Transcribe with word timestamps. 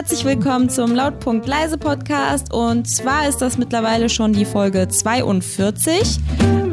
herzlich 0.00 0.24
willkommen 0.24 0.70
zum 0.70 0.94
Lautpunkt 0.94 1.46
Leise 1.46 1.76
Podcast. 1.76 2.54
Und 2.54 2.88
zwar 2.88 3.28
ist 3.28 3.42
das 3.42 3.58
mittlerweile 3.58 4.08
schon 4.08 4.32
die 4.32 4.46
Folge 4.46 4.88
42. 4.88 6.18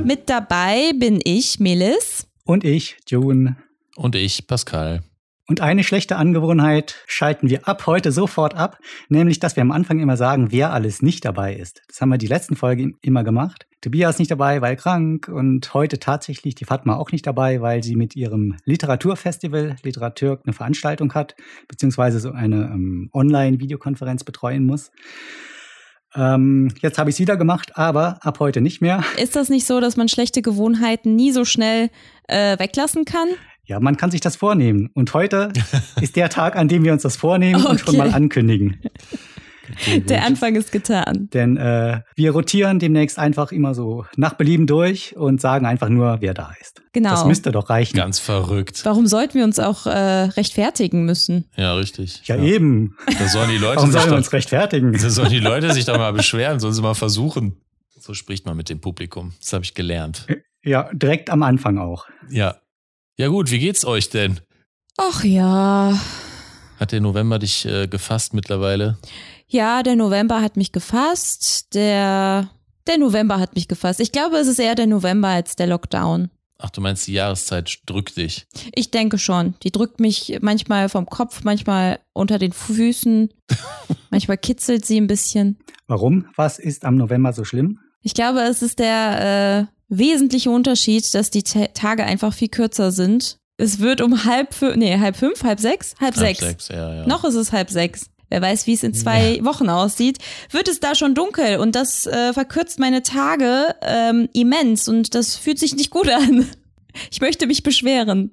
Mit 0.05 0.29
dabei 0.29 0.93
bin 0.95 1.19
ich, 1.21 1.59
Melis. 1.59 2.25
Und 2.45 2.63
ich, 2.63 2.95
June. 3.05 3.57
Und 3.97 4.15
ich, 4.15 4.47
Pascal. 4.47 5.03
Und 5.49 5.61
eine 5.61 5.85
schlechte 5.85 6.17
Angewohnheit 6.17 6.95
schalten 7.07 7.49
wir 7.49 7.69
ab 7.69 7.87
heute 7.87 8.11
sofort 8.11 8.53
ab, 8.53 8.79
nämlich 9.07 9.39
dass 9.39 9.55
wir 9.55 9.61
am 9.61 9.71
Anfang 9.71 9.99
immer 9.99 10.17
sagen, 10.17 10.51
wer 10.51 10.73
alles 10.73 11.01
nicht 11.01 11.23
dabei 11.23 11.55
ist. 11.55 11.83
Das 11.87 12.01
haben 12.01 12.09
wir 12.09 12.17
die 12.17 12.27
letzten 12.27 12.57
Folge 12.57 12.91
immer 13.01 13.23
gemacht. 13.23 13.65
Tobias 13.79 14.19
nicht 14.19 14.29
dabei, 14.29 14.61
weil 14.61 14.75
krank 14.75 15.29
und 15.29 15.73
heute 15.73 15.99
tatsächlich 15.99 16.55
die 16.55 16.65
Fatma 16.65 16.97
auch 16.97 17.13
nicht 17.13 17.25
dabei, 17.25 17.61
weil 17.61 17.81
sie 17.81 17.95
mit 17.95 18.13
ihrem 18.17 18.57
Literaturfestival 18.65 19.77
Literatur 19.83 20.41
eine 20.43 20.51
Veranstaltung 20.51 21.13
hat, 21.13 21.35
beziehungsweise 21.69 22.19
so 22.19 22.31
eine 22.31 22.69
ähm, 22.73 23.09
Online-Videokonferenz 23.13 24.25
betreuen 24.25 24.65
muss. 24.65 24.91
Ähm, 26.13 26.73
jetzt 26.81 26.97
habe 26.97 27.09
ich 27.09 27.15
es 27.15 27.19
wieder 27.21 27.37
gemacht, 27.37 27.77
aber 27.77 28.19
ab 28.21 28.41
heute 28.41 28.59
nicht 28.59 28.81
mehr. 28.81 29.01
Ist 29.21 29.37
das 29.37 29.47
nicht 29.47 29.65
so, 29.65 29.79
dass 29.79 29.95
man 29.95 30.09
schlechte 30.09 30.41
Gewohnheiten 30.41 31.15
nie 31.15 31.31
so 31.31 31.45
schnell 31.45 31.89
äh, 32.27 32.59
weglassen 32.59 33.05
kann? 33.05 33.29
Ja, 33.67 33.81
man 33.81 33.97
kann 33.97 34.11
sich 34.11 34.21
das 34.21 34.37
vornehmen. 34.37 34.89
Und 34.93 35.13
heute 35.13 35.51
ist 36.01 36.15
der 36.15 36.29
Tag, 36.29 36.55
an 36.55 36.69
dem 36.69 36.83
wir 36.85 36.93
uns 36.93 37.01
das 37.03 37.17
vornehmen 37.17 37.61
okay. 37.61 37.71
und 37.71 37.79
schon 37.81 37.97
mal 37.97 38.11
ankündigen. 38.11 38.81
Der 40.07 40.23
Anfang 40.23 40.55
ist 40.55 40.71
getan. 40.71 41.27
Denn 41.33 41.57
äh, 41.57 41.99
wir 42.15 42.31
rotieren 42.31 42.79
demnächst 42.79 43.19
einfach 43.19 43.51
immer 43.51 43.75
so 43.75 44.05
nach 44.15 44.35
Belieben 44.35 44.65
durch 44.65 45.17
und 45.17 45.41
sagen 45.41 45.65
einfach 45.65 45.89
nur, 45.89 46.21
wer 46.21 46.33
da 46.33 46.53
ist. 46.61 46.81
Genau. 46.93 47.09
Das 47.09 47.25
müsste 47.25 47.51
doch 47.51 47.69
reichen. 47.69 47.97
Ganz 47.97 48.17
verrückt. 48.17 48.85
Warum 48.85 49.07
sollten 49.07 49.33
wir 49.33 49.43
uns 49.43 49.59
auch 49.59 49.85
äh, 49.85 49.89
rechtfertigen 49.89 51.03
müssen? 51.03 51.49
Ja, 51.57 51.73
richtig. 51.73 52.21
Ja, 52.25 52.37
ja. 52.37 52.43
eben. 52.43 52.95
Da 53.19 53.27
sollen 53.27 53.49
die 53.49 53.57
Leute 53.57 53.75
Warum 53.75 53.91
sich 53.91 53.99
sollen 53.99 54.11
wir 54.13 54.17
uns 54.17 54.31
rechtfertigen? 54.31 54.93
Da 54.93 55.09
sollen 55.09 55.31
die 55.31 55.39
Leute 55.39 55.73
sich 55.73 55.83
doch 55.83 55.97
mal 55.97 56.13
beschweren, 56.13 56.61
sollen 56.61 56.73
sie 56.73 56.81
mal 56.81 56.93
versuchen. 56.93 57.57
So 57.99 58.13
spricht 58.13 58.45
man 58.45 58.55
mit 58.55 58.69
dem 58.69 58.79
Publikum. 58.79 59.33
Das 59.41 59.51
habe 59.51 59.65
ich 59.65 59.73
gelernt. 59.73 60.27
Ja, 60.63 60.89
direkt 60.93 61.29
am 61.29 61.43
Anfang 61.43 61.77
auch. 61.77 62.05
Ja. 62.29 62.55
Ja 63.19 63.29
gut, 63.29 63.49
wie 63.49 63.57
geht's 63.57 63.83
euch 63.83 64.11
denn? 64.11 64.39
Ach 64.95 65.23
ja. 65.23 65.99
Hat 66.79 66.91
der 66.91 67.01
November 67.01 67.39
dich 67.39 67.65
äh, 67.65 67.87
gefasst 67.87 68.35
mittlerweile? 68.35 68.99
Ja, 69.47 69.81
der 69.81 69.95
November 69.95 70.39
hat 70.39 70.55
mich 70.55 70.71
gefasst. 70.71 71.73
Der, 71.73 72.47
der 72.85 72.97
November 72.99 73.39
hat 73.39 73.55
mich 73.55 73.67
gefasst. 73.67 74.01
Ich 74.01 74.11
glaube, 74.11 74.37
es 74.37 74.47
ist 74.47 74.59
eher 74.59 74.75
der 74.75 74.85
November 74.85 75.29
als 75.29 75.55
der 75.55 75.65
Lockdown. 75.65 76.29
Ach, 76.59 76.69
du 76.69 76.79
meinst, 76.79 77.07
die 77.07 77.13
Jahreszeit 77.13 77.79
drückt 77.87 78.17
dich? 78.17 78.45
Ich 78.75 78.91
denke 78.91 79.17
schon. 79.17 79.55
Die 79.63 79.71
drückt 79.71 79.99
mich 79.99 80.37
manchmal 80.41 80.87
vom 80.87 81.07
Kopf, 81.07 81.43
manchmal 81.43 81.99
unter 82.13 82.37
den 82.37 82.51
Füßen. 82.51 83.33
manchmal 84.11 84.37
kitzelt 84.37 84.85
sie 84.85 85.01
ein 85.01 85.07
bisschen. 85.07 85.57
Warum? 85.87 86.27
Was 86.35 86.59
ist 86.59 86.85
am 86.85 86.97
November 86.97 87.33
so 87.33 87.43
schlimm? 87.45 87.79
Ich 88.03 88.13
glaube, 88.13 88.41
es 88.41 88.61
ist 88.61 88.77
der 88.77 89.67
äh, 89.71 89.76
wesentliche 89.89 90.49
Unterschied, 90.49 91.13
dass 91.13 91.29
die 91.29 91.43
Ta 91.43 91.67
Tage 91.67 92.03
einfach 92.03 92.33
viel 92.33 92.49
kürzer 92.49 92.91
sind. 92.91 93.39
Es 93.57 93.79
wird 93.79 94.01
um 94.01 94.25
halb 94.25 94.53
fünf, 94.53 94.75
nee, 94.75 94.97
halb 94.99 95.15
fünf, 95.15 95.43
halb 95.43 95.59
sechs, 95.59 95.95
halb, 95.99 96.15
halb 96.15 96.15
sechs. 96.15 96.39
sechs 96.39 96.67
ja, 96.69 96.93
ja. 96.93 97.07
Noch 97.07 97.23
ist 97.25 97.35
es 97.35 97.51
halb 97.51 97.69
sechs. 97.69 98.09
Wer 98.29 98.41
weiß, 98.41 98.67
wie 98.67 98.73
es 98.73 98.83
in 98.83 98.93
zwei 98.93 99.37
ja. 99.37 99.45
Wochen 99.45 99.69
aussieht, 99.69 100.17
wird 100.51 100.67
es 100.67 100.79
da 100.79 100.95
schon 100.95 101.15
dunkel 101.15 101.57
und 101.57 101.75
das 101.75 102.05
äh, 102.05 102.33
verkürzt 102.33 102.77
meine 102.77 103.01
Tage 103.01 103.75
ähm, 103.81 104.27
immens 104.33 104.89
und 104.89 105.15
das 105.15 105.35
fühlt 105.35 105.59
sich 105.59 105.75
nicht 105.75 105.91
gut 105.91 106.09
an. 106.09 106.45
Ich 107.11 107.21
möchte 107.21 107.45
mich 107.45 107.61
beschweren. 107.61 108.31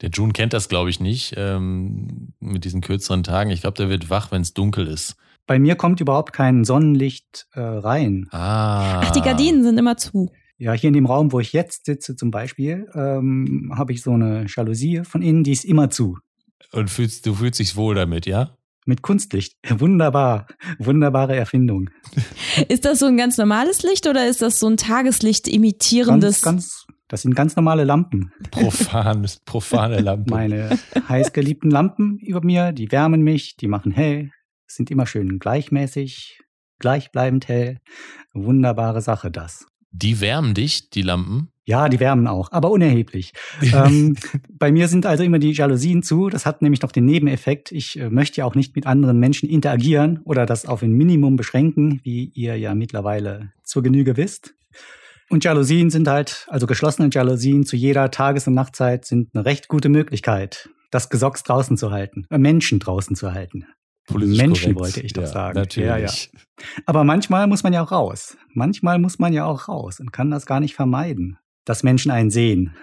Der 0.00 0.08
June 0.08 0.32
kennt 0.32 0.52
das, 0.52 0.68
glaube 0.68 0.88
ich, 0.88 1.00
nicht 1.00 1.34
ähm, 1.36 2.32
mit 2.38 2.64
diesen 2.64 2.80
kürzeren 2.80 3.24
Tagen. 3.24 3.50
Ich 3.50 3.62
glaube, 3.62 3.76
der 3.76 3.88
wird 3.88 4.08
wach, 4.08 4.30
wenn 4.30 4.42
es 4.42 4.54
dunkel 4.54 4.86
ist. 4.86 5.16
Bei 5.48 5.58
mir 5.58 5.74
kommt 5.74 6.00
überhaupt 6.00 6.32
kein 6.32 6.64
Sonnenlicht 6.64 7.48
äh, 7.54 7.60
rein. 7.60 8.28
Ah. 8.30 9.00
Ach, 9.00 9.10
die 9.10 9.20
Gardinen 9.20 9.64
sind 9.64 9.78
immer 9.78 9.96
zu. 9.96 10.30
Ja, 10.64 10.72
hier 10.72 10.88
in 10.88 10.94
dem 10.94 11.04
Raum, 11.04 11.30
wo 11.30 11.40
ich 11.40 11.52
jetzt 11.52 11.84
sitze 11.84 12.16
zum 12.16 12.30
Beispiel, 12.30 12.86
ähm, 12.94 13.70
habe 13.76 13.92
ich 13.92 14.00
so 14.00 14.12
eine 14.12 14.46
Jalousie 14.48 15.02
von 15.04 15.20
innen, 15.20 15.44
die 15.44 15.52
ist 15.52 15.66
immer 15.66 15.90
zu. 15.90 16.16
Und 16.72 16.88
fühlst, 16.88 17.26
du 17.26 17.34
fühlst 17.34 17.60
dich 17.60 17.76
wohl 17.76 17.94
damit, 17.94 18.24
ja? 18.24 18.56
Mit 18.86 19.02
Kunstlicht. 19.02 19.58
Wunderbar. 19.68 20.46
Wunderbare 20.78 21.36
Erfindung. 21.36 21.90
Ist 22.70 22.86
das 22.86 23.00
so 23.00 23.04
ein 23.04 23.18
ganz 23.18 23.36
normales 23.36 23.82
Licht 23.82 24.06
oder 24.06 24.26
ist 24.26 24.40
das 24.40 24.58
so 24.58 24.66
ein 24.66 24.78
Tageslicht 24.78 25.48
imitierendes? 25.48 26.40
Ganz, 26.40 26.86
ganz, 26.86 26.86
das 27.08 27.20
sind 27.20 27.36
ganz 27.36 27.56
normale 27.56 27.84
Lampen. 27.84 28.32
Profan, 28.50 29.26
profane 29.44 30.00
Lampen. 30.00 30.30
Meine 30.30 30.78
heißgeliebten 31.10 31.70
Lampen 31.70 32.16
über 32.20 32.42
mir, 32.42 32.72
die 32.72 32.90
wärmen 32.90 33.20
mich, 33.20 33.56
die 33.56 33.68
machen 33.68 33.92
hell, 33.92 34.30
sind 34.66 34.90
immer 34.90 35.06
schön 35.06 35.38
gleichmäßig, 35.38 36.40
gleichbleibend 36.78 37.48
hell. 37.48 37.80
Wunderbare 38.32 39.02
Sache 39.02 39.30
das. 39.30 39.66
Die 39.96 40.20
wärmen 40.20 40.54
dich, 40.54 40.90
die 40.90 41.02
Lampen? 41.02 41.52
Ja, 41.66 41.88
die 41.88 42.00
wärmen 42.00 42.26
auch, 42.26 42.50
aber 42.50 42.72
unerheblich. 42.72 43.32
ähm, 43.62 44.16
bei 44.50 44.72
mir 44.72 44.88
sind 44.88 45.06
also 45.06 45.22
immer 45.22 45.38
die 45.38 45.52
Jalousien 45.52 46.02
zu. 46.02 46.28
Das 46.28 46.44
hat 46.44 46.62
nämlich 46.62 46.82
noch 46.82 46.90
den 46.90 47.06
Nebeneffekt. 47.06 47.70
Ich 47.70 47.98
äh, 47.98 48.10
möchte 48.10 48.38
ja 48.38 48.44
auch 48.44 48.56
nicht 48.56 48.74
mit 48.74 48.86
anderen 48.86 49.20
Menschen 49.20 49.48
interagieren 49.48 50.20
oder 50.24 50.46
das 50.46 50.66
auf 50.66 50.82
ein 50.82 50.92
Minimum 50.92 51.36
beschränken, 51.36 52.00
wie 52.02 52.24
ihr 52.34 52.58
ja 52.58 52.74
mittlerweile 52.74 53.52
zur 53.62 53.84
Genüge 53.84 54.16
wisst. 54.16 54.54
Und 55.30 55.44
Jalousien 55.44 55.90
sind 55.90 56.08
halt, 56.08 56.46
also 56.50 56.66
geschlossene 56.66 57.08
Jalousien 57.10 57.64
zu 57.64 57.76
jeder 57.76 58.10
Tages- 58.10 58.48
und 58.48 58.54
Nachtzeit 58.54 59.04
sind 59.04 59.30
eine 59.32 59.44
recht 59.44 59.68
gute 59.68 59.88
Möglichkeit, 59.88 60.70
das 60.90 61.08
Gesocks 61.08 61.44
draußen 61.44 61.76
zu 61.76 61.92
halten, 61.92 62.26
äh, 62.30 62.38
Menschen 62.38 62.80
draußen 62.80 63.14
zu 63.14 63.32
halten. 63.32 63.64
Politisch 64.06 64.38
Menschen 64.38 64.74
korrekt. 64.74 64.96
wollte 64.96 65.06
ich 65.06 65.12
doch 65.12 65.22
ja, 65.22 65.28
sagen. 65.28 65.58
Natürlich. 65.58 65.88
Ja, 65.88 65.98
ja. 65.98 66.10
Aber 66.86 67.04
manchmal 67.04 67.46
muss 67.46 67.62
man 67.62 67.72
ja 67.72 67.82
auch 67.82 67.92
raus. 67.92 68.36
Manchmal 68.52 68.98
muss 68.98 69.18
man 69.18 69.32
ja 69.32 69.44
auch 69.44 69.68
raus 69.68 70.00
und 70.00 70.12
kann 70.12 70.30
das 70.30 70.46
gar 70.46 70.60
nicht 70.60 70.74
vermeiden, 70.74 71.38
dass 71.64 71.82
Menschen 71.82 72.10
einen 72.10 72.30
sehen. 72.30 72.74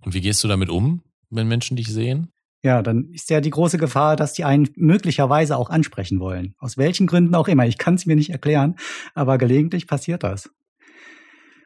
Und 0.00 0.14
wie 0.14 0.20
gehst 0.20 0.42
du 0.42 0.48
damit 0.48 0.70
um, 0.70 1.02
wenn 1.30 1.46
Menschen 1.46 1.76
dich 1.76 1.88
sehen? 1.88 2.28
Ja, 2.64 2.80
dann 2.80 3.10
ist 3.10 3.28
ja 3.28 3.40
die 3.40 3.50
große 3.50 3.76
Gefahr, 3.76 4.14
dass 4.16 4.34
die 4.34 4.44
einen 4.44 4.68
möglicherweise 4.76 5.56
auch 5.56 5.68
ansprechen 5.68 6.20
wollen. 6.20 6.54
Aus 6.58 6.78
welchen 6.78 7.08
Gründen 7.08 7.34
auch 7.34 7.48
immer. 7.48 7.66
Ich 7.66 7.76
kann 7.76 7.94
es 7.94 8.06
mir 8.06 8.14
nicht 8.14 8.30
erklären, 8.30 8.76
aber 9.14 9.36
gelegentlich 9.36 9.86
passiert 9.86 10.22
das. 10.22 10.48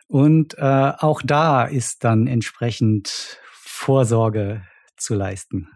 Und 0.09 0.56
äh, 0.56 0.93
auch 0.99 1.21
da 1.22 1.65
ist 1.65 2.05
dann 2.05 2.27
entsprechend 2.27 3.39
Vorsorge 3.53 4.62
zu 4.97 5.15
leisten. 5.15 5.69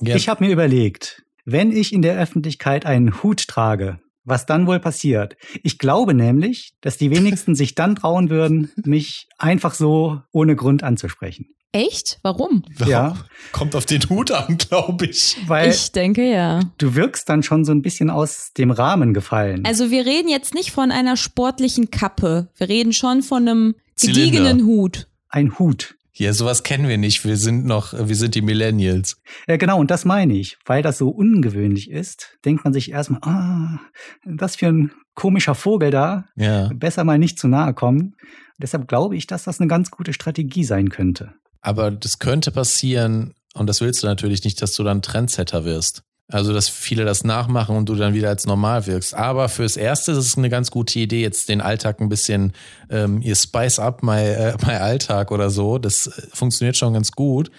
Ja. 0.00 0.16
Ich 0.16 0.28
habe 0.28 0.44
mir 0.44 0.50
überlegt, 0.50 1.23
wenn 1.44 1.72
ich 1.72 1.92
in 1.92 2.02
der 2.02 2.18
Öffentlichkeit 2.18 2.86
einen 2.86 3.22
Hut 3.22 3.48
trage, 3.48 4.00
was 4.24 4.46
dann 4.46 4.66
wohl 4.66 4.80
passiert? 4.80 5.36
Ich 5.62 5.78
glaube 5.78 6.14
nämlich, 6.14 6.72
dass 6.80 6.96
die 6.96 7.10
wenigsten 7.10 7.54
sich 7.54 7.74
dann 7.74 7.96
trauen 7.96 8.30
würden, 8.30 8.70
mich 8.84 9.28
einfach 9.38 9.74
so 9.74 10.22
ohne 10.32 10.56
Grund 10.56 10.82
anzusprechen. 10.82 11.54
Echt? 11.72 12.20
Warum? 12.22 12.62
Ja. 12.86 13.16
Kommt 13.50 13.74
auf 13.74 13.84
den 13.84 14.08
Hut 14.08 14.30
an, 14.30 14.56
glaube 14.58 15.06
ich. 15.06 15.36
Weil 15.48 15.70
ich 15.70 15.90
denke 15.90 16.30
ja. 16.30 16.60
du 16.78 16.94
wirkst 16.94 17.28
dann 17.28 17.42
schon 17.42 17.64
so 17.64 17.72
ein 17.72 17.82
bisschen 17.82 18.10
aus 18.10 18.52
dem 18.56 18.70
Rahmen 18.70 19.12
gefallen. 19.12 19.64
Also 19.66 19.90
wir 19.90 20.06
reden 20.06 20.28
jetzt 20.28 20.54
nicht 20.54 20.70
von 20.70 20.92
einer 20.92 21.16
sportlichen 21.16 21.90
Kappe. 21.90 22.48
Wir 22.56 22.68
reden 22.68 22.92
schon 22.92 23.22
von 23.22 23.48
einem 23.48 23.74
Zylinder. 23.96 24.20
gediegenen 24.20 24.66
Hut. 24.66 25.08
Ein 25.28 25.58
Hut. 25.58 25.96
Ja, 26.16 26.32
sowas 26.32 26.62
kennen 26.62 26.88
wir 26.88 26.96
nicht. 26.96 27.24
Wir 27.24 27.36
sind 27.36 27.66
noch, 27.66 27.92
wir 27.92 28.14
sind 28.14 28.36
die 28.36 28.42
Millennials. 28.42 29.20
Ja, 29.48 29.56
genau, 29.56 29.80
und 29.80 29.90
das 29.90 30.04
meine 30.04 30.34
ich. 30.34 30.56
Weil 30.64 30.82
das 30.82 30.98
so 30.98 31.08
ungewöhnlich 31.08 31.90
ist, 31.90 32.38
denkt 32.44 32.62
man 32.64 32.72
sich 32.72 32.90
erstmal, 32.92 33.20
ah, 33.22 33.80
was 34.24 34.56
für 34.56 34.68
ein 34.68 34.92
komischer 35.14 35.56
Vogel 35.56 35.90
da. 35.90 36.26
Ja. 36.36 36.70
Besser 36.72 37.02
mal 37.02 37.18
nicht 37.18 37.38
zu 37.38 37.48
nahe 37.48 37.74
kommen. 37.74 38.14
Deshalb 38.58 38.86
glaube 38.86 39.16
ich, 39.16 39.26
dass 39.26 39.44
das 39.44 39.60
eine 39.60 39.68
ganz 39.68 39.90
gute 39.90 40.12
Strategie 40.12 40.64
sein 40.64 40.88
könnte. 40.88 41.32
Aber 41.60 41.90
das 41.90 42.20
könnte 42.20 42.52
passieren, 42.52 43.34
und 43.54 43.68
das 43.68 43.80
willst 43.80 44.02
du 44.02 44.06
natürlich 44.06 44.44
nicht, 44.44 44.62
dass 44.62 44.74
du 44.74 44.84
dann 44.84 45.02
Trendsetter 45.02 45.64
wirst. 45.64 46.04
Also, 46.32 46.54
dass 46.54 46.70
viele 46.70 47.04
das 47.04 47.22
nachmachen 47.22 47.76
und 47.76 47.88
du 47.88 47.94
dann 47.94 48.14
wieder 48.14 48.30
als 48.30 48.46
normal 48.46 48.86
wirkst. 48.86 49.14
Aber 49.14 49.50
fürs 49.50 49.76
Erste 49.76 50.12
ist 50.12 50.18
es 50.18 50.38
eine 50.38 50.48
ganz 50.48 50.70
gute 50.70 50.98
Idee, 50.98 51.20
jetzt 51.20 51.50
den 51.50 51.60
Alltag 51.60 52.00
ein 52.00 52.08
bisschen, 52.08 52.52
ähm, 52.88 53.20
ihr 53.20 53.36
spice 53.36 53.78
up 53.78 54.02
my, 54.02 54.20
äh, 54.20 54.56
my 54.66 54.72
Alltag 54.72 55.30
oder 55.30 55.50
so. 55.50 55.78
Das 55.78 56.06
äh, 56.06 56.22
funktioniert 56.32 56.76
schon 56.76 56.94
ganz 56.94 57.12
gut. 57.12 57.50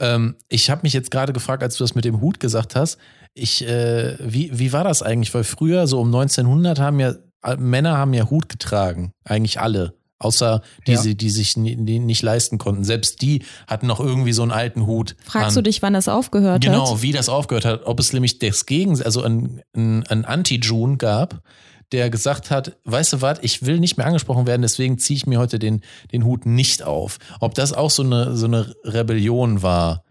Ähm, 0.00 0.36
ich 0.48 0.68
habe 0.68 0.80
mich 0.82 0.92
jetzt 0.92 1.10
gerade 1.12 1.32
gefragt, 1.32 1.62
als 1.62 1.76
du 1.76 1.84
das 1.84 1.94
mit 1.94 2.04
dem 2.04 2.20
Hut 2.20 2.40
gesagt 2.40 2.74
hast, 2.74 2.98
ich, 3.34 3.66
äh, 3.66 4.16
wie, 4.20 4.50
wie 4.52 4.72
war 4.72 4.82
das 4.82 5.02
eigentlich? 5.02 5.32
Weil 5.32 5.44
früher, 5.44 5.86
so 5.86 6.00
um 6.00 6.08
1900, 6.08 6.80
haben 6.80 6.98
ja, 6.98 7.14
äh, 7.44 7.56
Männer 7.56 7.96
haben 7.96 8.14
ja 8.14 8.28
Hut 8.30 8.48
getragen. 8.48 9.12
Eigentlich 9.24 9.60
alle. 9.60 9.94
Außer 10.20 10.62
die, 10.86 10.92
Ja. 10.92 10.98
sie, 11.00 11.14
die 11.16 11.30
sich 11.30 11.56
nie, 11.56 11.76
die 11.76 12.00
nicht 12.00 12.22
leisten 12.22 12.58
konnten. 12.58 12.82
Selbst 12.84 13.22
die 13.22 13.44
hatten 13.68 13.86
noch 13.86 14.00
irgendwie 14.00 14.32
so 14.32 14.42
einen 14.42 14.50
alten 14.50 14.86
Hut. 14.86 15.14
Fragst 15.24 15.56
an. 15.56 15.62
du 15.62 15.68
dich, 15.70 15.80
wann 15.82 15.92
das 15.92 16.08
aufgehört 16.08 16.62
Genau, 16.64 16.94
hat? 16.94 17.02
wie 17.02 17.12
das 17.12 17.28
aufgehört 17.28 17.64
hat. 17.64 17.86
Ob 17.86 18.00
es 18.00 18.12
nämlich 18.12 18.38
das 18.40 18.66
Gegen, 18.66 19.00
also 19.00 19.22
ein, 19.22 19.62
ein, 19.76 20.04
ein 20.08 20.24
Anti-June 20.24 20.96
gab, 20.96 21.40
der 21.92 22.10
gesagt 22.10 22.50
hat, 22.50 22.76
weißt 22.84 23.12
du 23.14 23.22
was, 23.22 23.38
ich 23.42 23.64
will 23.64 23.78
nicht 23.80 23.96
mehr 23.96 24.06
angesprochen 24.06 24.46
werden, 24.46 24.62
deswegen 24.62 24.98
ziehe 24.98 25.16
ich 25.16 25.26
mir 25.26 25.38
heute 25.38 25.58
den, 25.58 25.82
den 26.12 26.24
Hut 26.24 26.44
nicht 26.46 26.82
auf. 26.82 27.18
Ob 27.40 27.54
das 27.54 27.72
auch 27.72 27.90
so 27.90 28.02
eine, 28.02 28.36
so 28.36 28.46
eine 28.46 28.74
Rebellion 28.84 29.62
war, 29.62 30.02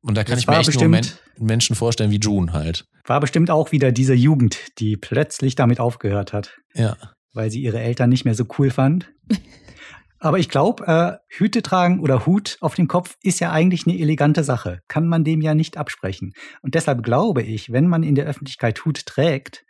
Und 0.00 0.16
da 0.16 0.22
kann 0.24 0.32
Das 0.34 0.40
ich 0.40 0.46
mir 0.46 0.58
echt 0.58 0.74
nur 0.74 0.88
Men 0.88 1.00
bestimmt- 1.02 1.20
Menschen 1.40 1.76
vorstellen 1.76 2.10
wie 2.10 2.18
June 2.20 2.52
halt. 2.52 2.86
War 3.04 3.20
bestimmt 3.20 3.50
auch 3.50 3.72
wieder 3.72 3.90
diese 3.92 4.14
Jugend, 4.14 4.58
die 4.78 4.96
plötzlich 4.96 5.54
damit 5.54 5.80
aufgehört 5.80 6.32
hat, 6.32 6.58
Ja. 6.74 6.96
weil 7.32 7.50
sie 7.50 7.60
ihre 7.62 7.80
Eltern 7.80 8.10
nicht 8.10 8.24
mehr 8.24 8.34
so 8.34 8.44
cool 8.58 8.70
fand. 8.70 9.08
Aber 10.20 10.38
ich 10.38 10.48
glaube, 10.48 10.86
äh, 10.86 11.16
Hüte 11.28 11.62
tragen 11.62 12.00
oder 12.00 12.26
Hut 12.26 12.56
auf 12.60 12.74
dem 12.74 12.88
Kopf 12.88 13.16
ist 13.22 13.38
ja 13.40 13.52
eigentlich 13.52 13.86
eine 13.86 13.98
elegante 13.98 14.42
Sache. 14.42 14.80
Kann 14.88 15.06
man 15.06 15.22
dem 15.22 15.40
ja 15.40 15.54
nicht 15.54 15.76
absprechen. 15.76 16.32
Und 16.60 16.74
deshalb 16.74 17.04
glaube 17.04 17.42
ich, 17.42 17.72
wenn 17.72 17.86
man 17.86 18.02
in 18.02 18.16
der 18.16 18.26
Öffentlichkeit 18.26 18.84
Hut 18.84 19.06
trägt, 19.06 19.64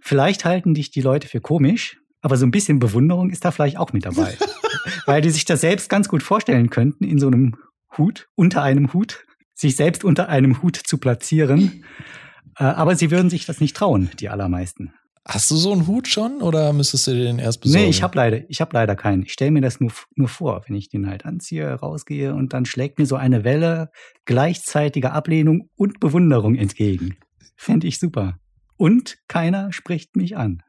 vielleicht 0.00 0.44
halten 0.44 0.74
dich 0.74 0.92
die 0.92 1.00
Leute 1.00 1.26
für 1.26 1.40
komisch, 1.40 1.98
aber 2.20 2.36
so 2.36 2.46
ein 2.46 2.52
bisschen 2.52 2.78
Bewunderung 2.78 3.30
ist 3.30 3.44
da 3.44 3.50
vielleicht 3.50 3.76
auch 3.76 3.92
mit 3.92 4.06
dabei. 4.06 4.36
Weil 5.06 5.20
die 5.20 5.30
sich 5.30 5.44
das 5.44 5.60
selbst 5.60 5.88
ganz 5.88 6.08
gut 6.08 6.22
vorstellen 6.22 6.70
könnten, 6.70 7.04
in 7.04 7.18
so 7.18 7.26
einem 7.26 7.56
Hut, 7.98 8.28
unter 8.36 8.62
einem 8.62 8.92
Hut, 8.92 9.24
sich 9.54 9.74
selbst 9.74 10.04
unter 10.04 10.28
einem 10.28 10.62
Hut 10.62 10.76
zu 10.76 10.98
platzieren. 10.98 11.84
Äh, 12.58 12.64
aber 12.64 12.96
sie 12.96 13.10
würden 13.10 13.30
sich 13.30 13.46
das 13.46 13.60
nicht 13.60 13.74
trauen, 13.74 14.10
die 14.20 14.28
allermeisten. 14.28 14.92
Hast 15.24 15.50
du 15.52 15.56
so 15.56 15.70
einen 15.72 15.86
Hut 15.86 16.08
schon 16.08 16.42
oder 16.42 16.72
müsstest 16.72 17.06
du 17.06 17.12
den 17.12 17.38
erst 17.38 17.60
besorgen? 17.60 17.84
Nee, 17.84 17.90
ich 17.90 18.02
habe 18.02 18.16
leider, 18.16 18.40
ich 18.50 18.60
habe 18.60 18.70
leider 18.74 18.96
keinen. 18.96 19.22
Ich 19.22 19.32
stelle 19.32 19.52
mir 19.52 19.60
das 19.60 19.78
nur, 19.78 19.92
nur 20.16 20.28
vor, 20.28 20.64
wenn 20.66 20.74
ich 20.74 20.88
den 20.88 21.08
halt 21.08 21.24
anziehe, 21.24 21.72
rausgehe 21.72 22.34
und 22.34 22.52
dann 22.52 22.64
schlägt 22.64 22.98
mir 22.98 23.06
so 23.06 23.14
eine 23.14 23.44
Welle 23.44 23.90
gleichzeitiger 24.24 25.12
Ablehnung 25.12 25.70
und 25.76 26.00
Bewunderung 26.00 26.56
entgegen. 26.56 27.16
Fände 27.54 27.86
ich 27.86 28.00
super. 28.00 28.38
Und 28.76 29.18
keiner 29.28 29.72
spricht 29.72 30.16
mich 30.16 30.36
an. 30.36 30.64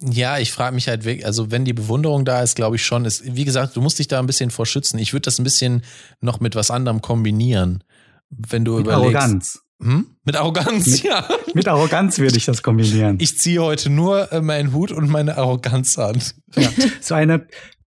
Ja, 0.00 0.38
ich 0.38 0.52
frage 0.52 0.74
mich 0.74 0.88
halt 0.88 1.04
wirklich, 1.04 1.24
also 1.24 1.52
wenn 1.52 1.64
die 1.64 1.72
Bewunderung 1.72 2.24
da 2.24 2.42
ist, 2.42 2.56
glaube 2.56 2.76
ich 2.76 2.84
schon, 2.84 3.04
ist, 3.04 3.36
wie 3.36 3.44
gesagt, 3.44 3.76
du 3.76 3.80
musst 3.80 4.00
dich 4.00 4.08
da 4.08 4.18
ein 4.18 4.26
bisschen 4.26 4.50
vor 4.50 4.66
schützen. 4.66 4.98
Ich 4.98 5.12
würde 5.12 5.22
das 5.22 5.38
ein 5.38 5.44
bisschen 5.44 5.82
noch 6.20 6.40
mit 6.40 6.56
was 6.56 6.72
anderem 6.72 7.00
kombinieren. 7.00 7.84
Wenn 8.30 8.64
du 8.64 8.76
Mit 8.76 8.86
überlegst. 8.86 9.16
Arroganz. 9.16 9.65
Hm? 9.82 10.06
Mit 10.24 10.36
Arroganz, 10.36 10.86
Mit- 10.86 11.02
ja. 11.02 11.28
Mit 11.54 11.68
Arroganz 11.68 12.18
würde 12.18 12.36
ich 12.36 12.46
das 12.46 12.62
kombinieren. 12.62 13.18
Ich 13.20 13.38
ziehe 13.38 13.62
heute 13.62 13.90
nur 13.90 14.32
äh, 14.32 14.40
meinen 14.40 14.72
Hut 14.72 14.90
und 14.90 15.08
meine 15.10 15.36
Arroganz 15.36 15.98
an. 15.98 16.20
Ja, 16.54 16.70
so 17.00 17.14
eine 17.14 17.46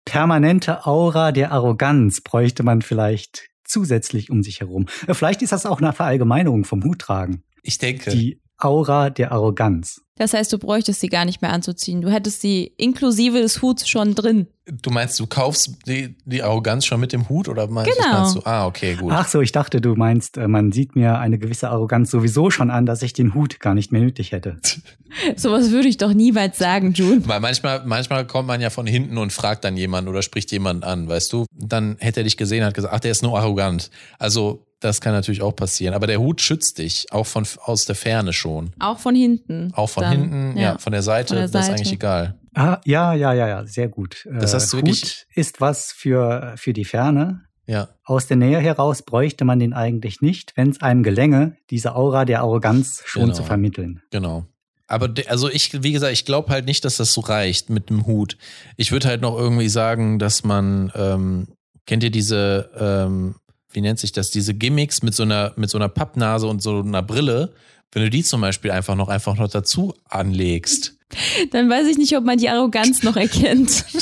permanente 0.04 0.86
Aura 0.86 1.32
der 1.32 1.52
Arroganz 1.52 2.20
bräuchte 2.20 2.62
man 2.62 2.82
vielleicht 2.82 3.48
zusätzlich 3.64 4.30
um 4.30 4.42
sich 4.42 4.60
herum. 4.60 4.86
Äh, 5.06 5.14
Vielleicht 5.14 5.42
ist 5.42 5.52
das 5.52 5.66
auch 5.66 5.80
eine 5.80 5.92
Verallgemeinerung 5.92 6.64
vom 6.64 6.82
Huttragen. 6.84 7.42
Ich 7.62 7.78
denke. 7.78 8.10
Die 8.10 8.40
Aura 8.58 9.10
der 9.10 9.32
Arroganz. 9.32 10.00
Das 10.16 10.32
heißt, 10.32 10.52
du 10.52 10.58
bräuchtest 10.58 11.00
sie 11.00 11.08
gar 11.08 11.24
nicht 11.24 11.42
mehr 11.42 11.52
anzuziehen. 11.52 12.00
Du 12.00 12.08
hättest 12.08 12.40
sie 12.40 12.72
inklusive 12.76 13.40
des 13.40 13.60
Huts 13.62 13.88
schon 13.88 14.14
drin. 14.14 14.46
Du 14.66 14.90
meinst, 14.90 15.18
du 15.18 15.26
kaufst 15.26 15.76
die, 15.88 16.14
die 16.24 16.42
Arroganz 16.42 16.86
schon 16.86 17.00
mit 17.00 17.12
dem 17.12 17.28
Hut 17.28 17.48
oder 17.48 17.66
meinst, 17.66 17.90
Genau. 17.98 18.20
meinst 18.20 18.36
du? 18.36 18.40
Ah, 18.44 18.66
okay, 18.66 18.94
gut. 18.94 19.12
Ach 19.12 19.26
so, 19.28 19.40
ich 19.40 19.50
dachte, 19.52 19.80
du 19.80 19.94
meinst, 19.96 20.36
äh, 20.38 20.46
man 20.46 20.70
sieht 20.72 20.94
mir 20.94 21.18
eine 21.18 21.36
gewisse 21.38 21.68
Arroganz 21.68 22.10
sowieso 22.12 22.50
schon 22.50 22.70
an, 22.70 22.86
dass 22.86 23.02
ich 23.02 23.12
den 23.12 23.34
Hut 23.34 23.58
gar 23.60 23.74
nicht 23.74 23.90
mehr 23.92 24.00
nötig 24.00 24.30
hätte. 24.32 24.58
Sowas 25.36 25.70
würde 25.70 25.88
ich 25.88 25.96
doch 25.96 26.14
niemals 26.14 26.58
sagen, 26.58 26.92
June. 26.92 27.20
Weil 27.26 27.40
manchmal, 27.40 27.82
manchmal 27.84 28.26
kommt 28.26 28.46
man 28.48 28.60
ja 28.60 28.70
von 28.70 28.86
hinten 28.86 29.18
und 29.18 29.32
fragt 29.32 29.64
dann 29.64 29.76
jemanden 29.76 30.08
oder 30.08 30.22
spricht 30.22 30.50
jemanden 30.52 30.84
an, 30.84 31.08
weißt 31.08 31.32
du? 31.32 31.44
Dann 31.52 31.96
hätte 31.98 32.20
er 32.20 32.24
dich 32.24 32.36
gesehen 32.36 32.60
und 32.60 32.66
hat 32.68 32.74
gesagt, 32.74 32.94
ach, 32.94 33.00
der 33.00 33.10
ist 33.10 33.22
nur 33.22 33.36
arrogant. 33.38 33.90
Also, 34.18 34.64
das 34.84 35.00
kann 35.00 35.12
natürlich 35.12 35.42
auch 35.42 35.56
passieren. 35.56 35.94
Aber 35.94 36.06
der 36.06 36.20
Hut 36.20 36.40
schützt 36.40 36.78
dich, 36.78 37.06
auch 37.10 37.26
von, 37.26 37.46
aus 37.64 37.86
der 37.86 37.94
Ferne 37.94 38.32
schon. 38.32 38.72
Auch 38.78 38.98
von 38.98 39.14
hinten. 39.14 39.72
Auch 39.74 39.88
von 39.90 40.02
Dann, 40.02 40.12
hinten, 40.12 40.56
ja. 40.58 40.78
von 40.78 40.92
der 40.92 41.02
Seite, 41.02 41.28
Von 41.28 41.36
der 41.38 41.48
das 41.48 41.60
ist 41.62 41.66
Seite. 41.66 41.78
eigentlich 41.78 41.92
egal. 41.92 42.34
Ah, 42.54 42.78
ja, 42.84 43.14
ja, 43.14 43.32
ja, 43.32 43.48
ja, 43.48 43.66
sehr 43.66 43.88
gut. 43.88 44.28
Das 44.30 44.52
Äh, 44.52 44.56
hast 44.56 44.72
du 44.72 44.76
wirklich- 44.78 45.02
Hut 45.02 45.26
ist 45.34 45.60
was 45.60 45.92
für, 45.92 46.54
für 46.56 46.72
die 46.72 46.84
Ferne. 46.84 47.40
Ja. 47.66 47.88
Aus 48.04 48.26
der 48.26 48.36
Nähe 48.36 48.58
heraus 48.60 49.02
bräuchte 49.02 49.44
man 49.46 49.58
den 49.58 49.72
eigentlich 49.72 50.20
nicht, 50.20 50.52
wenn 50.56 50.68
es 50.70 50.82
einem 50.82 51.02
gelänge, 51.02 51.56
diese 51.70 51.96
Aura 51.96 52.26
der 52.26 52.40
Arroganz 52.40 53.02
schon 53.06 53.22
Genau. 53.22 53.34
zu 53.34 53.42
vermitteln. 53.42 54.02
Genau. 54.10 54.44
Aber 54.86 55.08
de, 55.08 55.26
also 55.28 55.48
ich, 55.48 55.82
wie 55.82 55.92
gesagt, 55.92 56.12
ich 56.12 56.26
glaube 56.26 56.50
halt 56.52 56.66
nicht, 56.66 56.84
dass 56.84 56.98
das 56.98 57.14
so 57.14 57.22
reicht 57.22 57.70
mit 57.70 57.88
dem 57.88 58.04
Hut. 58.06 58.36
Ich 58.76 58.92
würde 58.92 59.08
halt 59.08 59.22
noch 59.22 59.34
irgendwie 59.38 59.70
sagen, 59.70 60.18
dass 60.18 60.44
man, 60.44 60.92
ähm, 60.94 61.48
kennt 61.86 62.04
ihr 62.04 62.10
diese, 62.10 62.70
ähm, 62.78 63.36
wie 63.74 63.80
nennt 63.80 63.98
sich 63.98 64.12
das, 64.12 64.30
diese 64.30 64.54
Gimmicks 64.54 65.02
mit 65.02 65.14
so 65.14 65.22
einer, 65.22 65.52
mit 65.56 65.70
so 65.70 65.78
einer 65.78 65.88
Pappnase 65.88 66.46
und 66.46 66.62
so 66.62 66.80
einer 66.80 67.02
Brille, 67.02 67.52
wenn 67.92 68.02
du 68.02 68.10
die 68.10 68.22
zum 68.22 68.40
Beispiel 68.40 68.70
einfach 68.70 68.96
noch, 68.96 69.08
einfach 69.08 69.36
noch 69.36 69.48
dazu 69.48 69.94
anlegst. 70.08 70.96
Dann 71.52 71.70
weiß 71.70 71.86
ich 71.88 71.98
nicht, 71.98 72.16
ob 72.16 72.24
man 72.24 72.38
die 72.38 72.48
Arroganz 72.48 73.02
noch 73.02 73.16
erkennt. 73.16 73.84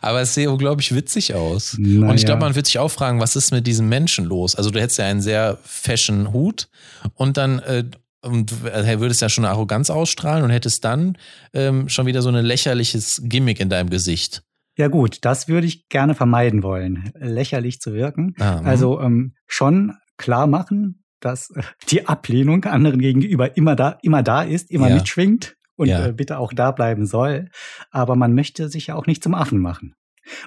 Aber 0.00 0.20
es 0.20 0.34
sieht 0.34 0.48
unglaublich 0.48 0.94
witzig 0.94 1.34
aus. 1.34 1.76
Naja. 1.78 2.10
Und 2.10 2.16
ich 2.16 2.24
glaube, 2.24 2.40
man 2.40 2.56
wird 2.56 2.66
sich 2.66 2.78
auch 2.78 2.90
fragen, 2.90 3.20
was 3.20 3.36
ist 3.36 3.52
mit 3.52 3.66
diesem 3.66 3.88
Menschen 3.88 4.24
los? 4.24 4.56
Also 4.56 4.70
du 4.70 4.80
hättest 4.80 4.98
ja 4.98 5.06
einen 5.06 5.20
sehr 5.20 5.58
fashion 5.62 6.32
Hut 6.32 6.68
und 7.14 7.36
dann 7.36 7.60
äh, 7.60 7.84
und 8.22 8.52
äh, 8.64 9.00
würdest 9.00 9.22
ja 9.22 9.28
schon 9.28 9.44
eine 9.44 9.54
Arroganz 9.54 9.88
ausstrahlen 9.88 10.44
und 10.44 10.50
hättest 10.50 10.84
dann 10.84 11.16
ähm, 11.54 11.88
schon 11.88 12.06
wieder 12.06 12.20
so 12.20 12.28
ein 12.28 12.44
lächerliches 12.44 13.22
Gimmick 13.24 13.60
in 13.60 13.70
deinem 13.70 13.90
Gesicht. 13.90 14.42
Ja 14.80 14.88
gut, 14.88 15.18
das 15.26 15.46
würde 15.46 15.66
ich 15.66 15.90
gerne 15.90 16.14
vermeiden 16.14 16.62
wollen, 16.62 17.12
lächerlich 17.18 17.80
zu 17.82 17.92
wirken. 17.92 18.34
Ah, 18.38 18.60
mhm. 18.62 18.66
Also 18.66 18.98
ähm, 19.00 19.34
schon 19.46 19.92
klar 20.16 20.46
machen, 20.46 21.04
dass 21.20 21.50
äh, 21.50 21.62
die 21.90 22.08
Ablehnung 22.08 22.64
anderen 22.64 22.98
gegenüber 22.98 23.58
immer 23.58 23.76
da, 23.76 23.98
immer 24.02 24.22
da 24.22 24.42
ist, 24.42 24.70
immer 24.70 24.88
Ja. 24.88 24.94
mitschwingt 24.94 25.56
und 25.76 25.88
Ja. 25.88 26.06
äh, 26.06 26.12
bitte 26.14 26.38
auch 26.38 26.54
da 26.54 26.70
bleiben 26.70 27.04
soll. 27.04 27.50
Aber 27.90 28.16
man 28.16 28.34
möchte 28.34 28.70
sich 28.70 28.86
ja 28.86 28.94
auch 28.94 29.06
nicht 29.06 29.22
zum 29.22 29.34
Affen 29.34 29.58
machen. 29.60 29.92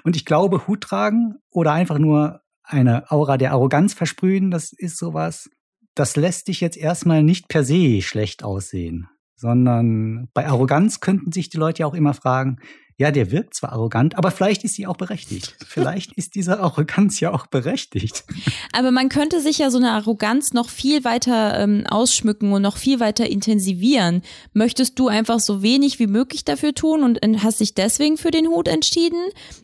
Und 0.02 0.16
ich 0.16 0.24
glaube, 0.24 0.66
Hut 0.66 0.80
tragen 0.80 1.36
oder 1.50 1.70
einfach 1.72 1.98
nur 2.00 2.40
eine 2.64 3.08
Aura 3.12 3.36
der 3.36 3.52
Arroganz 3.52 3.94
versprühen, 3.94 4.50
das 4.50 4.72
ist 4.72 4.96
sowas, 4.98 5.48
das 5.94 6.16
lässt 6.16 6.48
dich 6.48 6.60
jetzt 6.60 6.76
erstmal 6.76 7.22
nicht 7.22 7.46
per 7.46 7.62
se 7.62 8.02
schlecht 8.02 8.42
aussehen, 8.42 9.06
sondern 9.36 10.28
bei 10.34 10.48
Arroganz 10.48 10.98
könnten 10.98 11.30
sich 11.30 11.50
die 11.50 11.56
Leute 11.58 11.80
ja 11.82 11.86
auch 11.86 11.94
immer 11.94 12.14
fragen, 12.14 12.56
ja, 12.96 13.10
der 13.10 13.32
wirkt 13.32 13.54
zwar 13.54 13.72
arrogant, 13.72 14.16
aber 14.16 14.30
vielleicht 14.30 14.62
ist 14.62 14.74
sie 14.74 14.86
auch 14.86 14.96
berechtigt. 14.96 15.56
Vielleicht 15.66 16.12
ist 16.12 16.36
diese 16.36 16.60
Arroganz 16.60 17.18
ja 17.18 17.32
auch 17.32 17.48
berechtigt. 17.48 18.24
Aber 18.72 18.92
man 18.92 19.08
könnte 19.08 19.40
sich 19.40 19.58
ja 19.58 19.70
so 19.70 19.78
eine 19.78 19.90
Arroganz 19.90 20.52
noch 20.52 20.68
viel 20.68 21.02
weiter 21.02 21.58
ähm, 21.58 21.84
ausschmücken 21.88 22.52
und 22.52 22.62
noch 22.62 22.76
viel 22.76 23.00
weiter 23.00 23.28
intensivieren. 23.28 24.22
Möchtest 24.52 24.98
du 24.98 25.08
einfach 25.08 25.40
so 25.40 25.62
wenig 25.62 25.98
wie 25.98 26.06
möglich 26.06 26.44
dafür 26.44 26.72
tun 26.72 27.02
und 27.02 27.42
hast 27.42 27.58
dich 27.58 27.74
deswegen 27.74 28.16
für 28.16 28.30
den 28.30 28.46
Hut 28.46 28.68
entschieden? 28.68 29.20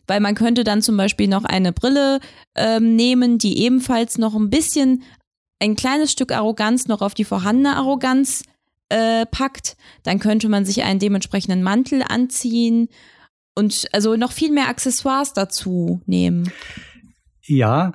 Weil 0.09 0.19
man 0.19 0.35
könnte 0.35 0.65
dann 0.65 0.83
zum 0.83 0.97
Beispiel 0.97 1.29
noch 1.29 1.45
eine 1.45 1.73
Brille 1.73 2.19
ähm, 2.57 2.97
nehmen, 2.97 3.39
die 3.39 3.63
ebenfalls 3.63 4.19
noch 4.19 4.35
ein 4.35 4.51
bisschen 4.51 5.05
ein 5.61 5.77
kleines 5.77 6.11
Stück 6.11 6.33
Arroganz 6.33 6.89
noch 6.89 7.03
auf 7.03 7.15
die 7.15 7.25
vorhandene 7.25 7.77
Arroganz 7.77 8.43
äh, 8.89 9.25
packt. 9.27 9.77
Dann 10.03 10.19
könnte 10.19 10.49
man 10.49 10.65
sich 10.65 10.83
einen 10.83 10.99
dementsprechenden 10.99 11.63
Mantel 11.63 12.03
anziehen 12.03 12.89
und 13.61 13.87
also 13.93 14.17
noch 14.17 14.33
viel 14.33 14.51
mehr 14.51 14.69
Accessoires 14.69 15.33
dazu 15.33 16.01
nehmen. 16.07 16.51
Ja, 17.47 17.93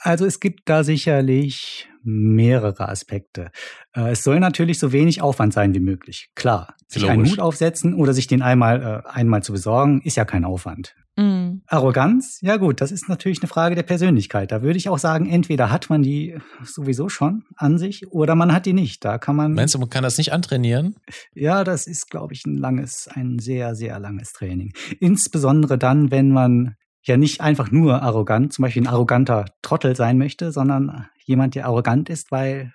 also 0.00 0.24
es 0.26 0.38
gibt 0.38 0.68
da 0.68 0.84
sicherlich 0.84 1.88
mehrere 2.04 2.88
Aspekte. 2.88 3.50
Äh, 3.94 4.12
Es 4.12 4.22
soll 4.22 4.38
natürlich 4.38 4.78
so 4.78 4.92
wenig 4.92 5.20
Aufwand 5.20 5.52
sein 5.52 5.74
wie 5.74 5.80
möglich. 5.80 6.30
Klar, 6.34 6.74
sich 6.86 7.04
einen 7.08 7.20
Logisch. 7.20 7.32
Hut 7.32 7.40
aufsetzen 7.40 7.94
oder 7.94 8.12
sich 8.12 8.26
den 8.28 8.42
einmal, 8.42 9.02
äh, 9.04 9.08
einmal 9.08 9.42
zu 9.42 9.52
besorgen, 9.52 10.00
ist 10.02 10.16
ja 10.16 10.24
kein 10.24 10.44
Aufwand. 10.44 10.94
Mm. 11.18 11.62
Arroganz, 11.66 12.38
ja 12.42 12.58
gut, 12.58 12.80
das 12.80 12.92
ist 12.92 13.08
natürlich 13.08 13.40
eine 13.42 13.48
Frage 13.48 13.74
der 13.74 13.82
Persönlichkeit. 13.82 14.52
Da 14.52 14.62
würde 14.62 14.76
ich 14.76 14.88
auch 14.88 15.00
sagen, 15.00 15.28
entweder 15.28 15.72
hat 15.72 15.90
man 15.90 16.00
die 16.00 16.38
sowieso 16.62 17.08
schon 17.08 17.42
an 17.56 17.76
sich 17.76 18.06
oder 18.12 18.36
man 18.36 18.52
hat 18.52 18.66
die 18.66 18.72
nicht. 18.72 19.04
Da 19.04 19.18
kann 19.18 19.34
man. 19.34 19.54
Meinst 19.54 19.74
du, 19.74 19.80
man 19.80 19.90
kann 19.90 20.04
das 20.04 20.16
nicht 20.16 20.32
antrainieren? 20.32 20.94
Ja, 21.34 21.64
das 21.64 21.88
ist, 21.88 22.08
glaube 22.08 22.34
ich, 22.34 22.46
ein 22.46 22.56
langes, 22.56 23.08
ein 23.12 23.40
sehr, 23.40 23.74
sehr 23.74 23.98
langes 23.98 24.32
Training. 24.32 24.72
Insbesondere 25.00 25.76
dann, 25.76 26.12
wenn 26.12 26.30
man 26.30 26.76
ja 27.02 27.16
nicht 27.16 27.40
einfach 27.40 27.72
nur 27.72 28.00
arrogant, 28.00 28.52
zum 28.52 28.62
Beispiel 28.62 28.82
ein 28.82 28.88
arroganter 28.88 29.46
Trottel 29.62 29.96
sein 29.96 30.18
möchte, 30.18 30.52
sondern 30.52 31.08
jemand, 31.24 31.56
der 31.56 31.66
arrogant 31.66 32.10
ist, 32.10 32.30
weil 32.30 32.72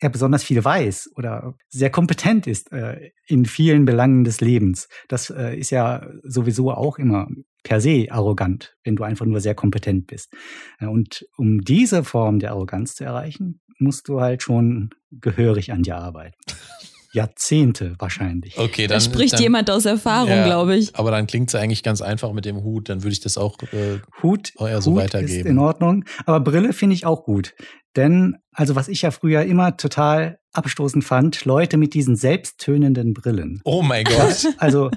er 0.00 0.10
besonders 0.10 0.44
viel 0.44 0.64
weiß 0.64 1.10
oder 1.16 1.54
sehr 1.68 1.90
kompetent 1.90 2.46
ist 2.46 2.72
äh, 2.72 3.10
in 3.26 3.44
vielen 3.46 3.84
Belangen 3.84 4.24
des 4.24 4.40
Lebens. 4.40 4.88
Das 5.08 5.30
äh, 5.30 5.56
ist 5.56 5.70
ja 5.70 6.06
sowieso 6.22 6.70
auch 6.72 6.98
immer 6.98 7.28
per 7.62 7.80
se 7.80 8.06
arrogant, 8.10 8.76
wenn 8.84 8.96
du 8.96 9.02
einfach 9.04 9.26
nur 9.26 9.40
sehr 9.40 9.54
kompetent 9.54 10.06
bist. 10.06 10.32
Äh, 10.78 10.86
und 10.86 11.26
um 11.36 11.60
diese 11.62 12.04
Form 12.04 12.38
der 12.38 12.50
Arroganz 12.52 12.94
zu 12.94 13.04
erreichen, 13.04 13.60
musst 13.78 14.08
du 14.08 14.20
halt 14.20 14.42
schon 14.42 14.90
gehörig 15.10 15.72
an 15.72 15.82
dir 15.82 15.96
arbeiten. 15.96 16.36
Jahrzehnte 17.12 17.94
wahrscheinlich. 17.98 18.58
Okay, 18.58 18.86
Da 18.86 18.94
dann 18.94 19.00
spricht 19.00 19.34
dann, 19.34 19.42
jemand 19.42 19.70
aus 19.70 19.86
Erfahrung, 19.86 20.28
Ja. 20.28 20.44
glaube 20.44 20.76
ich. 20.76 20.94
Aber 20.96 21.10
dann 21.10 21.26
klingt 21.26 21.48
es 21.48 21.54
eigentlich 21.54 21.82
ganz 21.82 22.02
einfach 22.02 22.32
mit 22.32 22.44
dem 22.44 22.62
Hut. 22.62 22.90
Dann 22.90 23.02
würde 23.02 23.12
ich 23.12 23.20
das 23.20 23.38
auch. 23.38 23.56
Äh, 23.72 24.00
Hut, 24.22 24.52
ja, 24.60 24.80
so 24.82 24.92
Hut 24.92 24.98
weitergeben. 25.00 25.40
ist 25.40 25.46
in 25.46 25.58
Ordnung. 25.58 26.04
Aber 26.26 26.40
Brille 26.40 26.74
finde 26.74 26.94
ich 26.94 27.06
auch 27.06 27.24
gut. 27.24 27.54
Denn, 27.96 28.36
also 28.52 28.76
was 28.76 28.88
ich 28.88 29.02
ja 29.02 29.10
früher 29.10 29.42
immer 29.44 29.76
total 29.76 30.38
abstoßend 30.52 31.04
fand, 31.04 31.44
Leute 31.44 31.76
mit 31.76 31.94
diesen 31.94 32.16
selbsttönenden 32.16 33.14
Brillen. 33.14 33.60
Oh 33.64 33.82
mein 33.82 34.04
Gott. 34.04 34.46
Also 34.58 34.90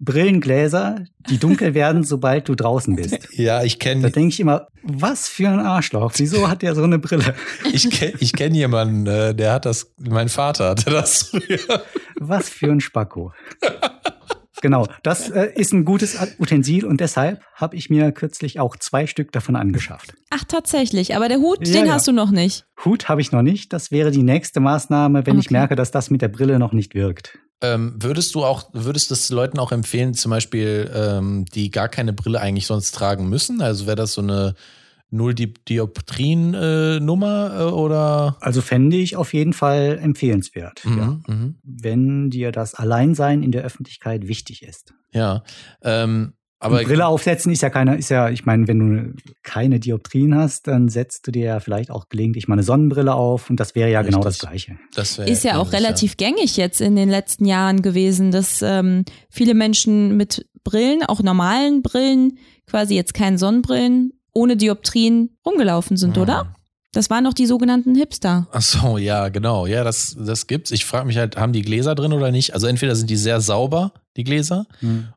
Brillengläser, 0.00 1.04
die 1.30 1.38
dunkel 1.38 1.74
werden, 1.74 2.04
sobald 2.04 2.48
du 2.48 2.54
draußen 2.54 2.96
bist. 2.96 3.28
Ja, 3.32 3.62
ich 3.62 3.78
Da 3.78 3.90
kenne 3.90 4.10
denke 4.10 4.28
ich 4.28 4.40
immer, 4.40 4.68
was 4.82 5.28
für 5.28 5.48
ein 5.48 5.60
Arschloch. 5.60 6.12
Wieso 6.16 6.48
hat 6.48 6.62
der 6.62 6.74
so 6.74 6.82
eine 6.82 6.98
Brille? 6.98 7.34
ich 7.72 7.90
kenn, 7.90 8.14
ich 8.20 8.32
kenn 8.32 8.54
jemanden, 8.54 9.06
äh, 9.06 9.34
der 9.34 9.52
hat 9.52 9.66
das, 9.66 9.92
mein 9.98 10.28
Vater 10.28 10.70
hatte 10.70 10.90
das 10.90 11.24
früher. 11.24 11.82
Was 12.20 12.48
für 12.48 12.70
ein 12.70 12.80
Spacko. 12.80 13.32
Genau, 14.64 14.86
das 15.02 15.28
äh, 15.28 15.50
ist 15.54 15.74
ein 15.74 15.84
gutes 15.84 16.16
Utensil 16.38 16.86
und 16.86 16.98
deshalb 16.98 17.42
habe 17.54 17.76
ich 17.76 17.90
mir 17.90 18.12
kürzlich 18.12 18.60
auch 18.60 18.76
zwei 18.78 19.06
Stück 19.06 19.30
davon 19.30 19.56
angeschafft. 19.56 20.14
Ach, 20.30 20.42
tatsächlich. 20.48 21.14
Aber 21.14 21.28
der 21.28 21.36
Hut, 21.36 21.58
Ja, 21.68 21.74
den 21.74 21.86
ja. 21.86 21.92
hast 21.92 22.08
du 22.08 22.12
noch 22.12 22.30
nicht. 22.30 22.64
Hut 22.82 23.10
habe 23.10 23.20
ich 23.20 23.30
noch 23.30 23.42
nicht. 23.42 23.74
Das 23.74 23.90
wäre 23.90 24.10
die 24.10 24.22
nächste 24.22 24.60
Maßnahme, 24.60 25.26
wenn 25.26 25.38
ich 25.38 25.48
Okay. 25.48 25.52
merke, 25.54 25.76
dass 25.76 25.90
das 25.90 26.08
mit 26.08 26.22
der 26.22 26.28
Brille 26.28 26.58
noch 26.58 26.72
nicht 26.72 26.94
wirkt. 26.94 27.38
Ähm, 27.60 27.94
würdest 27.98 28.34
du 28.34 28.42
auch, 28.42 28.70
würdest 28.72 29.10
du 29.10 29.14
es 29.14 29.28
Leuten 29.28 29.58
auch 29.58 29.70
empfehlen, 29.70 30.14
zum 30.14 30.30
Beispiel, 30.30 30.90
ähm, 30.94 31.44
die 31.54 31.70
gar 31.70 31.90
keine 31.90 32.14
Brille 32.14 32.40
eigentlich 32.40 32.66
sonst 32.66 32.92
tragen 32.92 33.28
müssen? 33.28 33.60
Also 33.60 33.84
wäre 33.84 33.96
das 33.96 34.14
so 34.14 34.22
eine 34.22 34.54
Null-Dioptrien-Nummer 35.14 37.56
äh, 37.58 37.72
oder? 37.72 38.36
Also 38.40 38.60
fände 38.60 38.96
ich 38.96 39.16
auf 39.16 39.32
jeden 39.32 39.52
Fall 39.52 39.98
empfehlenswert. 40.02 40.82
Ja. 40.84 40.90
Mhm, 40.90 41.22
mhm. 41.26 41.54
Wenn 41.62 42.30
dir 42.30 42.50
das 42.52 42.74
Alleinsein 42.74 43.42
in 43.42 43.50
der 43.52 43.62
Öffentlichkeit 43.62 44.28
wichtig 44.28 44.62
ist. 44.62 44.92
Ja. 45.12 45.42
Ähm, 45.82 46.34
aber 46.64 46.76
Aber 46.76 46.84
Brille 46.84 47.06
aufsetzen 47.06 47.52
ist 47.52 47.60
ja 47.60 47.68
keine, 47.68 47.96
ist 47.96 48.08
ja, 48.08 48.30
ich 48.30 48.46
meine, 48.46 48.66
wenn 48.68 48.78
du 48.78 49.22
keine 49.42 49.80
Dioptrien 49.80 50.34
hast, 50.34 50.66
dann 50.66 50.88
setzt 50.88 51.26
du 51.26 51.30
dir 51.30 51.44
ja 51.44 51.60
vielleicht 51.60 51.90
auch 51.90 52.08
gelegentlich 52.08 52.48
mal 52.48 52.54
eine 52.54 52.62
Sonnenbrille 52.62 53.14
auf 53.14 53.50
und 53.50 53.60
das 53.60 53.74
wäre 53.74 53.90
ja 53.90 54.00
genau 54.00 54.20
das 54.20 54.36
Richtig. 54.36 54.48
Gleiche. 54.48 54.78
das 54.94 55.18
Ist 55.18 55.44
ja 55.44 55.58
auch 55.58 55.72
relativ 55.72 56.16
gängig 56.16 56.56
jetzt 56.56 56.80
in 56.80 56.96
den 56.96 57.10
letzten 57.10 57.44
Jahren 57.44 57.82
gewesen, 57.82 58.30
dass 58.30 58.62
ähm, 58.62 59.04
viele 59.28 59.52
Menschen 59.52 60.16
mit 60.16 60.48
Brillen, 60.62 61.02
auch 61.02 61.22
normalen 61.22 61.82
Brillen, 61.82 62.38
quasi 62.66 62.94
jetzt 62.94 63.12
keinen 63.12 63.36
Sonnenbrillen, 63.36 64.14
ohne 64.34 64.56
Dioptrien 64.56 65.30
rumgelaufen 65.46 65.96
sind, 65.96 66.16
Mhm. 66.16 66.22
oder? 66.22 66.54
Das 66.92 67.10
waren 67.10 67.24
doch 67.24 67.34
die 67.34 67.46
sogenannten 67.46 67.94
Hipster. 67.96 68.46
Ach 68.52 68.62
so, 68.62 68.98
ja, 68.98 69.28
genau. 69.28 69.66
Ja, 69.66 69.82
das, 69.82 70.16
das 70.18 70.46
gibt's. 70.46 70.70
Ich 70.70 70.84
frage 70.84 71.06
mich 71.06 71.16
halt, 71.16 71.36
haben 71.36 71.52
die 71.52 71.62
Gläser 71.62 71.94
drin 71.96 72.12
oder 72.12 72.30
nicht? 72.30 72.54
Also 72.54 72.68
entweder 72.68 72.94
sind 72.94 73.10
die 73.10 73.16
sehr 73.16 73.40
sauber, 73.40 73.92
die 74.16 74.22
Gläser, 74.22 74.66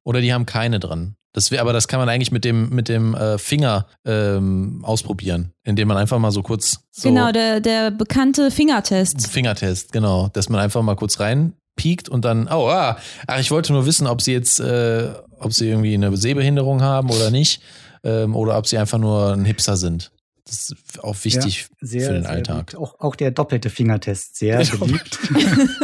oder 0.04 0.22
die 0.22 0.34
haben 0.34 0.48
keine 0.48 0.80
drin. 0.80 1.14
Das 1.34 1.52
wär, 1.52 1.62
aber 1.62 1.74
das 1.74 1.88
kann 1.88 2.00
man 2.00 2.10
eigentlich 2.10 2.32
mit 2.32 2.44
dem, 2.46 2.70
mit 2.70 2.90
dem 2.90 3.14
äh, 3.14 3.38
Finger 3.38 3.86
ähm, 4.06 4.80
ausprobieren, 4.84 5.52
indem 5.66 5.88
man 5.88 5.98
einfach 5.98 6.18
mal 6.18 6.32
so 6.32 6.42
kurz 6.42 6.80
so 6.90 7.10
Genau, 7.10 7.32
der, 7.32 7.60
der 7.60 7.92
bekannte 7.92 8.50
Fingertest. 8.50 9.28
Fingertest, 9.28 9.92
genau, 9.92 10.30
dass 10.34 10.50
man 10.50 10.60
einfach 10.60 10.82
mal 10.82 10.96
kurz 10.96 11.20
reinpiekt 11.20 12.10
und 12.10 12.26
dann, 12.26 12.48
oh, 12.48 12.70
ah, 12.70 12.98
ach, 13.28 13.40
ich 13.40 13.52
wollte 13.52 13.72
nur 13.72 13.86
wissen, 13.86 14.08
ob 14.08 14.24
sie 14.24 14.32
jetzt, 14.32 14.60
äh, 14.60 15.10
ob 15.40 15.54
sie 15.54 15.68
irgendwie 15.70 15.94
eine 15.94 16.18
Sehbehinderung 16.18 16.82
haben 16.82 17.12
oder 17.12 17.30
nicht, 17.30 17.62
ähm, 18.04 18.36
oder 18.36 18.58
ob 18.58 18.68
sie 18.68 18.78
einfach 18.78 18.98
nur 18.98 19.34
ein 19.34 19.46
Hipster 19.46 19.78
sind. 19.78 20.12
Das 20.46 20.70
ist 20.70 21.04
auch 21.04 21.16
wichtig 21.24 21.68
Sehr, 21.82 22.08
für 22.08 22.14
den 22.14 22.24
sehr 22.24 22.32
Alltag. 22.32 22.76
Auch, 22.76 23.00
auch 23.00 23.16
der 23.16 23.32
doppelte 23.32 23.70
Fingertest, 23.70 24.38
sehr 24.38 24.64
Der 24.64 24.78
beliebt. 24.78 25.20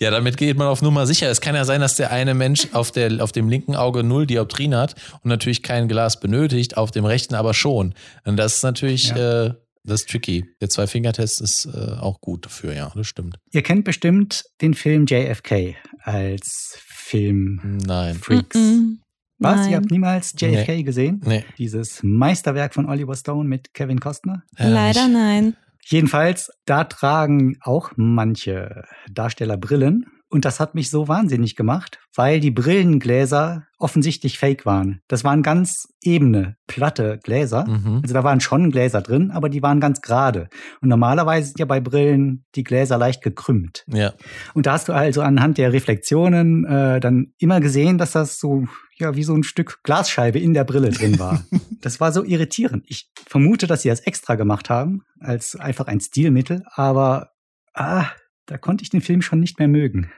Ja, 0.00 0.10
damit 0.10 0.38
geht 0.38 0.56
man 0.56 0.66
auf 0.66 0.80
Nummer 0.80 1.06
sicher. 1.06 1.30
Es 1.30 1.42
kann 1.42 1.54
ja 1.54 1.66
sein, 1.66 1.82
dass 1.82 1.94
der 1.94 2.10
eine 2.10 2.32
Mensch 2.32 2.68
auf, 2.72 2.90
der, 2.90 3.22
auf 3.22 3.32
dem 3.32 3.50
linken 3.50 3.76
Auge 3.76 4.02
null 4.02 4.26
Dioptrien 4.26 4.74
hat 4.74 4.94
und 5.22 5.28
natürlich 5.28 5.62
kein 5.62 5.88
Glas 5.88 6.18
benötigt, 6.20 6.78
auf 6.78 6.90
dem 6.90 7.04
rechten 7.04 7.34
aber 7.34 7.52
schon. 7.52 7.94
Und 8.24 8.38
das 8.38 8.56
ist 8.56 8.62
natürlich, 8.62 9.10
äh, 9.10 9.52
das 9.84 10.00
ist 10.00 10.08
tricky. 10.08 10.46
Der 10.62 10.70
Zwei-Finger-Test 10.70 11.42
ist 11.42 11.66
äh, 11.66 11.96
auch 12.00 12.22
gut 12.22 12.46
dafür, 12.46 12.72
ja, 12.72 12.90
das 12.94 13.08
stimmt. 13.08 13.36
Ihr 13.52 13.62
kennt 13.62 13.84
bestimmt 13.84 14.44
den 14.62 14.72
Film 14.72 15.04
JFK 15.06 15.76
als 16.02 16.78
Film 16.86 17.78
Nein. 17.84 18.14
Freaks. 18.14 18.56
Mm-mm. 18.56 18.99
Was? 19.40 19.62
Nein. 19.62 19.70
Ihr 19.70 19.76
habt 19.76 19.90
niemals 19.90 20.34
JFK 20.38 20.82
gesehen? 20.84 21.20
Nee. 21.24 21.44
Dieses 21.58 22.00
Meisterwerk 22.02 22.74
von 22.74 22.86
Oliver 22.88 23.14
Stone 23.16 23.48
mit 23.48 23.74
Kevin 23.74 23.98
Costner? 23.98 24.42
Äh, 24.56 24.68
Leider 24.68 25.08
nicht. 25.08 25.14
nein. 25.14 25.56
Jedenfalls, 25.84 26.50
da 26.66 26.84
tragen 26.84 27.56
auch 27.62 27.90
manche 27.96 28.84
Darsteller 29.10 29.56
Brillen. 29.56 30.06
Und 30.32 30.44
das 30.44 30.60
hat 30.60 30.76
mich 30.76 30.90
so 30.90 31.08
wahnsinnig 31.08 31.56
gemacht, 31.56 31.98
weil 32.14 32.38
die 32.38 32.52
Brillengläser 32.52 33.64
offensichtlich 33.78 34.38
fake 34.38 34.64
waren. 34.64 35.00
Das 35.08 35.24
waren 35.24 35.42
ganz 35.42 35.88
ebene, 36.02 36.56
platte 36.68 37.18
Gläser. 37.20 37.66
Mhm. 37.66 38.00
Also 38.02 38.14
da 38.14 38.22
waren 38.22 38.40
schon 38.40 38.70
Gläser 38.70 39.02
drin, 39.02 39.32
aber 39.32 39.48
die 39.48 39.60
waren 39.60 39.80
ganz 39.80 40.02
gerade. 40.02 40.48
Und 40.80 40.88
normalerweise 40.88 41.48
sind 41.48 41.58
ja 41.58 41.64
bei 41.64 41.80
Brillen 41.80 42.44
die 42.54 42.62
Gläser 42.62 42.96
leicht 42.96 43.22
gekrümmt. 43.22 43.84
Ja. 43.88 44.12
Und 44.54 44.66
da 44.66 44.72
hast 44.74 44.88
du 44.88 44.92
also 44.92 45.20
anhand 45.22 45.58
der 45.58 45.72
Reflexionen 45.72 46.64
äh, 46.64 47.00
dann 47.00 47.32
immer 47.38 47.58
gesehen, 47.58 47.98
dass 47.98 48.12
das 48.12 48.38
so 48.38 48.66
ja 49.00 49.16
wie 49.16 49.24
so 49.24 49.34
ein 49.34 49.42
Stück 49.42 49.80
Glasscheibe 49.82 50.38
in 50.38 50.54
der 50.54 50.64
Brille 50.64 50.90
drin 50.90 51.18
war. 51.18 51.44
das 51.80 52.00
war 52.00 52.12
so 52.12 52.24
irritierend. 52.24 52.84
Ich 52.86 53.10
vermute, 53.26 53.66
dass 53.66 53.82
sie 53.82 53.88
das 53.88 54.00
extra 54.00 54.34
gemacht 54.34 54.70
haben 54.70 55.02
als 55.18 55.56
einfach 55.56 55.86
ein 55.86 56.00
Stilmittel, 56.00 56.64
aber 56.72 57.32
ah, 57.74 58.06
da 58.46 58.58
konnte 58.58 58.82
ich 58.82 58.90
den 58.90 59.00
Film 59.00 59.22
schon 59.22 59.40
nicht 59.40 59.58
mehr 59.58 59.68
mögen. 59.68 60.10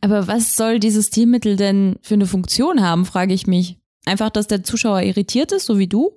Aber 0.00 0.26
was 0.26 0.56
soll 0.56 0.78
dieses 0.78 1.08
Stilmittel 1.08 1.56
denn 1.56 1.96
für 2.02 2.14
eine 2.14 2.26
Funktion 2.26 2.82
haben, 2.82 3.04
frage 3.04 3.34
ich 3.34 3.46
mich. 3.46 3.78
Einfach, 4.04 4.30
dass 4.30 4.48
der 4.48 4.64
Zuschauer 4.64 5.02
irritiert 5.02 5.52
ist, 5.52 5.66
so 5.66 5.78
wie 5.78 5.86
du? 5.86 6.12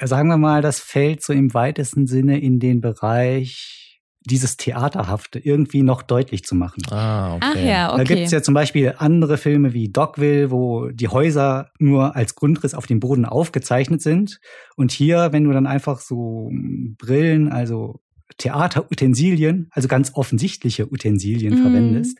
Ja, 0.00 0.06
sagen 0.06 0.28
wir 0.28 0.38
mal, 0.38 0.62
das 0.62 0.80
fällt 0.80 1.22
so 1.22 1.32
im 1.32 1.54
weitesten 1.54 2.06
Sinne 2.06 2.40
in 2.40 2.58
den 2.58 2.80
Bereich 2.80 3.87
dieses 4.28 4.56
Theaterhafte 4.56 5.40
irgendwie 5.40 5.82
noch 5.82 6.02
deutlich 6.02 6.44
zu 6.44 6.54
machen. 6.54 6.80
Ah, 6.90 7.34
okay. 7.34 7.44
Ach 7.44 7.56
ja, 7.56 7.88
Da 7.88 7.94
okay. 7.94 8.04
gibt's 8.14 8.30
ja 8.30 8.42
zum 8.42 8.54
Beispiel 8.54 8.94
andere 8.98 9.36
Filme 9.38 9.72
wie 9.72 9.88
Dogville, 9.88 10.50
wo 10.52 10.88
die 10.90 11.08
Häuser 11.08 11.70
nur 11.80 12.14
als 12.14 12.36
Grundriss 12.36 12.74
auf 12.74 12.86
dem 12.86 13.00
Boden 13.00 13.24
aufgezeichnet 13.24 14.00
sind. 14.02 14.38
Und 14.76 14.92
hier, 14.92 15.32
wenn 15.32 15.44
du 15.44 15.52
dann 15.52 15.66
einfach 15.66 15.98
so 16.00 16.50
Brillen, 16.98 17.50
also 17.50 18.00
Theaterutensilien, 18.36 19.68
also 19.72 19.88
ganz 19.88 20.12
offensichtliche 20.14 20.90
Utensilien 20.92 21.54
Mhm. 21.54 21.62
verwendest, 21.62 22.18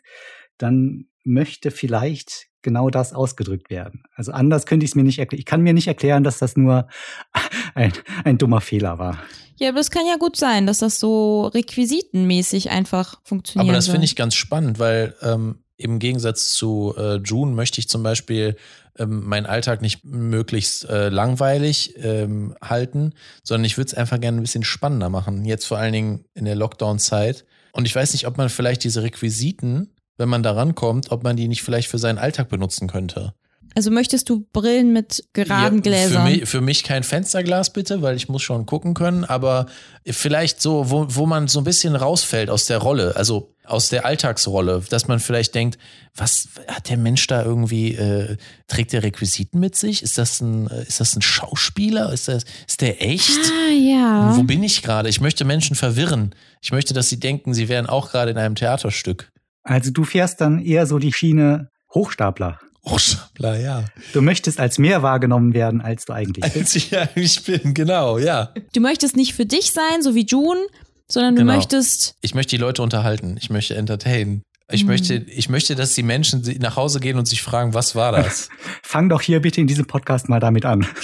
dann 0.57 1.05
möchte 1.23 1.71
vielleicht 1.71 2.47
genau 2.61 2.89
das 2.89 3.13
ausgedrückt 3.13 3.69
werden. 3.69 4.03
Also 4.15 4.31
anders 4.31 4.65
könnte 4.65 4.83
ich 4.83 4.91
es 4.91 4.95
mir 4.95 5.03
nicht 5.03 5.19
erklären. 5.19 5.39
Ich 5.39 5.45
kann 5.45 5.61
mir 5.61 5.73
nicht 5.73 5.87
erklären, 5.87 6.23
dass 6.23 6.39
das 6.39 6.57
nur 6.57 6.87
ein, 7.75 7.93
ein 8.23 8.37
dummer 8.37 8.59
Fehler 8.61 8.97
war. 8.99 9.17
Ja, 9.59 9.69
aber 9.69 9.79
es 9.79 9.91
kann 9.91 10.07
ja 10.07 10.15
gut 10.15 10.37
sein, 10.37 10.65
dass 10.65 10.79
das 10.79 10.99
so 10.99 11.47
requisitenmäßig 11.47 12.69
einfach 12.69 13.19
funktioniert. 13.23 13.69
Aber 13.69 13.75
das 13.75 13.87
finde 13.87 14.05
ich 14.05 14.15
ganz 14.15 14.35
spannend, 14.35 14.79
weil 14.79 15.15
ähm, 15.21 15.59
im 15.75 15.99
Gegensatz 15.99 16.51
zu 16.51 16.93
äh, 16.97 17.15
June 17.17 17.53
möchte 17.53 17.79
ich 17.79 17.89
zum 17.89 18.03
Beispiel 18.03 18.55
ähm, 18.97 19.25
meinen 19.25 19.45
Alltag 19.45 19.81
nicht 19.81 20.03
möglichst 20.03 20.87
äh, 20.89 21.09
langweilig 21.09 21.93
ähm, 21.97 22.55
halten, 22.61 23.13
sondern 23.43 23.65
ich 23.65 23.77
würde 23.77 23.87
es 23.87 23.93
einfach 23.93 24.19
gerne 24.19 24.39
ein 24.39 24.43
bisschen 24.43 24.63
spannender 24.63 25.09
machen. 25.09 25.45
Jetzt 25.45 25.65
vor 25.65 25.77
allen 25.77 25.93
Dingen 25.93 26.25
in 26.33 26.45
der 26.45 26.55
Lockdown-Zeit. 26.55 27.45
Und 27.71 27.85
ich 27.85 27.95
weiß 27.95 28.13
nicht, 28.13 28.27
ob 28.27 28.37
man 28.37 28.49
vielleicht 28.49 28.83
diese 28.83 29.03
Requisiten, 29.03 29.93
wenn 30.17 30.29
man 30.29 30.43
da 30.43 30.51
rankommt, 30.51 31.11
ob 31.11 31.23
man 31.23 31.37
die 31.37 31.47
nicht 31.47 31.63
vielleicht 31.63 31.87
für 31.87 31.97
seinen 31.97 32.17
Alltag 32.17 32.49
benutzen 32.49 32.89
könnte. 32.89 33.33
Also 33.75 33.91
möchtest 33.91 34.29
du 34.29 34.45
Brillen 34.51 34.93
mit 34.93 35.23
geraden 35.33 35.77
Ja, 35.77 35.81
Gläsern? 35.81 36.25
Für 36.25 36.31
mich, 36.31 36.49
für 36.49 36.61
mich 36.61 36.83
kein 36.83 37.03
Fensterglas 37.03 37.71
bitte, 37.71 38.01
weil 38.01 38.15
ich 38.15 38.29
muss 38.29 38.41
schon 38.41 38.65
gucken 38.65 38.93
können, 38.93 39.23
aber 39.23 39.67
vielleicht 40.05 40.61
so, 40.61 40.89
wo, 40.89 41.05
wo 41.09 41.25
man 41.25 41.47
so 41.47 41.59
ein 41.59 41.63
bisschen 41.63 41.95
rausfällt 41.95 42.49
aus 42.49 42.65
der 42.65 42.79
Rolle, 42.79 43.15
also 43.15 43.53
aus 43.65 43.89
der 43.89 44.05
Alltagsrolle, 44.05 44.81
dass 44.89 45.07
man 45.07 45.19
vielleicht 45.19 45.53
denkt, 45.53 45.77
was 46.15 46.49
hat 46.67 46.89
der 46.89 46.97
Mensch 46.97 47.27
da 47.27 47.43
irgendwie, 47.43 47.93
äh, 47.93 48.37
trägt 48.67 48.93
der 48.93 49.03
Requisiten 49.03 49.59
mit 49.59 49.75
sich? 49.75 50.01
Ist 50.01 50.17
das 50.17 50.41
ein, 50.41 50.67
ist 50.67 50.99
das 50.99 51.15
ein 51.15 51.21
Schauspieler? 51.21 52.11
Ist 52.11 52.27
das, 52.27 52.45
ist 52.67 52.81
der 52.81 53.01
echt? 53.01 53.39
ah, 53.39 53.71
ja. 53.71 54.35
Wo 54.35 54.43
bin 54.43 54.63
ich 54.63 54.81
gerade? 54.81 55.07
Ich 55.07 55.21
möchte 55.21 55.45
Menschen 55.45 55.75
verwirren. 55.75 56.33
Ich 56.61 56.71
möchte, 56.71 56.93
dass 56.95 57.09
sie 57.09 57.19
denken, 57.19 57.53
sie 57.53 57.69
wären 57.69 57.85
auch 57.85 58.11
gerade 58.11 58.31
in 58.31 58.37
einem 58.37 58.55
Theaterstück. 58.55 59.31
Also 59.63 59.91
du 59.91 60.03
fährst 60.03 60.41
dann 60.41 60.59
eher 60.59 60.87
so 60.87 60.97
die 60.97 61.13
Schiene 61.13 61.69
Hochstapler. 61.93 62.59
Hochstapler, 62.89 63.59
ja. 63.59 63.85
Du 64.13 64.21
möchtest 64.21 64.59
als 64.59 64.77
mehr 64.77 65.01
wahrgenommen 65.03 65.53
werden, 65.53 65.81
als 65.81 66.05
du 66.05 66.13
eigentlich 66.13 66.43
bist. 66.43 66.57
Als 66.57 66.75
ich 66.75 66.97
eigentlich 66.97 67.43
bin, 67.43 67.73
genau, 67.73 68.17
ja. 68.17 68.53
Du 68.73 68.81
möchtest 68.81 69.15
nicht 69.15 69.33
für 69.33 69.45
dich 69.45 69.71
sein, 69.71 70.01
so 70.01 70.15
wie 70.15 70.25
June, 70.25 70.59
sondern 71.07 71.35
du 71.35 71.41
Genau. 71.41 71.55
möchtest. 71.55 72.15
Ich 72.21 72.35
möchte 72.35 72.51
die 72.55 72.61
Leute 72.61 72.81
unterhalten. 72.83 73.37
Ich 73.39 73.49
möchte 73.49 73.75
entertainen. 73.75 74.43
Ich, 74.71 74.83
Mhm. 74.83 74.89
möchte, 74.89 75.15
ich 75.15 75.49
möchte, 75.49 75.75
dass 75.75 75.93
die 75.95 76.03
Menschen 76.03 76.43
nach 76.59 76.75
Hause 76.75 76.99
gehen 76.99 77.17
und 77.17 77.25
sich 77.27 77.41
fragen, 77.41 77.73
was 77.73 77.95
war 77.95 78.11
das? 78.11 78.49
Fang 78.83 79.09
doch 79.09 79.21
hier 79.21 79.39
bitte 79.41 79.59
in 79.61 79.65
diesem 79.67 79.85
Podcast 79.87 80.29
mal 80.29 80.39
damit 80.39 80.65
an. 80.65 80.85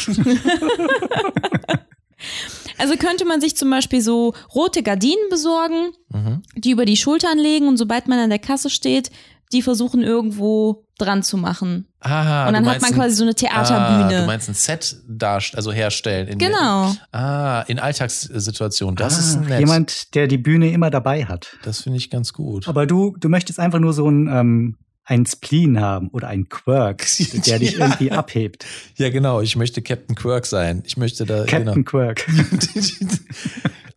Also 2.78 2.98
könnte 2.98 3.24
man 3.26 3.40
sich 3.40 3.56
zum 3.56 3.70
Beispiel 3.70 4.02
so 4.02 4.34
rote 4.54 4.84
Gardinen 4.84 5.30
besorgen, 5.30 5.92
Mhm. 6.12 6.42
die 6.58 6.72
über 6.72 6.86
die 6.86 6.98
Schultern 6.98 7.38
legen 7.38 7.68
und 7.68 7.78
sobald 7.78 8.08
man 8.08 8.20
an 8.20 8.30
der 8.30 8.40
Kasse 8.40 8.70
steht, 8.70 9.12
die 9.52 9.62
versuchen 9.62 10.02
irgendwo 10.02 10.86
dran 10.98 11.24
zu 11.24 11.38
machen. 11.38 11.88
Ah, 12.00 12.48
und 12.48 12.54
dann 12.54 12.66
hat 12.66 12.82
man 12.82 12.94
quasi 12.94 13.16
so 13.16 13.24
eine 13.24 13.32
ein, 13.32 13.36
Theaterbühne. 13.36 14.18
Ah, 14.18 14.22
du 14.22 14.26
meinst 14.28 14.48
ein 14.50 14.54
Set 14.56 14.98
darst, 15.08 15.56
also 15.56 15.72
herstellen. 15.72 16.28
In 16.28 16.38
genau. 16.40 16.94
Der, 17.14 17.20
ah, 17.20 17.62
in 17.68 17.80
Alltagssituationen. 17.80 18.96
Das 18.96 19.16
ah, 19.16 19.20
ist 19.20 19.42
nett. 19.48 19.60
Jemand, 19.60 20.16
der 20.16 20.28
die 20.28 20.38
Bühne 20.38 20.72
immer 20.72 20.90
dabei 20.90 21.26
hat. 21.26 21.58
das 21.64 21.82
finde 21.82 21.98
ich 21.98 22.10
ganz 22.10 22.34
gut. 22.34 22.68
Aber 22.68 22.86
du, 22.86 23.16
du 23.20 23.30
möchtest 23.30 23.60
einfach 23.60 23.80
nur 23.80 23.94
so 23.94 24.10
ein, 24.10 24.28
ähm, 24.28 24.78
einen 25.04 25.26
Spleen 25.26 25.80
haben 25.80 26.08
oder 26.10 26.28
einen 26.30 26.50
Quirk, 26.50 27.06
der 27.46 27.60
dich 27.60 27.74
Ja. 27.74 27.86
irgendwie 27.86 28.12
abhebt. 28.12 28.66
Ja, 28.96 29.10
genau. 29.10 29.42
Ich 29.42 29.56
möchte 29.56 29.82
Captain 29.82 30.16
Quirk 30.16 30.46
sein. 30.46 30.82
Ich 30.86 30.98
möchte 30.98 31.26
da. 31.26 31.46
Captain 31.46 31.66
Genau. 31.66 31.84
Quirk. 31.84 32.26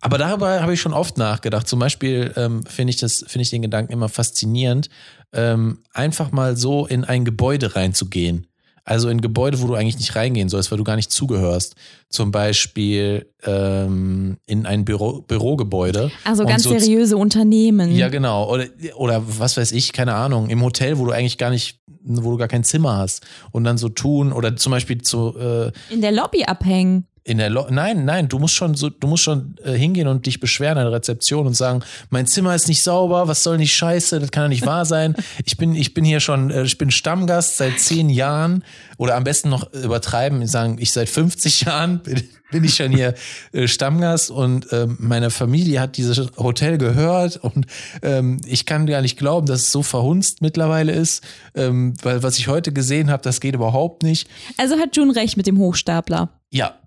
Aber 0.01 0.17
darüber 0.17 0.61
habe 0.61 0.73
ich 0.73 0.79
schon 0.81 0.93
oft 0.93 1.17
nachgedacht. 1.17 1.67
Zum 1.67 1.79
Beispiel 1.79 2.31
ähm, 2.37 2.63
finde 2.65 2.91
ich 2.91 2.97
das, 2.97 3.25
finde 3.27 3.41
ich 3.41 3.49
den 3.49 3.61
Gedanken 3.61 3.91
immer 3.91 4.07
faszinierend, 4.07 4.89
ähm, 5.33 5.79
einfach 5.93 6.31
mal 6.31 6.55
so 6.57 6.85
in 6.85 7.03
ein 7.03 7.25
Gebäude 7.25 7.75
reinzugehen. 7.75 8.45
Also 8.85 9.09
in 9.09 9.21
Gebäude, 9.21 9.61
wo 9.61 9.67
du 9.67 9.75
eigentlich 9.75 9.97
nicht 9.99 10.15
reingehen 10.15 10.49
sollst, 10.49 10.71
weil 10.71 10.79
du 10.79 10.83
gar 10.83 10.95
nicht 10.95 11.11
zugehörst. 11.11 11.75
Zum 12.09 12.31
Beispiel 12.31 13.27
ähm, 13.43 14.37
in 14.47 14.65
ein 14.65 14.83
Büro, 14.83 15.21
Bürogebäude. 15.21 16.09
Also 16.23 16.43
ganz 16.45 16.63
so- 16.63 16.71
seriöse 16.77 17.15
Unternehmen. 17.15 17.91
Ja, 17.95 18.09
genau. 18.09 18.49
Oder, 18.51 18.65
oder 18.95 19.21
was 19.27 19.57
weiß 19.57 19.73
ich, 19.73 19.93
keine 19.93 20.15
Ahnung, 20.15 20.49
im 20.49 20.63
Hotel, 20.63 20.97
wo 20.97 21.05
du 21.05 21.11
eigentlich 21.11 21.37
gar 21.37 21.51
nicht, 21.51 21.79
wo 22.03 22.31
du 22.31 22.37
gar 22.37 22.47
kein 22.47 22.63
Zimmer 22.63 22.97
hast. 22.97 23.23
Und 23.51 23.63
dann 23.63 23.77
so 23.77 23.89
tun, 23.89 24.31
oder 24.33 24.55
zum 24.55 24.71
Beispiel 24.71 24.99
zu, 25.01 25.37
äh, 25.37 25.71
In 25.93 26.01
der 26.01 26.11
Lobby 26.11 26.45
abhängen. 26.45 27.05
In 27.23 27.37
der 27.37 27.49
Lo 27.49 27.67
Nein, 27.69 28.05
nein, 28.05 28.27
du 28.27 28.39
musst 28.39 28.55
schon 28.55 28.75
so, 28.75 28.89
du 28.89 29.07
musst 29.07 29.23
schon 29.23 29.55
äh, 29.63 29.73
hingehen 29.73 30.07
und 30.07 30.25
dich 30.25 30.39
beschweren 30.39 30.77
an 30.77 30.85
der 30.85 30.93
Rezeption 30.93 31.47
und 31.47 31.53
sagen, 31.53 31.81
mein 32.09 32.27
Zimmer 32.27 32.55
ist 32.55 32.67
nicht 32.67 32.81
sauber, 32.81 33.27
was 33.27 33.43
soll 33.43 33.57
nicht 33.57 33.73
scheiße, 33.73 34.19
das 34.19 34.31
kann 34.31 34.43
ja 34.43 34.49
nicht 34.49 34.65
wahr 34.65 34.85
sein. 34.85 35.15
Ich 35.45 35.57
bin, 35.57 35.73
ich 35.73 35.93
bin 35.93 36.03
hier 36.03 36.19
schon, 36.19 36.51
äh, 36.51 36.63
ich 36.63 36.77
bin 36.77 36.91
Stammgast 36.91 37.57
seit 37.57 37.79
zehn 37.79 38.09
Jahren 38.09 38.63
oder 38.97 39.15
am 39.15 39.23
besten 39.23 39.49
noch 39.49 39.71
übertreiben, 39.73 40.45
sagen, 40.47 40.77
ich 40.79 40.91
seit 40.91 41.09
50 41.09 41.61
Jahren 41.61 41.99
bin, 41.99 42.23
bin 42.51 42.63
ich 42.63 42.75
schon 42.75 42.91
hier 42.91 43.13
äh, 43.51 43.67
Stammgast 43.67 44.31
und 44.31 44.67
ähm, 44.71 44.97
meine 44.99 45.29
Familie 45.29 45.79
hat 45.79 45.97
dieses 45.97 46.31
Hotel 46.37 46.77
gehört 46.77 47.37
und 47.37 47.65
ähm, 48.01 48.39
ich 48.45 48.65
kann 48.65 48.85
gar 48.85 49.01
nicht 49.01 49.17
glauben, 49.17 49.47
dass 49.47 49.61
es 49.61 49.71
so 49.71 49.83
verhunzt 49.83 50.41
mittlerweile 50.41 50.91
ist, 50.91 51.23
ähm, 51.55 51.93
weil 52.01 52.23
was 52.23 52.37
ich 52.37 52.47
heute 52.47 52.71
gesehen 52.71 53.11
habe, 53.11 53.23
das 53.23 53.39
geht 53.39 53.55
überhaupt 53.55 54.03
nicht. 54.03 54.27
Also 54.57 54.77
hat 54.77 54.95
June 54.95 55.15
recht 55.15 55.37
mit 55.37 55.47
dem 55.47 55.57
Hochstapler. 55.57 56.29
Ja, 56.51 56.78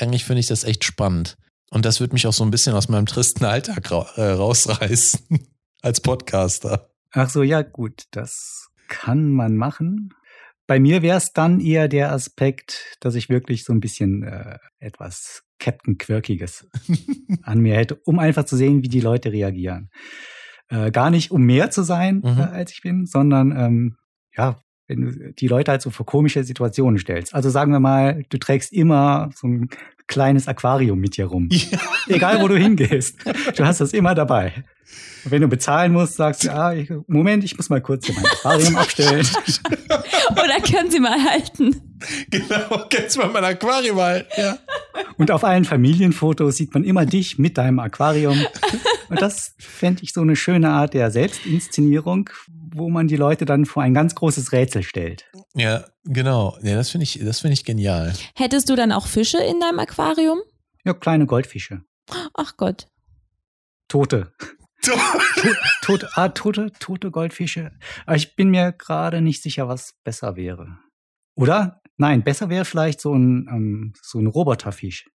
eigentlich 0.00 0.24
finde 0.24 0.40
ich 0.40 0.46
das 0.46 0.64
echt 0.64 0.84
spannend. 0.84 1.36
Und 1.70 1.84
das 1.84 2.00
wird 2.00 2.12
mich 2.12 2.26
auch 2.26 2.32
so 2.32 2.44
ein 2.44 2.50
bisschen 2.50 2.74
aus 2.74 2.88
meinem 2.88 3.06
tristen 3.06 3.44
Alltag 3.44 3.90
ra 3.90 4.06
äh, 4.16 4.32
rausreißen 4.32 5.20
als 5.82 6.00
Podcaster. 6.00 6.90
Ach 7.12 7.30
so, 7.30 7.42
ja, 7.42 7.62
gut, 7.62 8.04
das 8.10 8.68
kann 8.88 9.30
man 9.30 9.56
machen. 9.56 10.10
Bei 10.66 10.78
mir 10.78 11.02
wäre 11.02 11.16
es 11.18 11.32
dann 11.32 11.60
eher 11.60 11.88
der 11.88 12.12
Aspekt, 12.12 12.96
dass 13.00 13.14
ich 13.16 13.28
wirklich 13.28 13.64
so 13.64 13.72
ein 13.72 13.80
bisschen 13.80 14.22
äh, 14.22 14.58
etwas 14.78 15.42
Captain 15.58 15.98
Quirkiges 15.98 16.68
an 17.42 17.58
mir 17.60 17.74
hätte, 17.76 17.96
um 18.04 18.18
einfach 18.18 18.44
zu 18.44 18.56
sehen, 18.56 18.82
wie 18.82 18.88
die 18.88 19.00
Leute 19.00 19.32
reagieren. 19.32 19.90
Äh, 20.68 20.92
gar 20.92 21.10
nicht, 21.10 21.32
um 21.32 21.42
mehr 21.42 21.70
zu 21.70 21.82
sein, 21.82 22.16
Mhm. 22.24 22.38
äh, 22.38 22.42
als 22.42 22.72
ich 22.72 22.82
bin, 22.82 23.06
sondern 23.06 23.50
ähm, 23.56 23.96
ja, 24.36 24.60
wenn 24.90 25.00
du 25.02 25.32
die 25.32 25.46
Leute 25.46 25.70
halt 25.70 25.82
so 25.82 25.90
vor 25.90 26.04
komische 26.04 26.42
Situationen 26.42 26.98
stellst. 26.98 27.32
Also 27.34 27.48
sagen 27.48 27.72
wir 27.72 27.80
mal, 27.80 28.24
du 28.28 28.38
trägst 28.38 28.72
immer 28.72 29.30
so 29.34 29.46
ein 29.46 29.70
kleines 30.08 30.48
Aquarium 30.48 30.98
mit 30.98 31.16
dir 31.16 31.26
rum. 31.26 31.48
Egal, 32.08 32.42
wo 32.42 32.48
du 32.48 32.56
hingehst. 32.56 33.16
Du 33.56 33.64
hast 33.64 33.80
das 33.80 33.92
immer 33.92 34.14
dabei. 34.14 34.64
Und 35.24 35.30
wenn 35.32 35.42
du 35.42 35.48
bezahlen 35.48 35.92
musst, 35.92 36.14
sagst 36.16 36.44
du, 36.44 36.52
ah, 36.52 36.72
ich, 36.72 36.90
Moment, 37.06 37.44
ich 37.44 37.56
muss 37.56 37.68
mal 37.68 37.80
kurz 37.80 38.06
hier 38.06 38.14
mein 38.14 38.24
Aquarium 38.26 38.76
abstellen. 38.76 39.26
Oder 40.32 40.60
können 40.60 40.90
Sie 40.90 41.00
mal 41.00 41.22
halten? 41.22 41.82
Genau, 42.30 42.86
kennst 42.88 43.16
du 43.16 43.20
mal 43.20 43.28
mein 43.28 43.44
Aquarium 43.44 43.98
halt. 44.00 44.26
Ja. 44.36 44.58
Und 45.18 45.30
auf 45.30 45.44
allen 45.44 45.64
Familienfotos 45.64 46.56
sieht 46.56 46.72
man 46.72 46.84
immer 46.84 47.04
dich 47.04 47.38
mit 47.38 47.58
deinem 47.58 47.78
Aquarium. 47.78 48.38
Und 49.10 49.20
das 49.20 49.54
fände 49.58 50.02
ich 50.02 50.14
so 50.14 50.22
eine 50.22 50.36
schöne 50.36 50.70
Art 50.70 50.94
der 50.94 51.10
Selbstinszenierung, 51.10 52.30
wo 52.72 52.88
man 52.88 53.06
die 53.08 53.16
Leute 53.16 53.44
dann 53.44 53.66
vor 53.66 53.82
ein 53.82 53.92
ganz 53.92 54.14
großes 54.14 54.52
Rätsel 54.52 54.82
stellt. 54.82 55.26
ja, 55.54 55.84
genau. 56.04 56.56
Ja, 56.62 56.76
das 56.76 56.90
finde 56.90 57.04
ich, 57.04 57.20
das 57.22 57.40
finde 57.40 57.54
ich 57.54 57.64
genial. 57.64 58.14
Hättest 58.34 58.70
du 58.70 58.76
dann 58.76 58.92
auch 58.92 59.06
Fische 59.06 59.38
in 59.38 59.60
deinem 59.60 59.80
Aquarium? 59.80 60.38
Ja, 60.84 60.94
kleine 60.94 61.26
Goldfische. 61.26 61.82
Ach 62.34 62.56
Gott. 62.56 62.86
Tote. 63.88 64.32
Tote, 65.82 66.08
ah, 66.14 66.28
tote, 66.28 66.72
tote 66.78 67.10
Goldfische. 67.10 67.72
Aber 68.06 68.16
ich 68.16 68.36
bin 68.36 68.50
mir 68.50 68.72
gerade 68.72 69.20
nicht 69.20 69.42
sicher, 69.42 69.68
was 69.68 69.94
besser 70.04 70.36
wäre. 70.36 70.78
Oder? 71.34 71.80
Nein, 71.96 72.22
besser 72.24 72.48
wäre 72.48 72.64
vielleicht 72.64 73.00
so 73.00 73.14
ein, 73.14 73.46
ähm, 73.50 73.92
so 74.02 74.18
ein 74.18 74.26
Roboterfisch. 74.26 75.08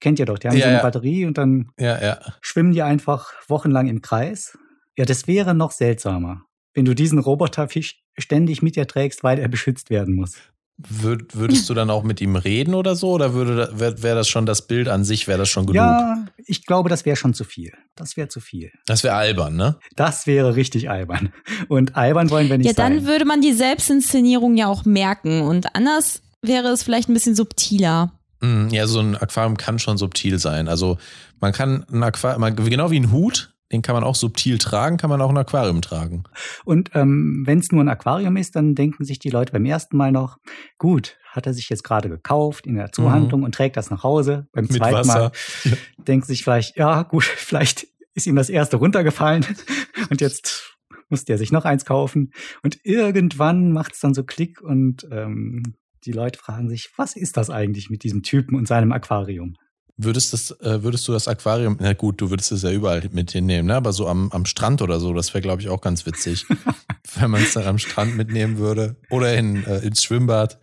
Kennt 0.00 0.18
ihr 0.18 0.26
doch, 0.26 0.38
die 0.38 0.48
haben 0.48 0.56
Ja, 0.56 0.62
so 0.62 0.68
eine 0.68 0.76
ja. 0.78 0.82
Batterie 0.82 1.24
und 1.24 1.38
dann 1.38 1.70
Ja, 1.78 2.00
ja. 2.02 2.20
schwimmen 2.42 2.72
die 2.72 2.82
einfach 2.82 3.32
wochenlang 3.48 3.86
im 3.88 4.02
Kreis. 4.02 4.58
Ja, 4.96 5.04
das 5.04 5.26
wäre 5.26 5.54
noch 5.54 5.70
seltsamer, 5.70 6.42
wenn 6.74 6.84
du 6.84 6.94
diesen 6.94 7.18
Roboterfisch 7.18 8.02
ständig 8.18 8.62
mit 8.62 8.76
dir 8.76 8.86
trägst, 8.86 9.24
weil 9.24 9.38
er 9.38 9.48
beschützt 9.48 9.88
werden 9.90 10.14
muss. 10.14 10.36
Würd, 10.78 11.34
würdest 11.34 11.70
du 11.70 11.74
dann 11.74 11.88
auch 11.88 12.02
mit 12.02 12.20
ihm 12.20 12.36
reden 12.36 12.74
oder 12.74 12.96
so? 12.96 13.10
Oder 13.12 13.32
würde 13.32 13.70
wäre 13.74 14.02
wär 14.02 14.14
das 14.14 14.28
schon 14.28 14.44
das 14.44 14.66
Bild 14.66 14.88
an 14.88 15.04
sich, 15.04 15.26
wäre 15.26 15.38
das 15.38 15.48
schon 15.48 15.64
genug? 15.64 15.76
Ja, 15.76 16.26
ich 16.44 16.66
glaube, 16.66 16.90
das 16.90 17.06
wäre 17.06 17.16
schon 17.16 17.32
zu 17.32 17.44
viel. 17.44 17.72
Das 17.94 18.18
wäre 18.18 18.28
zu 18.28 18.40
viel. 18.40 18.70
Das 18.84 19.02
wäre 19.02 19.14
albern, 19.14 19.56
ne? 19.56 19.76
Das 19.96 20.26
wäre 20.26 20.54
richtig 20.54 20.90
albern. 20.90 21.32
Und 21.68 21.96
albern 21.96 22.28
wollen 22.28 22.50
wir 22.50 22.58
nicht 22.58 22.66
Ja, 22.66 22.72
dann 22.74 22.98
sein. 23.00 23.06
würde 23.06 23.24
man 23.24 23.40
die 23.40 23.54
Selbstinszenierung 23.54 24.56
ja 24.58 24.66
auch 24.68 24.84
merken. 24.84 25.40
Und 25.42 25.74
anders 25.74 26.20
wäre 26.42 26.68
es 26.68 26.82
vielleicht 26.82 27.08
ein 27.08 27.14
bisschen 27.14 27.34
subtiler. 27.34 28.12
Mm, 28.42 28.68
Ja, 28.68 28.86
so 28.86 29.00
ein 29.00 29.16
Aquarium 29.16 29.56
kann 29.56 29.78
schon 29.78 29.96
subtil 29.96 30.38
sein. 30.38 30.68
Also 30.68 30.98
man 31.40 31.52
kann 31.52 31.86
ein 31.90 32.02
Aquarium, 32.02 32.54
genau 32.66 32.90
wie 32.90 33.00
ein 33.00 33.12
Hut, 33.12 33.54
den 33.72 33.82
kann 33.82 33.94
man 33.94 34.04
auch 34.04 34.14
subtil 34.14 34.58
tragen, 34.58 34.96
kann 34.96 35.10
man 35.10 35.20
auch 35.20 35.30
ein 35.30 35.36
Aquarium 35.36 35.82
tragen. 35.82 36.24
Und 36.64 36.90
ähm, 36.94 37.42
wenn 37.46 37.58
es 37.58 37.72
nur 37.72 37.82
ein 37.82 37.88
Aquarium 37.88 38.36
ist, 38.36 38.56
dann 38.56 38.74
denken 38.74 39.04
sich 39.04 39.18
die 39.18 39.30
Leute 39.30 39.52
beim 39.52 39.64
ersten 39.64 39.96
Mal 39.96 40.12
noch, 40.12 40.38
gut, 40.78 41.16
hat 41.30 41.46
er 41.46 41.54
sich 41.54 41.68
jetzt 41.68 41.84
gerade 41.84 42.08
gekauft 42.08 42.66
in 42.66 42.76
der 42.76 42.92
Zuhandlung 42.92 43.42
und 43.42 43.54
trägt 43.54 43.76
das 43.76 43.90
nach 43.90 44.02
Hause. 44.02 44.48
Beim 44.52 44.64
Mhm. 44.64 44.72
Mit 44.72 44.78
zweiten 44.78 45.08
Wasser. 45.08 45.32
Mal 45.64 45.78
denkt 45.98 46.26
sich 46.26 46.44
vielleicht, 46.44 46.76
ja 46.76 47.02
gut, 47.02 47.24
vielleicht 47.36 47.86
ist 48.14 48.26
ihm 48.26 48.36
das 48.36 48.48
erste 48.48 48.76
runtergefallen 48.76 49.44
und 50.10 50.20
jetzt 50.20 50.76
muss 51.08 51.24
der 51.24 51.38
sich 51.38 51.52
noch 51.52 51.64
eins 51.64 51.84
kaufen. 51.84 52.32
Und 52.62 52.78
irgendwann 52.84 53.72
macht 53.72 53.92
es 53.92 54.00
dann 54.00 54.14
so 54.14 54.24
Klick 54.24 54.60
und 54.60 55.06
ähm, 55.10 55.76
die 56.04 56.12
Leute 56.12 56.38
fragen 56.38 56.68
sich, 56.68 56.90
was 56.96 57.16
ist 57.16 57.36
das 57.36 57.50
eigentlich 57.50 57.90
mit 57.90 58.02
diesem 58.04 58.22
Typen 58.22 58.56
und 58.56 58.66
seinem 58.66 58.92
Aquarium? 58.92 59.56
Würdest, 59.98 60.34
das, 60.34 60.50
äh, 60.60 60.82
würdest 60.82 61.08
du 61.08 61.12
das 61.12 61.26
Aquarium, 61.26 61.78
na 61.80 61.94
gut, 61.94 62.20
du 62.20 62.28
würdest 62.28 62.52
es 62.52 62.62
ja 62.62 62.70
überall 62.70 63.02
mit 63.12 63.32
hinnehmen, 63.32 63.68
ne? 63.68 63.76
aber 63.76 63.94
so 63.94 64.06
am, 64.06 64.30
am 64.30 64.44
Strand 64.44 64.82
oder 64.82 65.00
so, 65.00 65.14
das 65.14 65.32
wäre, 65.32 65.40
glaube 65.40 65.62
ich, 65.62 65.70
auch 65.70 65.80
ganz 65.80 66.04
witzig, 66.04 66.44
wenn 67.14 67.30
man 67.30 67.42
es 67.42 67.54
dann 67.54 67.64
am 67.64 67.78
Strand 67.78 68.14
mitnehmen 68.14 68.58
würde. 68.58 68.96
Oder 69.08 69.34
in, 69.34 69.64
äh, 69.64 69.78
ins 69.78 70.04
Schwimmbad 70.04 70.58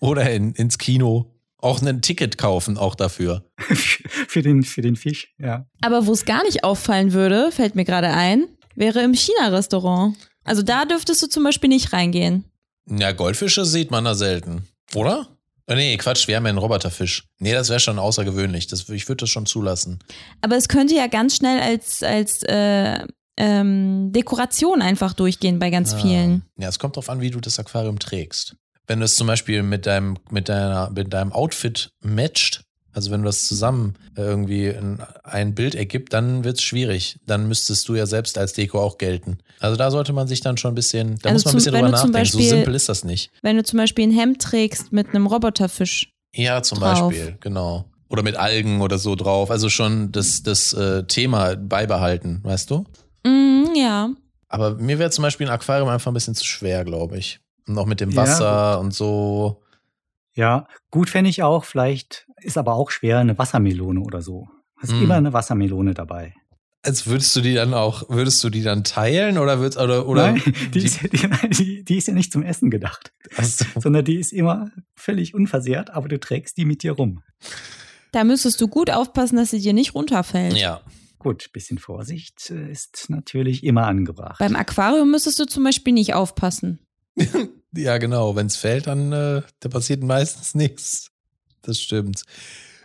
oder 0.00 0.30
in, 0.30 0.52
ins 0.52 0.78
Kino. 0.78 1.34
Auch 1.60 1.82
ein 1.82 2.02
Ticket 2.02 2.38
kaufen, 2.38 2.78
auch 2.78 2.94
dafür. 2.94 3.50
für, 3.58 4.42
den, 4.42 4.62
für 4.62 4.80
den 4.80 4.94
Fisch, 4.94 5.34
ja. 5.38 5.66
Aber 5.80 6.06
wo 6.06 6.12
es 6.12 6.24
gar 6.24 6.44
nicht 6.44 6.62
auffallen 6.62 7.12
würde, 7.12 7.50
fällt 7.50 7.74
mir 7.74 7.84
gerade 7.84 8.10
ein, 8.10 8.46
wäre 8.76 9.02
im 9.02 9.12
China-Restaurant. 9.12 10.16
Also 10.44 10.62
da 10.62 10.84
dürftest 10.84 11.20
du 11.20 11.26
zum 11.26 11.42
Beispiel 11.42 11.68
nicht 11.68 11.92
reingehen. 11.92 12.44
Ja, 12.88 13.10
Goldfische 13.10 13.64
sieht 13.64 13.90
man 13.90 14.04
da 14.04 14.14
selten, 14.14 14.68
oder? 14.94 15.26
Äh, 15.68 15.74
Nee, 15.76 15.96
Quatsch, 15.96 16.26
wir 16.28 16.36
haben 16.36 16.44
ja 16.44 16.48
einen 16.50 16.58
Roboterfisch. 16.58 17.24
Nee, 17.38 17.52
das 17.52 17.68
wäre 17.68 17.80
schon 17.80 17.98
außergewöhnlich. 17.98 18.66
Das, 18.66 18.88
ich 18.88 19.08
würde 19.08 19.22
das 19.22 19.30
schon 19.30 19.46
zulassen. 19.46 19.98
Aber 20.40 20.56
es 20.56 20.68
könnte 20.68 20.94
ja 20.94 21.06
ganz 21.06 21.36
schnell 21.36 21.60
als, 21.60 22.02
als 22.02 22.42
äh, 22.44 23.06
ähm, 23.36 24.10
Dekoration 24.12 24.82
einfach 24.82 25.12
durchgehen 25.12 25.58
bei 25.58 25.70
ganz 25.70 25.94
Ah. 25.94 25.98
vielen. 25.98 26.42
Ja, 26.58 26.68
es 26.68 26.78
kommt 26.78 26.96
drauf 26.96 27.08
an, 27.10 27.20
wie 27.20 27.30
du 27.30 27.40
das 27.40 27.58
Aquarium 27.58 27.98
trägst. 27.98 28.56
Wenn 28.86 28.98
du 29.00 29.04
es 29.04 29.16
zum 29.16 29.26
Beispiel 29.26 29.62
mit 29.62 29.86
deinem, 29.86 30.16
mit 30.30 30.48
deiner, 30.48 30.90
mit 30.90 31.12
deinem 31.12 31.32
Outfit 31.32 31.90
matcht, 32.02 32.62
also 32.98 33.10
wenn 33.12 33.22
du 33.22 33.26
das 33.26 33.46
zusammen 33.46 33.94
irgendwie 34.16 34.66
in 34.66 34.98
ein 35.22 35.54
Bild 35.54 35.74
ergibt, 35.76 36.12
dann 36.12 36.42
wird 36.42 36.56
es 36.58 36.62
schwierig. 36.62 37.20
Dann 37.26 37.46
müsstest 37.46 37.88
du 37.88 37.94
ja 37.94 38.06
selbst 38.06 38.36
als 38.38 38.52
Deko 38.54 38.80
auch 38.80 38.98
gelten. 38.98 39.38
Also 39.60 39.76
da 39.76 39.90
sollte 39.92 40.12
man 40.12 40.26
sich 40.26 40.40
dann 40.40 40.56
schon 40.56 40.72
ein 40.72 40.74
bisschen, 40.74 41.16
da 41.22 41.30
Also 41.30 41.34
muss 41.36 41.44
man 41.44 41.52
ein 41.52 41.56
bisschen 41.58 41.72
wenn 41.74 41.80
drüber 41.84 41.96
du 41.96 42.02
zum 42.02 42.10
nachdenken. 42.10 42.30
so 42.32 42.38
Beispiel- 42.38 42.56
simpel 42.56 42.74
ist 42.74 42.88
das 42.88 43.04
nicht. 43.04 43.30
Wenn 43.42 43.56
du 43.56 43.62
zum 43.62 43.76
Beispiel 43.76 44.08
ein 44.08 44.10
Hemd 44.10 44.42
trägst 44.42 44.92
mit 44.92 45.08
einem 45.10 45.26
Roboterfisch. 45.28 46.12
Ja, 46.34 46.60
zum 46.62 46.80
drauf. 46.80 47.08
Beispiel, 47.10 47.36
genau. 47.40 47.84
Oder 48.08 48.22
mit 48.22 48.36
Algen 48.36 48.80
oder 48.80 48.98
so 48.98 49.14
drauf. 49.14 49.50
Also 49.50 49.68
schon 49.68 50.10
das, 50.12 50.42
das 50.42 50.72
äh, 50.72 51.04
Thema 51.04 51.54
beibehalten, 51.56 52.40
weißt 52.42 52.70
du? 52.70 52.84
Mm, 53.24 53.64
ja. 53.76 54.10
Aber 54.48 54.74
mir 54.76 54.98
wäre 54.98 55.10
zum 55.10 55.22
Beispiel 55.22 55.46
ein 55.46 55.52
Aquarium 55.52 55.88
einfach 55.88 56.10
ein 56.10 56.14
bisschen 56.14 56.34
zu 56.34 56.44
schwer, 56.44 56.84
glaube 56.84 57.16
ich. 57.18 57.38
Und 57.68 57.78
auch 57.78 57.86
mit 57.86 58.00
dem 58.00 58.10
Ja, 58.10 58.16
Wasser 58.22 58.80
und 58.80 58.92
so. 58.94 59.62
Ja, 60.34 60.66
gut 60.90 61.10
fände 61.10 61.28
ich 61.30 61.42
auch. 61.42 61.64
Vielleicht 61.64 62.27
ist 62.42 62.58
aber 62.58 62.74
auch 62.74 62.90
schwer 62.90 63.18
eine 63.18 63.38
Wassermelone 63.38 64.00
oder 64.00 64.22
so. 64.22 64.48
Hast 64.76 64.92
Mm. 64.92 65.02
immer 65.02 65.14
eine 65.14 65.32
Wassermelone 65.32 65.94
dabei. 65.94 66.34
Als 66.82 67.06
würdest 67.08 67.34
du 67.34 67.40
die 67.40 67.54
dann 67.54 67.74
auch, 67.74 68.08
würdest 68.08 68.42
du 68.44 68.50
die 68.50 68.62
dann 68.62 68.84
teilen 68.84 69.36
oder 69.38 69.58
würdest, 69.58 69.78
oder, 69.78 70.06
oder? 70.06 70.32
Nein, 70.32 70.42
die 70.74 70.84
ist, 70.84 71.00
die, 71.02 71.28
die, 71.50 71.84
die 71.84 71.96
ist 71.96 72.06
ja 72.08 72.14
nicht 72.14 72.32
zum 72.32 72.42
Essen 72.42 72.70
gedacht, 72.70 73.12
so. 73.40 73.64
sondern 73.80 74.04
die 74.04 74.16
ist 74.16 74.32
immer 74.32 74.70
völlig 74.94 75.34
unversehrt, 75.34 75.90
aber 75.90 76.08
du 76.08 76.20
trägst 76.20 76.56
die 76.56 76.64
mit 76.64 76.82
dir 76.84 76.92
rum. 76.92 77.22
Da 78.12 78.22
müsstest 78.24 78.60
du 78.60 78.68
gut 78.68 78.90
aufpassen, 78.90 79.36
dass 79.36 79.50
sie 79.50 79.60
dir 79.60 79.72
nicht 79.72 79.94
runterfällt. 79.94 80.56
Ja. 80.56 80.80
Gut, 81.18 81.52
bisschen 81.52 81.78
Vorsicht 81.78 82.48
äh, 82.50 82.70
ist 82.70 83.06
natürlich 83.08 83.64
immer 83.64 83.86
angebracht. 83.88 84.38
Beim 84.38 84.54
Aquarium 84.54 85.10
müsstest 85.10 85.40
du 85.40 85.46
zum 85.46 85.64
Beispiel 85.64 85.92
nicht 85.92 86.14
aufpassen. 86.14 86.78
ja, 87.74 87.98
genau. 87.98 88.36
Wenn 88.36 88.46
es 88.46 88.56
fällt, 88.56 88.86
dann 88.86 89.12
äh, 89.12 89.42
da 89.58 89.68
passiert 89.68 90.04
meistens 90.04 90.54
nichts. 90.54 91.10
Das 91.62 91.80
stimmt. 91.80 92.22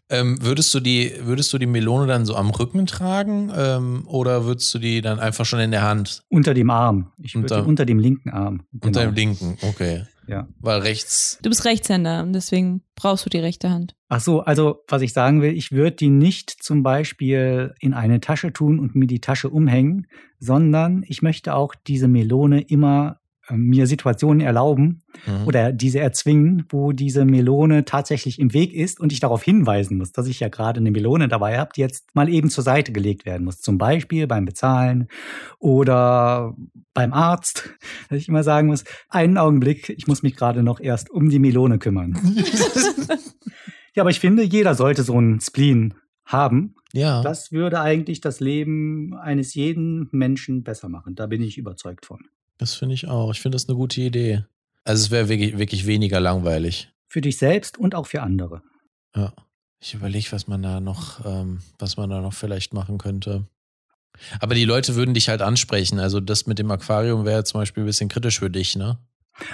Ähm, 0.09 0.37
würdest 0.41 0.73
du 0.73 0.79
die, 0.81 1.13
würdest 1.21 1.51
du 1.53 1.57
die 1.57 1.65
Melone 1.65 2.07
dann 2.07 2.25
so 2.25 2.35
am 2.35 2.49
Rücken 2.49 2.85
tragen 2.85 3.51
ähm, 3.55 4.03
oder 4.07 4.45
würdest 4.45 4.73
du 4.73 4.79
die 4.79 5.01
dann 5.01 5.19
einfach 5.19 5.45
schon 5.45 5.59
in 5.61 5.71
der 5.71 5.81
Hand? 5.81 6.23
unter 6.29 6.53
dem 6.53 6.69
Arm. 6.69 7.11
Ich 7.21 7.33
würde 7.35 7.45
Unter- 7.45 7.61
die 7.61 7.67
unter 7.69 7.85
dem 7.85 7.99
linken 7.99 8.29
Arm. 8.29 8.63
Unter 8.73 8.99
Genau. 9.01 9.11
dem 9.11 9.15
linken, 9.15 9.57
okay. 9.61 10.03
Ja. 10.27 10.47
Weil 10.59 10.79
rechts. 10.81 11.37
Du 11.41 11.49
bist 11.49 11.65
Rechtshänder, 11.65 12.25
deswegen 12.29 12.81
brauchst 12.95 13.25
du 13.25 13.29
die 13.29 13.39
rechte 13.39 13.69
Hand. 13.69 13.93
Ach 14.07 14.21
so, 14.21 14.41
also 14.41 14.83
was 14.87 15.01
ich 15.01 15.11
sagen 15.13 15.41
will, 15.41 15.51
ich 15.53 15.71
würde 15.73 15.95
die 15.97 16.09
nicht 16.09 16.49
zum 16.49 16.81
Beispiel 16.83 17.73
in 17.79 17.93
eine 17.93 18.19
Tasche 18.21 18.53
tun 18.53 18.79
und 18.79 18.95
mir 18.95 19.07
die 19.07 19.19
Tasche 19.19 19.49
umhängen, 19.49 20.07
sondern 20.39 21.03
ich 21.07 21.21
möchte 21.21 21.55
auch 21.55 21.75
diese 21.87 22.07
Melone 22.07 22.61
immer 22.61 23.19
mir 23.49 23.87
Situationen 23.87 24.39
erlauben 24.41 25.01
Mhm. 25.27 25.45
oder 25.47 25.71
diese 25.73 25.99
erzwingen, 25.99 26.65
wo 26.69 26.91
diese 26.91 27.25
Melone 27.25 27.85
tatsächlich 27.85 28.39
im 28.39 28.53
Weg 28.53 28.73
ist 28.73 28.99
und 28.99 29.11
ich 29.11 29.19
darauf 29.19 29.43
hinweisen 29.43 29.97
muss, 29.97 30.11
dass 30.11 30.27
ich 30.27 30.39
ja 30.39 30.47
gerade 30.49 30.79
eine 30.79 30.91
Melone 30.91 31.27
dabei 31.27 31.57
habe, 31.59 31.71
die 31.75 31.81
jetzt 31.81 32.15
mal 32.15 32.29
eben 32.29 32.49
zur 32.49 32.63
Seite 32.63 32.91
gelegt 32.91 33.25
werden 33.25 33.43
muss. 33.43 33.59
Zum 33.59 33.77
Beispiel 33.77 34.27
beim 34.27 34.45
Bezahlen 34.45 35.07
oder 35.59 36.55
beim 36.93 37.13
Arzt, 37.13 37.69
dass 38.09 38.17
ich 38.19 38.27
immer 38.27 38.43
sagen 38.43 38.67
muss, 38.67 38.83
einen 39.09 39.37
Augenblick, 39.37 39.89
ich 39.89 40.07
muss 40.07 40.23
mich 40.23 40.35
gerade 40.35 40.63
noch 40.63 40.79
erst 40.79 41.09
um 41.09 41.29
die 41.29 41.39
Melone 41.39 41.79
kümmern. 41.79 42.17
Ja, 43.95 44.01
aber 44.01 44.09
ich 44.09 44.19
finde, 44.19 44.41
jeder 44.41 44.73
sollte 44.73 45.03
so 45.03 45.15
einen 45.15 45.39
Spleen 45.39 45.93
haben. 46.25 46.73
ja. 46.93 47.21
Das 47.21 47.51
würde 47.51 47.79
eigentlich 47.79 48.21
das 48.21 48.39
Leben 48.39 49.13
eines 49.13 49.53
jeden 49.53 50.07
Menschen 50.11 50.63
besser 50.63 50.89
machen. 50.89 51.13
Da 51.13 51.27
bin 51.27 51.43
ich 51.43 51.59
überzeugt 51.59 52.07
von. 52.07 52.21
Das 52.63 52.75
finde 52.75 52.95
ich 52.95 53.09
auch. 53.09 53.33
Ich 53.33 53.41
finde 53.41 53.57
das 53.57 53.67
eine 53.67 53.75
gute 53.75 53.99
Idee. 53.99 54.45
Also 54.85 55.03
es 55.03 55.11
wäre 55.11 55.27
wirklich, 55.27 55.57
wirklich 55.57 55.85
weniger 55.85 56.21
langweilig. 56.21 56.93
Für 57.09 57.19
dich 57.19 57.37
selbst 57.37 57.77
und 57.77 57.93
auch 57.93 58.07
für 58.07 58.21
andere. 58.21 58.61
Ja. 59.13 59.33
Ich 59.81 59.93
überlege, 59.93 60.31
was 60.31 60.47
man 60.47 60.63
da 60.63 60.79
noch, 60.79 61.25
ähm, 61.25 61.59
was 61.77 61.97
man 61.97 62.09
da 62.09 62.21
noch 62.21 62.31
vielleicht 62.31 62.73
machen 62.73 62.99
könnte. 62.99 63.47
Aber 64.39 64.55
die 64.55 64.63
Leute 64.63 64.95
würden 64.95 65.13
dich 65.13 65.27
halt 65.27 65.41
ansprechen. 65.41 65.99
Also 65.99 66.21
das 66.21 66.47
mit 66.47 66.57
dem 66.57 66.71
Aquarium 66.71 67.25
wäre 67.25 67.43
zum 67.43 67.59
Beispiel 67.59 67.83
ein 67.83 67.87
bisschen 67.87 68.07
kritisch 68.07 68.39
für 68.39 68.49
dich, 68.49 68.77
ne? 68.77 68.97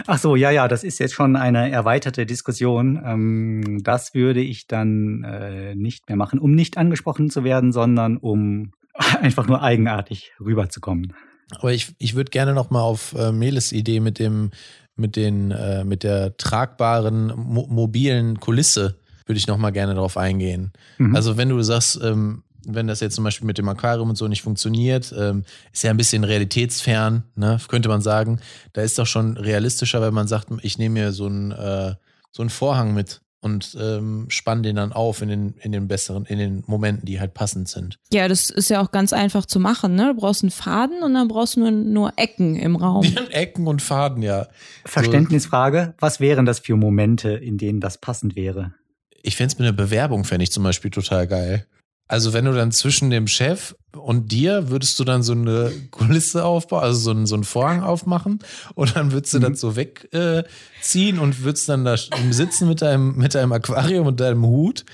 Ach 0.06 0.20
so, 0.20 0.36
ja, 0.36 0.52
ja, 0.52 0.68
das 0.68 0.84
ist 0.84 1.00
jetzt 1.00 1.16
schon 1.16 1.36
eine 1.36 1.72
erweiterte 1.72 2.28
Diskussion. 2.28 3.02
Ähm, 3.04 3.80
das 3.82 4.14
würde 4.14 4.42
ich 4.42 4.68
dann 4.68 5.24
äh, 5.24 5.74
nicht 5.74 6.08
mehr 6.10 6.16
machen, 6.16 6.38
um 6.38 6.52
nicht 6.52 6.78
angesprochen 6.78 7.32
zu 7.32 7.44
werden, 7.44 7.72
sondern 7.72 8.18
um 8.18 8.72
einfach 9.20 9.48
nur 9.48 9.64
eigenartig 9.64 10.32
rüberzukommen. 10.40 11.16
Aber 11.58 11.74
ich, 11.74 11.94
ich 11.98 12.16
würde 12.16 12.32
gerne 12.32 12.54
noch 12.54 12.70
mal 12.70 12.82
auf 12.82 13.14
äh, 13.18 13.32
Meles 13.32 13.72
Idee 13.72 14.00
mit 14.00 14.20
dem, 14.20 14.52
mit 14.96 15.16
den, 15.16 15.52
äh, 15.52 15.84
mit 15.84 16.04
der 16.04 16.38
tragbaren 16.38 17.34
mo 17.36 17.66
mobilen 17.68 18.40
Kulisse 18.40 19.00
würde 19.26 19.38
ich 19.38 19.48
noch 19.48 19.58
mal 19.58 19.70
gerne 19.70 19.94
darauf 19.94 20.18
eingehen. 20.18 20.74
Mhm. 20.98 21.16
Also 21.16 21.38
wenn 21.38 21.50
du 21.50 21.62
sagst, 21.62 22.00
ähm, 22.04 22.44
wenn 22.66 22.88
das 22.88 23.00
jetzt 23.00 23.16
zum 23.16 23.24
Beispiel 23.24 23.46
mit 23.46 23.58
dem 23.58 23.70
Aquarium 23.70 24.10
und 24.10 24.16
so 24.16 24.28
nicht 24.28 24.42
funktioniert, 24.42 25.14
ähm, 25.18 25.44
ist 25.72 25.84
ja 25.84 25.92
ein 25.92 25.98
bisschen 25.98 26.24
realitätsfern, 26.24 27.24
ne? 27.36 27.60
könnte 27.68 27.90
man 27.90 28.02
sagen. 28.02 28.40
Da 28.74 28.82
ist 28.82 28.98
doch 28.98 29.06
schon 29.06 29.38
realistischer, 29.38 30.02
wenn 30.02 30.14
man 30.14 30.28
sagt, 30.28 30.48
ich 30.64 30.78
nehme 30.78 30.94
mir 30.94 31.12
so 31.12 31.28
einen, 31.28 31.52
äh, 31.52 31.94
so 32.32 32.42
einen 32.42 32.50
Vorhang 32.50 32.94
mit 32.94 33.22
und 33.42 33.78
ähm, 33.80 34.26
spann 34.30 34.64
den 34.64 34.76
dann 34.76 34.92
auf 34.92 35.22
in 35.22 35.30
den, 35.30 35.54
in 35.62 35.72
den 35.72 35.88
besseren, 35.88 36.26
in 36.26 36.40
den 36.40 36.64
Momenten, 36.68 37.06
die 37.06 37.20
halt 37.20 37.34
passend 37.34 37.70
sind. 37.70 37.98
Ja, 38.12 38.28
das 38.28 38.50
ist 38.50 38.70
ja 38.70 38.82
auch 38.82 38.92
ganz 38.92 39.14
einfach 39.14 39.46
zu 39.46 39.60
machen, 39.60 39.96
ne? 39.96 40.14
Du 40.14 40.22
brauchst 40.22 40.44
einen 40.44 40.52
Faden 40.52 41.04
und 41.04 41.14
dann 41.14 41.28
brauchst 41.28 41.56
du 41.56 41.62
nur, 41.62 41.72
nur 41.72 42.14
Ecken 42.18 42.56
im 42.56 42.76
Raum. 42.76 43.04
Die 43.04 43.16
haben 43.16 43.28
Ecken 43.32 43.68
und 43.68 43.82
Faden, 43.82 44.22
ja. 44.24 44.48
Verständnisfrage, 44.86 45.94
was 46.00 46.20
wären 46.20 46.46
das 46.46 46.60
für 46.60 46.76
Momente, 46.76 47.32
in 47.32 47.58
denen 47.58 47.80
das 47.80 47.98
passend 47.98 48.36
wäre? 48.36 48.74
Ich 49.22 49.36
fände 49.36 49.54
es 49.54 49.60
mit 49.60 49.68
einer 49.68 49.76
Bewerbung, 49.76 50.24
fände 50.26 50.44
ich 50.44 50.52
zum 50.52 50.64
Beispiel 50.64 50.92
total 50.92 51.28
geil. 51.28 51.66
Also 52.10 52.34
wenn 52.34 52.46
du 52.46 52.54
dann 52.54 52.72
zwischen 52.72 53.12
dem 53.12 53.28
Chef 53.28 53.76
und 53.96 54.32
dir 54.32 54.70
würdest 54.70 55.00
du 55.00 55.04
dann 55.04 55.22
so 55.24 55.34
eine 55.34 55.72
Kulisse 55.92 56.44
aufbauen, 56.44 56.82
also 56.84 57.00
so 57.00 57.12
einen, 57.12 57.28
so 57.28 57.36
einen 57.36 57.44
Vorhang 57.44 57.84
aufmachen 57.84 58.40
und 58.74 58.96
dann 58.96 59.12
würdest 59.12 59.34
du 59.36 59.38
Mhm. 59.38 59.44
das 59.44 59.60
so 59.60 59.76
wegziehen 59.76 61.18
äh, 61.18 61.20
und 61.22 61.44
würdest 61.44 61.70
dann 61.70 61.86
da 61.86 61.96
sitzen 62.32 62.68
mit 62.68 62.82
deinem, 62.82 63.16
mit 63.16 63.36
deinem 63.36 63.52
Aquarium 63.52 64.08
und 64.08 64.20
deinem 64.20 64.44
Hut 64.44 64.86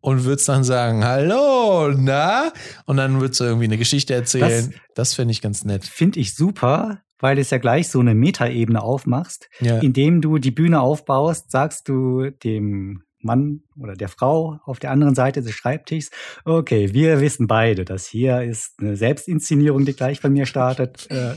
und 0.00 0.24
würdest 0.24 0.48
dann 0.48 0.62
sagen, 0.62 1.04
hallo, 1.04 1.92
na? 1.96 2.52
Und 2.86 2.98
dann 2.98 3.20
würdest 3.20 3.40
du 3.40 3.44
irgendwie 3.44 3.64
eine 3.66 3.76
Geschichte 3.76 4.14
erzählen. 4.14 4.72
Das, 4.94 5.14
fände 5.14 5.32
ich 5.32 5.42
ganz 5.42 5.64
nett. 5.64 5.84
Finde 5.84 6.20
ich 6.20 6.36
super, 6.36 7.02
weil 7.18 7.38
es 7.38 7.50
ja 7.50 7.58
gleich 7.58 7.88
so 7.88 7.98
eine 7.98 8.14
Metaebene 8.14 8.80
aufmachst. 8.80 9.48
Ja. 9.60 9.78
Indem 9.78 10.20
du 10.20 10.38
die 10.38 10.52
Bühne 10.52 10.80
aufbaust, 10.80 11.50
sagst 11.50 11.88
du 11.88 12.30
dem 12.30 13.02
Mann 13.22 13.62
oder 13.78 13.94
der 13.94 14.08
Frau 14.08 14.60
auf 14.64 14.78
der 14.78 14.90
anderen 14.90 15.14
Seite 15.14 15.42
des 15.42 15.52
Schreibtischs, 15.52 16.10
okay, 16.44 16.92
wir 16.92 17.20
wissen 17.20 17.46
beide, 17.46 17.84
das 17.84 18.06
hier 18.06 18.42
ist 18.42 18.80
eine 18.80 18.96
Selbstinszenierung, 18.96 19.84
die 19.84 19.94
gleich 19.94 20.20
bei 20.20 20.28
mir 20.28 20.46
startet. 20.46 21.10
Äh, 21.10 21.34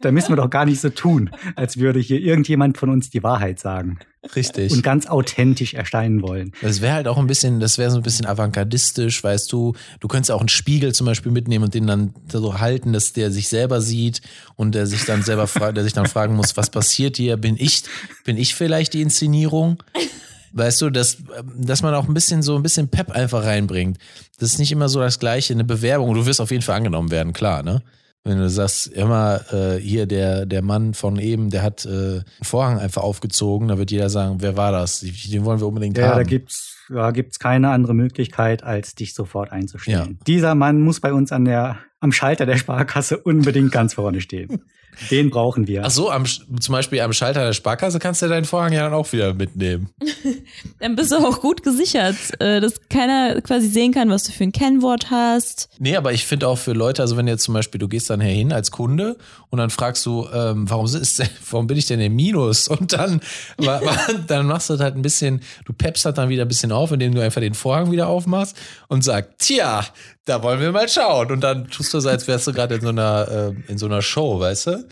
da 0.00 0.12
müssen 0.12 0.30
wir 0.30 0.36
doch 0.36 0.50
gar 0.50 0.64
nicht 0.64 0.80
so 0.80 0.90
tun, 0.90 1.30
als 1.56 1.78
würde 1.78 2.00
hier 2.00 2.20
irgendjemand 2.20 2.78
von 2.78 2.90
uns 2.90 3.10
die 3.10 3.22
Wahrheit 3.22 3.58
sagen 3.58 3.98
Richtig. 4.34 4.72
und 4.72 4.82
ganz 4.82 5.06
authentisch 5.06 5.74
erscheinen 5.74 6.22
wollen. 6.22 6.52
Das 6.62 6.80
wäre 6.80 6.94
halt 6.94 7.08
auch 7.08 7.18
ein 7.18 7.26
bisschen, 7.26 7.60
das 7.60 7.78
wäre 7.78 7.90
so 7.90 7.98
ein 7.98 8.02
bisschen 8.02 8.26
avantgardistisch, 8.26 9.22
weißt 9.22 9.52
du. 9.52 9.74
Du 10.00 10.08
könntest 10.08 10.30
auch 10.30 10.40
einen 10.40 10.48
Spiegel 10.48 10.92
zum 10.94 11.06
Beispiel 11.06 11.32
mitnehmen 11.32 11.64
und 11.64 11.74
den 11.74 11.86
dann 11.86 12.14
so 12.30 12.58
halten, 12.58 12.92
dass 12.92 13.12
der 13.12 13.30
sich 13.30 13.48
selber 13.48 13.80
sieht 13.80 14.22
und 14.56 14.74
der 14.74 14.86
sich 14.86 15.04
dann 15.04 15.22
selber 15.22 15.48
der 15.72 15.84
sich 15.84 15.92
dann 15.92 16.06
fragen 16.06 16.34
muss, 16.34 16.56
was 16.56 16.70
passiert 16.70 17.16
hier? 17.16 17.36
Bin 17.36 17.56
ich, 17.58 17.84
bin 18.24 18.36
ich 18.36 18.54
vielleicht 18.54 18.94
die 18.94 19.02
Inszenierung? 19.02 19.82
Weißt 20.56 20.80
du, 20.82 20.90
dass, 20.90 21.18
dass 21.56 21.82
man 21.82 21.94
auch 21.94 22.06
ein 22.06 22.14
bisschen 22.14 22.42
so 22.42 22.54
ein 22.56 22.62
bisschen 22.62 22.88
Pep 22.88 23.10
einfach 23.10 23.44
reinbringt. 23.44 23.98
Das 24.38 24.52
ist 24.52 24.58
nicht 24.58 24.70
immer 24.72 24.88
so 24.88 25.00
das 25.00 25.18
Gleiche, 25.18 25.52
eine 25.52 25.64
Bewerbung. 25.64 26.14
Du 26.14 26.26
wirst 26.26 26.40
auf 26.40 26.50
jeden 26.52 26.62
Fall 26.62 26.76
angenommen 26.76 27.10
werden, 27.10 27.32
klar, 27.32 27.62
ne? 27.62 27.82
Wenn 28.26 28.38
du 28.38 28.48
sagst, 28.48 28.86
immer 28.86 29.40
äh, 29.52 29.78
hier 29.78 30.06
der, 30.06 30.46
der 30.46 30.62
Mann 30.62 30.94
von 30.94 31.18
eben, 31.18 31.50
der 31.50 31.62
hat 31.62 31.84
äh, 31.84 31.88
einen 31.90 32.24
Vorhang 32.40 32.78
einfach 32.78 33.02
aufgezogen, 33.02 33.68
da 33.68 33.76
wird 33.76 33.90
jeder 33.90 34.08
sagen, 34.08 34.36
wer 34.38 34.56
war 34.56 34.72
das? 34.72 35.00
Den 35.00 35.44
wollen 35.44 35.60
wir 35.60 35.66
unbedingt 35.66 35.98
Ja, 35.98 36.08
haben. 36.08 36.16
da 36.16 36.22
gibt's 36.22 36.70
da 36.88 37.10
gibt's 37.10 37.38
keine 37.38 37.70
andere 37.70 37.94
Möglichkeit, 37.94 38.62
als 38.62 38.94
dich 38.94 39.14
sofort 39.14 39.52
einzustellen. 39.52 40.10
Ja. 40.18 40.24
Dieser 40.26 40.54
Mann 40.54 40.80
muss 40.80 41.00
bei 41.00 41.12
uns 41.12 41.32
an 41.32 41.44
der, 41.46 41.78
am 42.00 42.12
Schalter 42.12 42.46
der 42.46 42.56
Sparkasse 42.56 43.18
unbedingt 43.18 43.72
ganz 43.72 43.94
vorne 43.94 44.20
stehen. 44.20 44.62
Den 45.10 45.30
brauchen 45.30 45.66
wir. 45.66 45.84
Ach 45.84 45.90
so, 45.90 46.10
am, 46.10 46.24
zum 46.24 46.72
Beispiel 46.72 47.00
am 47.00 47.12
Schalter 47.12 47.44
der 47.44 47.52
Sparkasse 47.52 47.98
kannst 47.98 48.22
du 48.22 48.28
deinen 48.28 48.44
Vorhang 48.44 48.72
ja 48.72 48.82
dann 48.82 48.92
auch 48.92 49.12
wieder 49.12 49.34
mitnehmen. 49.34 49.90
Dann 50.80 50.96
bist 50.96 51.12
du 51.12 51.16
auch 51.16 51.40
gut 51.40 51.62
gesichert, 51.62 52.16
äh, 52.40 52.60
dass 52.60 52.74
keiner 52.88 53.40
quasi 53.40 53.68
sehen 53.68 53.92
kann, 53.92 54.10
was 54.10 54.24
du 54.24 54.32
für 54.32 54.44
ein 54.44 54.52
Kennwort 54.52 55.10
hast. 55.10 55.68
Nee, 55.78 55.96
aber 55.96 56.12
ich 56.12 56.26
finde 56.26 56.48
auch 56.48 56.58
für 56.58 56.72
Leute, 56.72 57.02
also 57.02 57.16
wenn 57.16 57.26
jetzt 57.26 57.44
zum 57.44 57.54
Beispiel, 57.54 57.78
du 57.78 57.88
gehst 57.88 58.10
dann 58.10 58.20
hin 58.20 58.52
als 58.52 58.70
Kunde 58.70 59.16
und 59.50 59.58
dann 59.58 59.70
fragst 59.70 60.04
du, 60.06 60.26
ähm, 60.32 60.68
warum, 60.68 60.86
ist, 60.86 61.22
warum 61.50 61.66
bin 61.66 61.76
ich 61.76 61.86
denn 61.86 62.00
im 62.00 62.14
Minus? 62.14 62.68
Und 62.68 62.92
dann, 62.92 63.20
dann 64.26 64.46
machst 64.46 64.70
du 64.70 64.74
das 64.74 64.82
halt 64.82 64.96
ein 64.96 65.02
bisschen, 65.02 65.40
du 65.64 65.72
peppst 65.72 66.04
das 66.04 66.14
dann 66.14 66.28
wieder 66.28 66.44
ein 66.44 66.48
bisschen 66.48 66.72
auf, 66.72 66.92
indem 66.92 67.14
du 67.14 67.20
einfach 67.20 67.40
den 67.40 67.54
Vorhang 67.54 67.90
wieder 67.90 68.08
aufmachst 68.08 68.56
und 68.88 69.02
sagst, 69.02 69.30
tja, 69.38 69.84
da 70.24 70.42
wollen 70.42 70.60
wir 70.60 70.72
mal 70.72 70.88
schauen. 70.88 71.30
Und 71.30 71.40
dann 71.40 71.68
tust 71.68 71.92
du 71.94 72.00
so, 72.00 72.08
als 72.08 72.26
wärst 72.26 72.46
du 72.46 72.52
gerade 72.52 72.76
in 72.76 72.80
so 72.80 72.88
einer, 72.88 73.28
äh, 73.28 73.70
in 73.70 73.78
so 73.78 73.86
einer 73.86 74.02
Show, 74.02 74.40
weißt 74.40 74.66
du? 74.68 74.88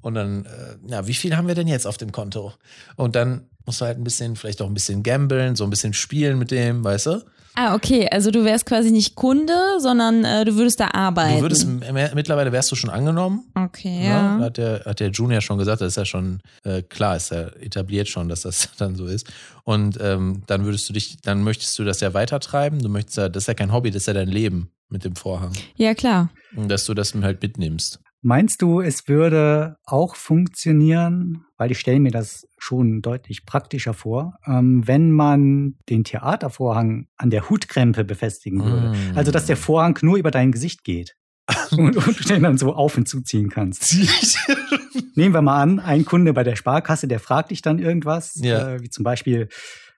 Und 0.00 0.14
dann, 0.14 0.44
äh, 0.44 0.90
ja, 0.90 1.06
wie 1.06 1.14
viel 1.14 1.36
haben 1.36 1.48
wir 1.48 1.54
denn 1.54 1.68
jetzt 1.68 1.86
auf 1.86 1.96
dem 1.96 2.12
Konto? 2.12 2.52
Und 2.96 3.16
dann 3.16 3.48
musst 3.66 3.80
du 3.80 3.86
halt 3.86 3.98
ein 3.98 4.04
bisschen, 4.04 4.36
vielleicht 4.36 4.60
auch 4.62 4.66
ein 4.66 4.74
bisschen 4.74 5.02
gambeln, 5.02 5.56
so 5.56 5.64
ein 5.64 5.70
bisschen 5.70 5.94
spielen 5.94 6.38
mit 6.38 6.50
dem, 6.50 6.84
weißt 6.84 7.06
du? 7.06 7.24
Ah, 7.56 7.74
okay. 7.76 8.08
Also 8.10 8.32
du 8.32 8.44
wärst 8.44 8.66
quasi 8.66 8.90
nicht 8.90 9.14
Kunde, 9.14 9.56
sondern 9.78 10.24
äh, 10.24 10.44
du 10.44 10.56
würdest 10.56 10.80
da 10.80 10.88
arbeiten. 10.92 11.36
Du 11.36 11.42
würdest, 11.42 11.66
mittlerweile 12.14 12.50
wärst 12.50 12.72
du 12.72 12.76
schon 12.76 12.90
angenommen. 12.90 13.44
Okay, 13.54 14.00
Ne? 14.00 14.06
ja. 14.06 14.38
Hat, 14.40 14.56
der, 14.56 14.82
hat 14.84 14.98
der 14.98 15.10
Junior 15.10 15.40
schon 15.40 15.58
gesagt, 15.58 15.80
das 15.80 15.88
ist 15.92 15.96
ja 15.96 16.04
schon 16.04 16.40
äh, 16.64 16.82
klar, 16.82 17.16
ist 17.16 17.30
ja 17.30 17.46
etabliert 17.60 18.08
schon, 18.08 18.28
dass 18.28 18.40
das 18.40 18.70
dann 18.78 18.96
so 18.96 19.06
ist. 19.06 19.32
Und 19.62 19.98
ähm, 20.00 20.42
dann 20.48 20.64
würdest 20.64 20.88
du 20.88 20.92
dich, 20.92 21.18
dann 21.22 21.44
möchtest 21.44 21.78
du 21.78 21.84
das 21.84 22.00
ja 22.00 22.12
weitertreiben. 22.12 22.80
Du 22.80 22.88
möchtest 22.88 23.18
ja, 23.18 23.28
das 23.28 23.44
ist 23.44 23.48
ja 23.48 23.54
kein 23.54 23.72
Hobby, 23.72 23.92
das 23.92 24.02
ist 24.02 24.06
ja 24.06 24.14
dein 24.14 24.28
Leben 24.28 24.70
mit 24.88 25.04
dem 25.04 25.14
Vorhang. 25.14 25.52
Ja, 25.76 25.94
klar. 25.94 26.30
Und 26.56 26.68
dass 26.68 26.86
du 26.86 26.94
das 26.94 27.14
halt 27.14 27.40
mitnimmst. 27.40 28.00
Meinst 28.26 28.62
du, 28.62 28.80
es 28.80 29.06
würde 29.06 29.76
auch 29.84 30.16
funktionieren, 30.16 31.44
weil 31.58 31.70
ich 31.70 31.78
stelle 31.78 32.00
mir 32.00 32.10
das 32.10 32.48
schon 32.56 33.02
deutlich 33.02 33.44
praktischer 33.44 33.92
vor, 33.92 34.38
ähm, 34.46 34.86
wenn 34.86 35.10
man 35.10 35.74
den 35.90 36.04
Theatervorhang 36.04 37.06
an 37.18 37.28
der 37.28 37.50
Hutkrempe 37.50 38.02
befestigen 38.02 38.64
würde? 38.64 38.88
Mm. 38.96 39.16
Also, 39.16 39.30
dass 39.30 39.44
der 39.44 39.58
Vorhang 39.58 39.98
nur 40.00 40.16
über 40.16 40.30
dein 40.30 40.52
Gesicht 40.52 40.84
geht. 40.84 41.16
und, 41.72 41.94
und 41.98 42.30
den 42.30 42.42
dann 42.42 42.56
so 42.56 42.72
auf 42.72 42.96
und 42.96 43.06
zuziehen 43.06 43.50
kannst. 43.50 43.94
Nehmen 45.14 45.34
wir 45.34 45.42
mal 45.42 45.60
an, 45.60 45.78
ein 45.78 46.06
Kunde 46.06 46.32
bei 46.32 46.42
der 46.42 46.56
Sparkasse, 46.56 47.06
der 47.06 47.20
fragt 47.20 47.50
dich 47.50 47.60
dann 47.60 47.78
irgendwas, 47.78 48.40
Ja. 48.42 48.76
äh, 48.76 48.80
wie 48.80 48.88
zum 48.88 49.04
Beispiel, 49.04 49.48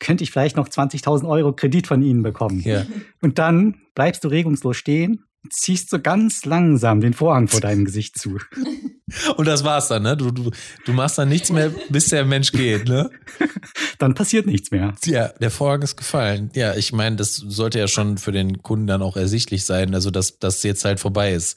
könnte 0.00 0.24
ich 0.24 0.32
vielleicht 0.32 0.56
noch 0.56 0.68
20.000 0.68 1.28
Euro 1.28 1.52
Kredit 1.52 1.86
von 1.86 2.02
Ihnen 2.02 2.24
bekommen? 2.24 2.60
ja. 2.64 2.84
Und 3.22 3.38
dann 3.38 3.76
bleibst 3.94 4.24
du 4.24 4.28
regungslos 4.28 4.76
stehen, 4.76 5.22
ziehst 5.50 5.90
so 5.90 6.00
ganz 6.00 6.44
langsam 6.44 7.00
den 7.00 7.14
Vorhang 7.14 7.48
vor 7.48 7.61
deinem 7.61 7.85
Gesicht 7.87 8.18
zu. 8.18 8.38
Und 9.37 9.46
das 9.46 9.64
war's 9.64 9.88
dann, 9.88 10.02
ne? 10.02 10.16
Du, 10.16 10.30
du, 10.30 10.50
du 10.85 10.92
machst 10.92 11.18
dann 11.18 11.28
nichts 11.28 11.50
mehr, 11.50 11.70
bis 11.88 12.09
der 12.09 12.24
Mensch 12.24 12.52
geht, 12.52 12.88
ne? 12.88 13.11
Dann 13.98 14.14
passiert 14.14 14.46
nichts 14.46 14.70
mehr. 14.70 14.94
Ja, 15.04 15.28
der 15.28 15.50
Vorhang 15.50 15.82
ist 15.82 15.96
gefallen. 15.96 16.50
Ja, 16.54 16.74
ich 16.74 16.92
meine, 16.92 17.16
das 17.16 17.37
sollte 17.37 17.78
ja 17.78 17.88
schon 17.88 18.18
für 18.18 18.32
den 18.32 18.62
Kunden 18.62 18.87
dann 18.87 19.00
auch 19.00 19.16
ersichtlich 19.16 19.64
sein, 19.64 19.94
also 19.94 20.11
dass 20.11 20.38
das 20.38 20.62
jetzt 20.62 20.85
halt 20.85 21.00
vorbei 21.00 21.32
ist. 21.32 21.56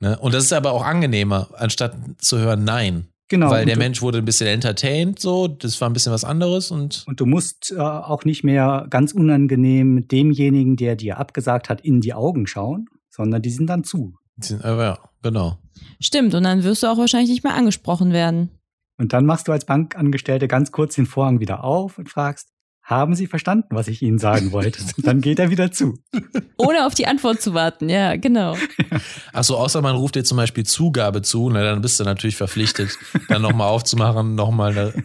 Ne? 0.00 0.18
Und 0.18 0.34
das 0.34 0.44
ist 0.44 0.52
aber 0.52 0.72
auch 0.72 0.84
angenehmer, 0.84 1.48
anstatt 1.54 1.96
zu 2.18 2.38
hören 2.38 2.64
Nein. 2.64 3.06
Genau. 3.28 3.48
Weil 3.48 3.64
der 3.64 3.76
du, 3.76 3.78
Mensch 3.78 4.02
wurde 4.02 4.18
ein 4.18 4.24
bisschen 4.24 4.48
entertained, 4.48 5.20
so, 5.20 5.46
das 5.46 5.80
war 5.80 5.88
ein 5.88 5.92
bisschen 5.92 6.12
was 6.12 6.24
anderes 6.24 6.72
und 6.72 7.04
Und 7.06 7.20
du 7.20 7.26
musst 7.26 7.70
äh, 7.70 7.78
auch 7.78 8.24
nicht 8.24 8.42
mehr 8.42 8.88
ganz 8.90 9.12
unangenehm 9.12 10.08
demjenigen, 10.08 10.74
der 10.74 10.96
dir 10.96 11.18
abgesagt 11.18 11.68
hat, 11.68 11.80
in 11.80 12.00
die 12.00 12.12
Augen 12.12 12.48
schauen, 12.48 12.88
sondern 13.20 13.42
die 13.42 13.50
sind 13.50 13.66
dann 13.66 13.84
zu. 13.84 14.14
ja, 14.62 14.98
genau. 15.22 15.58
Stimmt, 16.00 16.34
und 16.34 16.44
dann 16.44 16.64
wirst 16.64 16.82
du 16.82 16.86
auch 16.86 16.96
wahrscheinlich 16.96 17.28
nicht 17.28 17.44
mehr 17.44 17.54
angesprochen 17.54 18.14
werden. 18.14 18.48
Und 18.98 19.12
dann 19.12 19.26
machst 19.26 19.46
du 19.46 19.52
als 19.52 19.66
Bankangestellte 19.66 20.48
ganz 20.48 20.72
kurz 20.72 20.94
den 20.94 21.04
Vorhang 21.04 21.38
wieder 21.38 21.62
auf 21.62 21.98
und 21.98 22.08
fragst, 22.08 22.48
haben 22.82 23.14
Sie 23.14 23.26
verstanden, 23.26 23.68
was 23.76 23.88
ich 23.88 24.00
Ihnen 24.00 24.18
sagen 24.18 24.52
wollte? 24.52 24.82
Und 24.96 25.06
dann 25.06 25.20
geht 25.20 25.38
er 25.38 25.50
wieder 25.50 25.70
zu. 25.70 25.98
Ohne 26.56 26.86
auf 26.86 26.94
die 26.94 27.06
Antwort 27.06 27.42
zu 27.42 27.52
warten, 27.52 27.90
ja, 27.90 28.16
genau. 28.16 28.56
Achso, 29.34 29.56
außer 29.56 29.82
man 29.82 29.96
ruft 29.96 30.14
dir 30.14 30.24
zum 30.24 30.38
Beispiel 30.38 30.64
Zugabe 30.64 31.20
zu, 31.20 31.50
na, 31.50 31.62
dann 31.62 31.82
bist 31.82 32.00
du 32.00 32.04
natürlich 32.04 32.36
verpflichtet, 32.36 32.96
dann 33.28 33.42
nochmal 33.42 33.68
aufzumachen, 33.68 34.34
nochmal 34.34 34.70
eine, 34.70 35.04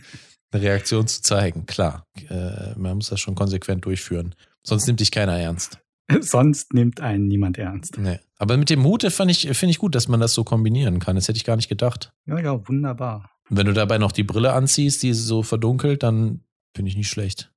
eine 0.52 0.62
Reaktion 0.62 1.06
zu 1.06 1.22
zeigen. 1.22 1.66
Klar, 1.66 2.06
äh, 2.30 2.78
man 2.78 2.96
muss 2.96 3.10
das 3.10 3.20
schon 3.20 3.36
konsequent 3.36 3.84
durchführen. 3.84 4.36
Sonst 4.64 4.88
nimmt 4.88 5.02
dich 5.02 5.12
keiner 5.12 5.38
ernst. 5.38 5.80
Sonst 6.22 6.74
nimmt 6.74 7.00
einen 7.02 7.28
niemand 7.28 7.58
ernst. 7.58 7.98
Nee. 7.98 8.20
Aber 8.38 8.58
mit 8.58 8.70
dem 8.70 8.84
Hut 8.84 9.04
fand 9.04 9.32
ich, 9.32 9.48
finde 9.58 9.72
ich 9.72 9.78
gut, 9.78 9.96
dass 9.96 10.08
man 10.08 10.20
das 10.20 10.34
so 10.34 10.44
kombinieren 10.44 11.00
kann. 11.00 11.16
Das 11.16 11.28
hätte 11.28 11.38
ich 11.38 11.46
gar 11.46 11.56
nicht 11.56 11.70
gedacht. 11.70 12.14
Ja, 12.26 12.40
ja, 12.40 12.68
wunderbar. 12.68 13.32
Und 13.50 13.58
wenn 13.58 13.68
du 13.68 13.74
dabei 13.74 13.98
noch 13.98 14.12
die 14.12 14.24
Brille 14.24 14.54
anziehst, 14.54 15.04
die 15.04 15.14
so 15.14 15.44
verdunkelt, 15.44 16.04
dann 16.04 16.42
finde 16.74 16.90
ich 16.90 16.98
nicht 16.98 17.10
schlecht. 17.10 17.52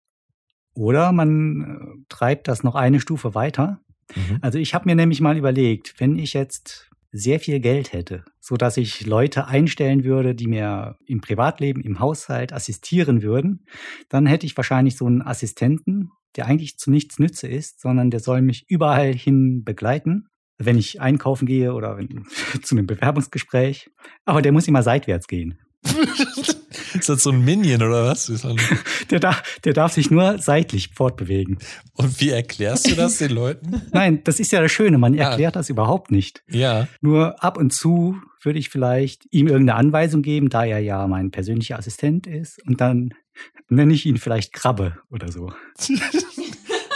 Oder 0.74 1.12
man 1.12 1.60
äh, 1.62 2.04
treibt 2.08 2.46
das 2.46 2.62
noch 2.62 2.74
eine 2.74 3.00
Stufe 3.00 3.34
weiter. 3.34 3.80
Mhm. 4.14 4.38
Also 4.40 4.58
ich 4.58 4.74
habe 4.74 4.86
mir 4.86 4.94
nämlich 4.94 5.20
mal 5.20 5.36
überlegt, 5.36 5.94
wenn 5.98 6.18
ich 6.18 6.34
jetzt 6.34 6.88
sehr 7.10 7.40
viel 7.40 7.58
Geld 7.58 7.92
hätte, 7.92 8.24
so 8.38 8.56
dass 8.56 8.76
ich 8.76 9.06
Leute 9.06 9.46
einstellen 9.46 10.04
würde, 10.04 10.34
die 10.34 10.46
mir 10.46 10.96
im 11.06 11.20
Privatleben, 11.20 11.80
im 11.80 12.00
Haushalt 12.00 12.52
assistieren 12.52 13.22
würden, 13.22 13.66
dann 14.08 14.26
hätte 14.26 14.46
ich 14.46 14.56
wahrscheinlich 14.56 14.96
so 14.96 15.06
einen 15.06 15.22
Assistenten, 15.22 16.10
der 16.36 16.46
eigentlich 16.46 16.78
zu 16.78 16.90
nichts 16.90 17.18
nütze 17.18 17.48
ist, 17.48 17.80
sondern 17.80 18.10
der 18.10 18.20
soll 18.20 18.42
mich 18.42 18.64
überall 18.68 19.12
hin 19.14 19.64
begleiten, 19.64 20.28
wenn 20.58 20.76
ich 20.78 21.00
einkaufen 21.00 21.46
gehe 21.46 21.72
oder 21.74 21.96
wenn, 21.98 22.24
zu 22.62 22.74
einem 22.76 22.86
Bewerbungsgespräch. 22.86 23.90
Aber 24.24 24.42
der 24.42 24.52
muss 24.52 24.68
immer 24.68 24.82
seitwärts 24.82 25.26
gehen. 25.28 25.58
Ist 26.94 27.08
das 27.08 27.22
so 27.22 27.30
ein 27.30 27.44
Minion 27.44 27.82
oder 27.82 28.04
was? 28.06 28.26
Der, 29.10 29.20
darf, 29.20 29.42
der 29.64 29.72
darf 29.72 29.92
sich 29.94 30.10
nur 30.10 30.38
seitlich 30.38 30.90
fortbewegen. 30.94 31.58
Und 31.94 32.20
wie 32.20 32.28
erklärst 32.28 32.90
du 32.90 32.94
das 32.94 33.16
den 33.18 33.30
Leuten? 33.30 33.80
Nein, 33.92 34.22
das 34.24 34.38
ist 34.38 34.52
ja 34.52 34.60
das 34.60 34.70
Schöne, 34.70 34.98
man 34.98 35.14
Ja. 35.14 35.30
erklärt 35.30 35.56
das 35.56 35.70
überhaupt 35.70 36.10
nicht. 36.10 36.42
Ja. 36.50 36.88
Nur 37.00 37.42
ab 37.42 37.56
und 37.56 37.72
zu 37.72 38.16
würde 38.42 38.58
ich 38.58 38.68
vielleicht 38.68 39.26
ihm 39.30 39.46
irgendeine 39.48 39.78
Anweisung 39.78 40.20
geben, 40.20 40.50
da 40.50 40.64
er 40.66 40.80
ja 40.80 41.06
mein 41.06 41.30
persönlicher 41.30 41.78
Assistent 41.78 42.26
ist. 42.26 42.60
Und 42.66 42.82
dann 42.82 43.14
nenne 43.68 43.92
ich 43.94 44.06
ihn 44.06 44.16
vielleicht 44.18 44.52
Krabbe 44.52 44.96
oder 45.10 45.30
so. 45.32 45.52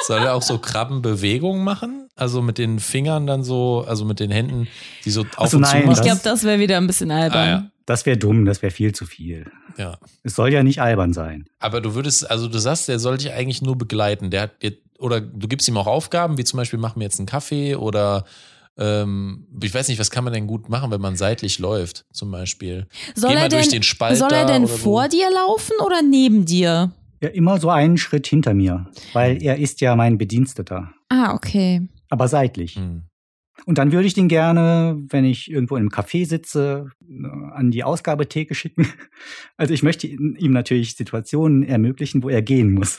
Soll 0.07 0.19
er 0.23 0.35
auch 0.35 0.43
so 0.43 0.59
Krabbenbewegungen 0.59 1.63
machen? 1.63 2.09
Also 2.17 2.43
mit 2.43 2.59
den 2.59 2.81
Fingern 2.81 3.27
dann 3.27 3.45
so, 3.45 3.85
also 3.87 4.05
mit 4.05 4.21
den 4.21 4.31
Händen, 4.31 4.67
die 5.05 5.11
so 5.11 5.23
auf 5.23 5.27
Also 5.39 5.57
und 5.59 5.63
nein, 5.63 5.71
zu 5.71 5.79
Ich 5.79 5.87
machen? 5.87 6.03
glaube, 6.03 6.21
das 6.25 6.45
wäre 6.45 6.59
wieder 6.59 6.77
ein 6.77 6.87
bisschen 6.87 7.11
albern. 7.11 7.39
Ah, 7.39 7.47
ja. 7.49 7.67
Das 7.87 8.05
wäre 8.07 8.17
dumm, 8.17 8.45
das 8.45 8.63
wäre 8.63 8.71
viel 8.73 8.93
zu 8.95 9.07
viel. 9.07 9.51
ja. 9.77 9.97
Es 10.23 10.35
soll 10.37 10.53
ja 10.53 10.63
nicht 10.63 10.81
albern 10.81 11.13
sein. 11.13 11.47
Aber 11.59 11.81
du 11.81 11.95
würdest, 11.95 12.29
also 12.31 12.49
du 12.49 12.59
sagst, 12.59 12.89
der 12.89 12.99
soll 12.99 13.17
dich 13.19 13.33
eigentlich 13.33 13.63
nur 13.63 13.77
begleiten. 13.77 14.31
Der 14.31 14.43
hat 14.43 14.51
oder 14.99 15.21
du 15.21 15.49
gibst 15.49 15.67
ihm 15.69 15.77
auch 15.77 15.87
Aufgaben, 15.89 16.39
wie 16.39 16.45
zum 16.45 16.59
Beispiel, 16.59 16.79
mach 16.79 16.95
mir 16.97 17.05
jetzt 17.05 17.19
einen 17.19 17.27
Kaffee 17.27 17.75
oder 17.75 18.25
ähm, 18.79 19.47
ich 19.63 19.75
weiß 19.75 19.89
nicht, 19.89 19.99
was 19.99 20.11
kann 20.11 20.25
man 20.25 20.33
denn 20.33 20.47
gut 20.47 20.69
machen, 20.69 20.91
wenn 20.91 21.01
man 21.01 21.17
seitlich 21.17 21.59
läuft, 21.59 22.05
zum 22.13 22.31
Beispiel. 22.31 22.87
Soll 23.15 23.31
Geh 23.31 23.37
er 23.37 23.43
mal 23.43 23.49
durch 23.49 23.69
denn, 23.69 23.81
den 23.81 23.83
Spalt 23.83 24.17
soll 24.17 24.33
er 24.33 24.47
denn 24.47 24.65
oder 24.65 24.73
so. 24.73 24.79
vor 24.79 25.09
dir 25.09 25.29
laufen 25.31 25.77
oder 25.85 26.03
neben 26.03 26.45
dir? 26.45 26.93
Ja, 27.21 27.29
immer 27.29 27.61
so 27.61 27.71
einen 27.71 27.99
Schritt 27.99 28.27
hinter 28.27 28.55
mir, 28.55 28.87
weil 29.13 29.43
er 29.43 29.59
ist 29.59 29.81
ja 29.81 29.95
mein 29.95 30.19
Bediensteter. 30.19 30.93
Ah, 31.09 31.35
okay. 31.35 31.89
Aber 32.09 32.27
seitlich. 32.29 32.77
Hm. 32.77 33.05
Und 33.67 33.79
dann 33.79 33.93
würde 33.93 34.07
ich 34.07 34.15
den 34.15 34.29
gerne, 34.29 34.99
wenn 35.09 35.25
ich 35.25 35.51
irgendwo 35.51 35.77
in 35.77 35.83
einem 35.83 35.91
Café 35.91 36.27
sitze, 36.27 36.89
an 37.53 37.71
die 37.71 37.85
Ausgabetheke 37.85 38.55
schicken. 38.55 38.87
Also 39.57 39.75
ich 39.75 39.85
möchte 39.85 40.09
ihm 40.09 40.53
natürlich 40.53 40.97
Situationen 40.97 41.63
ermöglichen, 41.63 42.25
wo 42.25 42.29
er 42.29 42.43
gehen 42.43 42.73
muss, 42.73 42.99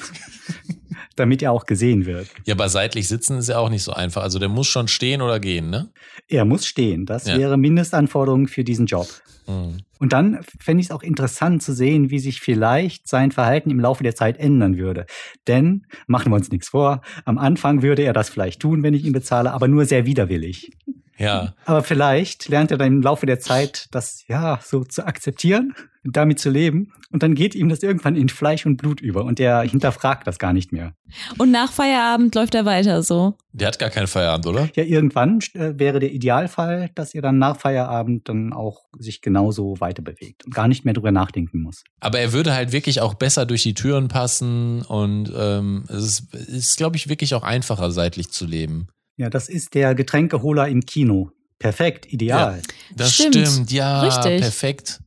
damit 1.18 1.42
er 1.42 1.52
auch 1.52 1.66
gesehen 1.66 2.06
wird. 2.06 2.28
Ja, 2.46 2.54
aber 2.56 2.70
seitlich 2.70 3.10
sitzen 3.10 3.38
ist 3.38 3.50
ja 3.50 3.58
auch 3.58 3.70
nicht 3.70 3.84
so 3.84 3.92
einfach. 3.92 4.22
Also 4.24 4.40
der 4.40 4.48
muss 4.48 4.68
schon 4.68 4.88
stehen 4.88 5.22
oder 5.22 5.42
gehen, 5.42 5.70
ne? 5.70 5.92
Er 6.30 6.46
muss 6.46 6.66
stehen. 6.66 7.06
Das 7.06 7.28
Ja. 7.28 7.38
wäre 7.38 7.58
Mindestanforderung 7.58 8.48
für 8.48 8.64
diesen 8.64 8.86
Job. 8.86 9.08
Hm. 9.46 9.80
Und 10.00 10.14
dann 10.14 10.40
fände 10.62 10.80
ich 10.80 10.88
es 10.88 10.92
auch 10.92 11.04
interessant 11.04 11.62
zu 11.64 11.74
sehen, 11.74 12.10
wie 12.10 12.20
sich 12.20 12.40
vielleicht 12.40 13.10
sein 13.10 13.32
Verhalten 13.32 13.70
im 13.70 13.80
Laufe 13.82 14.04
der 14.04 14.16
Zeit 14.16 14.38
ändern 14.38 14.78
würde. 14.78 15.06
Denn, 15.48 15.86
machen 16.08 16.32
wir 16.32 16.36
uns 16.38 16.50
nichts 16.52 16.70
vor, 16.70 17.02
am 17.26 17.38
Anfang 17.38 17.82
würde 17.82 18.04
er 18.04 18.14
das 18.14 18.30
vielleicht 18.30 18.62
tun, 18.62 18.84
wenn 18.84 18.94
ich 18.94 19.04
ihn 19.04 19.12
bezahle, 19.14 19.52
aber 19.52 19.68
nur 19.68 19.86
sehr 19.86 20.06
widerwillig. 20.06 20.72
Ja. 21.18 21.54
Aber 21.66 21.84
vielleicht 21.84 22.50
lernt 22.50 22.72
er 22.72 22.78
dann 22.78 22.88
im 22.88 23.02
Laufe 23.02 23.26
der 23.26 23.40
Zeit, 23.40 23.88
das 23.92 24.24
ja 24.28 24.60
so 24.64 24.84
zu 24.84 25.06
akzeptieren, 25.06 25.74
damit 26.04 26.40
zu 26.40 26.50
leben. 26.50 26.92
Und 27.12 27.22
dann 27.22 27.36
geht 27.36 27.54
ihm 27.54 27.70
das 27.70 27.84
irgendwann 27.84 28.16
in 28.16 28.28
Fleisch 28.28 28.66
und 28.66 28.78
Blut 28.78 29.00
über 29.00 29.24
und 29.24 29.40
er 29.40 29.62
hinterfragt 29.62 30.26
das 30.26 30.40
gar 30.40 30.52
nicht 30.52 30.72
mehr. 30.72 30.94
Und 31.38 31.52
nach 31.52 31.72
Feierabend 31.72 32.34
läuft 32.34 32.56
er 32.56 32.66
weiter 32.66 33.04
so. 33.04 33.38
Der 33.52 33.68
hat 33.68 33.78
gar 33.78 33.92
keinen 33.92 34.08
Feierabend, 34.08 34.48
oder? 34.48 34.70
Ja, 34.76 34.84
irgendwann 34.84 35.40
äh, 35.54 35.74
wäre 35.78 36.00
der 36.00 36.12
Idealfall, 36.12 36.90
dass 36.96 37.14
er 37.14 37.22
dann 37.22 37.38
nach 37.38 37.58
Feierabend 37.58 38.28
dann 38.28 38.52
auch 38.52 38.82
sich 38.98 39.22
genauso 39.22 39.80
weiter 39.80 40.02
bewegt 40.02 40.46
und 40.46 40.56
gar 40.56 40.68
nicht 40.68 40.86
mehr 40.86 40.96
drüber 40.96 41.12
nachdenken 41.12 41.62
muss. 41.62 41.84
Aber 42.00 42.20
er 42.20 42.34
würde 42.34 42.54
halt 42.54 42.72
wirklich 42.72 43.00
auch 43.00 43.14
besser 43.14 43.46
durch 43.46 43.62
die 43.62 43.76
Türen 43.76 44.08
passen 44.08 44.82
und 44.82 45.32
ähm, 45.38 45.86
es 45.90 46.04
ist, 46.04 46.34
ist 46.34 46.78
glaube 46.78 46.98
ich, 46.98 47.10
wirklich 47.10 47.36
auch 47.36 47.44
einfacher, 47.44 47.92
seitlich 47.92 48.32
zu 48.32 48.46
leben. 48.46 48.88
Ja, 49.18 49.30
das 49.30 49.50
ist 49.50 49.74
der 49.74 49.96
Getränkeholer 49.96 50.68
im 50.68 50.86
Kino. 50.86 51.32
Perfekt, 51.60 52.12
ideal. 52.12 52.62
Das 52.96 53.14
Stimmt. 53.14 53.36
stimmt, 53.36 53.72
ja, 53.72 54.02
Richtig. 54.02 54.42
perfekt. 54.42 55.00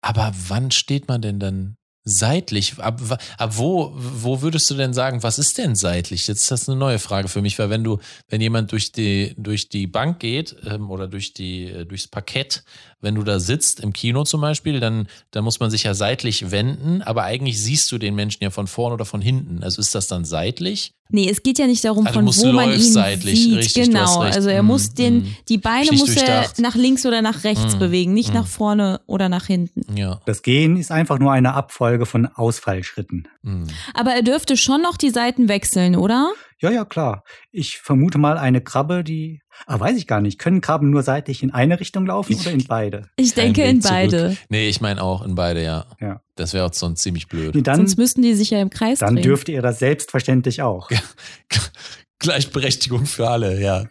Aber 0.00 0.32
wann 0.48 0.70
steht 0.70 1.08
man 1.08 1.20
denn 1.20 1.38
dann 1.40 1.76
seitlich? 2.04 2.78
Ab, 2.78 3.00
ab 3.36 3.50
wo, 3.56 3.92
wo 3.94 4.40
würdest 4.40 4.70
du 4.70 4.74
denn 4.74 4.94
sagen, 4.94 5.22
was 5.22 5.38
ist 5.38 5.58
denn 5.58 5.74
seitlich? 5.74 6.26
Jetzt 6.26 6.42
ist 6.42 6.50
das 6.50 6.68
eine 6.68 6.78
neue 6.78 6.98
Frage 6.98 7.28
für 7.28 7.42
mich, 7.42 7.58
weil 7.58 7.68
wenn 7.68 7.84
du, 7.84 7.98
wenn 8.28 8.40
jemand 8.40 8.72
durch 8.72 8.92
die, 8.92 9.34
durch 9.36 9.68
die 9.68 9.86
Bank 9.86 10.20
geht 10.20 10.56
ähm, 10.64 10.90
oder 10.90 11.08
durch 11.08 11.34
die, 11.34 11.64
äh, 11.64 11.84
durchs 11.84 12.08
Parkett, 12.08 12.64
wenn 13.00 13.14
du 13.14 13.22
da 13.22 13.38
sitzt, 13.38 13.80
im 13.80 13.92
Kino 13.92 14.24
zum 14.24 14.40
Beispiel, 14.40 14.80
dann, 14.80 15.06
dann 15.30 15.44
muss 15.44 15.60
man 15.60 15.70
sich 15.70 15.84
ja 15.84 15.94
seitlich 15.94 16.50
wenden, 16.50 17.02
aber 17.02 17.22
eigentlich 17.24 17.60
siehst 17.62 17.90
du 17.92 17.98
den 17.98 18.14
Menschen 18.14 18.42
ja 18.42 18.50
von 18.50 18.66
vorn 18.66 18.92
oder 18.92 19.04
von 19.04 19.20
hinten. 19.20 19.62
Also 19.62 19.80
ist 19.80 19.94
das 19.94 20.08
dann 20.08 20.24
seitlich? 20.24 20.94
Nee, 21.10 21.30
es 21.30 21.42
geht 21.42 21.58
ja 21.58 21.66
nicht 21.66 21.84
darum, 21.84 22.06
Also 22.06 22.20
von 22.20 22.26
wo 22.26 22.52
man 22.52 22.68
läufst 22.70 22.88
ihn 22.88 22.92
seitlich, 22.92 23.42
sieht. 23.42 23.56
richtig, 23.56 23.84
genau, 23.86 24.18
also 24.20 24.50
er 24.50 24.62
Mm, 24.62 24.66
muss 24.66 24.92
den, 24.92 25.18
mm. 25.20 25.36
die 25.48 25.56
Beine 25.56 25.90
muss 25.92 26.14
er 26.16 26.50
nach 26.58 26.74
links 26.74 27.06
oder 27.06 27.22
nach 27.22 27.44
rechts 27.44 27.76
Mm, 27.76 27.78
bewegen, 27.78 28.12
nicht 28.12 28.30
mm. 28.30 28.34
nach 28.34 28.46
vorne 28.46 29.00
oder 29.06 29.30
nach 29.30 29.46
hinten. 29.46 29.96
Ja. 29.96 30.20
Das 30.26 30.42
Gehen 30.42 30.76
ist 30.76 30.90
einfach 30.92 31.18
nur 31.18 31.32
eine 31.32 31.54
Abfolge 31.54 32.04
von 32.04 32.26
Ausfallschritten. 32.26 33.26
Mhm. 33.42 33.68
Aber 33.94 34.10
er 34.12 34.22
dürfte 34.22 34.56
schon 34.58 34.82
noch 34.82 34.98
die 34.98 35.10
Seiten 35.10 35.48
wechseln, 35.48 35.96
oder? 35.96 36.30
Ja, 36.60 36.70
ja, 36.70 36.84
klar. 36.84 37.22
Ich 37.52 37.78
vermute 37.78 38.18
mal 38.18 38.36
eine 38.36 38.60
Krabbe, 38.60 39.02
die. 39.04 39.40
Ah, 39.66 39.78
weiß 39.80 39.96
ich 39.96 40.06
gar 40.06 40.20
nicht. 40.20 40.38
Können 40.38 40.60
Krabben 40.60 40.90
nur 40.90 41.02
seitlich 41.02 41.42
in 41.42 41.52
eine 41.52 41.78
Richtung 41.80 42.06
laufen 42.06 42.34
oder 42.34 42.50
in 42.52 42.64
beide? 42.64 43.08
Ich 43.16 43.34
Kein 43.34 43.46
denke 43.54 43.62
Weg 43.62 43.70
in 43.70 43.82
zurück. 43.82 43.94
beide. 43.94 44.36
Nee, 44.48 44.68
ich 44.68 44.80
meine 44.80 45.02
auch 45.02 45.22
in 45.24 45.34
beide, 45.34 45.62
ja. 45.62 45.86
Ja. 46.00 46.20
Das 46.36 46.54
wäre 46.54 46.64
auch 46.66 46.72
sonst 46.72 47.02
ziemlich 47.02 47.28
blöd. 47.28 47.54
Nee, 47.54 47.62
dann, 47.62 47.76
Sonst 47.76 47.98
müssten 47.98 48.22
die 48.22 48.34
sich 48.34 48.50
ja 48.50 48.60
im 48.60 48.70
Kreis 48.70 49.00
dann 49.00 49.14
drehen. 49.14 49.24
dürfte 49.24 49.52
er 49.52 49.62
das 49.62 49.78
selbstverständlich 49.80 50.62
auch. 50.62 50.88
Gleichberechtigung 52.18 53.06
für 53.06 53.28
alle, 53.28 53.60
ja. 53.60 53.84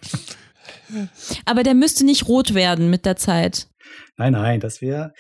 Aber 1.46 1.64
der 1.64 1.74
müsste 1.74 2.06
nicht 2.06 2.28
rot 2.28 2.54
werden 2.54 2.90
mit 2.90 3.06
der 3.06 3.16
Zeit. 3.16 3.68
Nein, 4.18 4.34
nein, 4.34 4.60
das 4.60 4.82
wäre. 4.82 5.14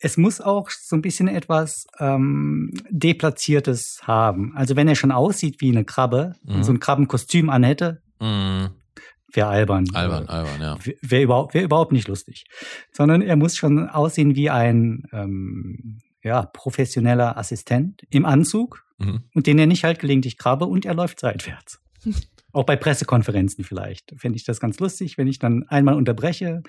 Es 0.00 0.16
muss 0.16 0.40
auch 0.40 0.70
so 0.70 0.94
ein 0.96 1.02
bisschen 1.02 1.26
etwas 1.28 1.86
ähm, 1.98 2.72
Deplatziertes 2.88 3.98
haben. 4.04 4.52
Also 4.56 4.76
wenn 4.76 4.86
er 4.86 4.94
schon 4.94 5.10
aussieht 5.10 5.56
wie 5.60 5.70
eine 5.70 5.84
Krabbe 5.84 6.34
Mhm. 6.44 6.54
und 6.56 6.64
so 6.64 6.72
ein 6.72 6.80
Krabbenkostüm 6.80 7.50
anhätte, 7.50 8.00
Mhm. 8.20 8.70
Wäre 9.32 9.48
albern. 9.48 9.86
Albern, 9.94 10.28
albern, 10.28 10.60
ja. 10.60 10.78
Wäre 11.02 11.22
überhaupt, 11.22 11.54
wär 11.54 11.62
überhaupt 11.62 11.92
nicht 11.92 12.08
lustig. 12.08 12.44
Sondern 12.92 13.22
er 13.22 13.36
muss 13.36 13.56
schon 13.56 13.88
aussehen 13.88 14.34
wie 14.34 14.50
ein 14.50 15.04
ähm, 15.12 15.98
ja, 16.22 16.42
professioneller 16.46 17.36
Assistent 17.36 18.02
im 18.10 18.24
Anzug 18.24 18.84
Mhm. 18.98 19.20
und 19.32 19.46
den 19.46 19.58
er 19.60 19.66
nicht 19.66 19.84
halt 19.84 20.00
gelegentlich 20.00 20.38
krabbe 20.38 20.64
und 20.66 20.84
er 20.84 20.94
läuft 20.94 21.20
seitwärts. 21.20 21.80
Auch 22.52 22.64
bei 22.64 22.76
Pressekonferenzen 22.76 23.62
vielleicht. 23.62 24.12
Fände 24.16 24.36
ich 24.36 24.44
das 24.44 24.58
ganz 24.58 24.80
lustig, 24.80 25.18
wenn 25.18 25.28
ich 25.28 25.38
dann 25.38 25.68
einmal 25.68 25.94
unterbreche, 25.94 26.62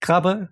krabbe, 0.00 0.50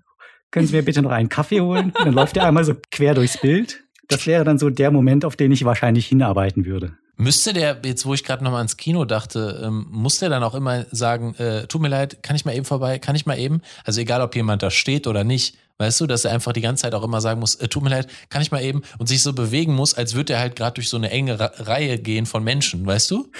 können 0.50 0.66
Sie 0.66 0.74
mir 0.74 0.82
bitte 0.82 1.00
noch 1.00 1.12
einen 1.12 1.28
Kaffee 1.28 1.60
holen? 1.60 1.92
Und 1.96 2.06
dann 2.06 2.14
läuft 2.14 2.36
er 2.36 2.46
einmal 2.46 2.64
so 2.64 2.74
quer 2.90 3.14
durchs 3.14 3.40
Bild. 3.40 3.84
Das 4.08 4.26
wäre 4.26 4.44
dann 4.44 4.58
so 4.58 4.68
der 4.68 4.90
Moment, 4.90 5.24
auf 5.24 5.36
den 5.36 5.52
ich 5.52 5.64
wahrscheinlich 5.64 6.06
hinarbeiten 6.06 6.64
würde. 6.66 6.98
Müsste 7.22 7.52
der, 7.52 7.80
jetzt 7.84 8.04
wo 8.04 8.14
ich 8.14 8.24
gerade 8.24 8.42
nochmal 8.42 8.58
ans 8.58 8.76
Kino 8.76 9.04
dachte, 9.04 9.62
ähm, 9.64 9.86
muss 9.90 10.18
der 10.18 10.28
dann 10.28 10.42
auch 10.42 10.54
immer 10.54 10.86
sagen, 10.90 11.34
äh, 11.36 11.66
tut 11.66 11.80
mir 11.80 11.88
leid, 11.88 12.22
kann 12.22 12.34
ich 12.36 12.44
mal 12.44 12.54
eben 12.54 12.64
vorbei, 12.64 12.98
kann 12.98 13.14
ich 13.14 13.26
mal 13.26 13.38
eben? 13.38 13.60
Also 13.84 14.00
egal, 14.00 14.20
ob 14.22 14.34
jemand 14.34 14.62
da 14.62 14.70
steht 14.70 15.06
oder 15.06 15.22
nicht, 15.22 15.56
weißt 15.78 16.00
du, 16.00 16.06
dass 16.06 16.24
er 16.24 16.32
einfach 16.32 16.52
die 16.52 16.60
ganze 16.60 16.82
Zeit 16.82 16.94
auch 16.94 17.04
immer 17.04 17.20
sagen 17.20 17.38
muss, 17.40 17.54
äh, 17.56 17.68
tut 17.68 17.82
mir 17.84 17.90
leid, 17.90 18.08
kann 18.28 18.42
ich 18.42 18.50
mal 18.50 18.62
eben? 18.62 18.82
Und 18.98 19.08
sich 19.08 19.22
so 19.22 19.32
bewegen 19.32 19.74
muss, 19.74 19.94
als 19.94 20.14
würde 20.14 20.32
er 20.32 20.40
halt 20.40 20.56
gerade 20.56 20.74
durch 20.74 20.88
so 20.88 20.96
eine 20.96 21.10
enge 21.10 21.38
Ra 21.38 21.52
Reihe 21.58 21.98
gehen 21.98 22.26
von 22.26 22.42
Menschen, 22.42 22.84
weißt 22.86 23.10
du? 23.10 23.30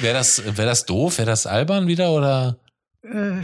Wäre 0.00 0.14
das, 0.14 0.42
wär 0.56 0.64
das 0.66 0.86
doof, 0.86 1.18
wäre 1.18 1.26
das 1.26 1.46
albern 1.46 1.86
wieder 1.88 2.12
oder? 2.12 2.58
Äh, 3.02 3.42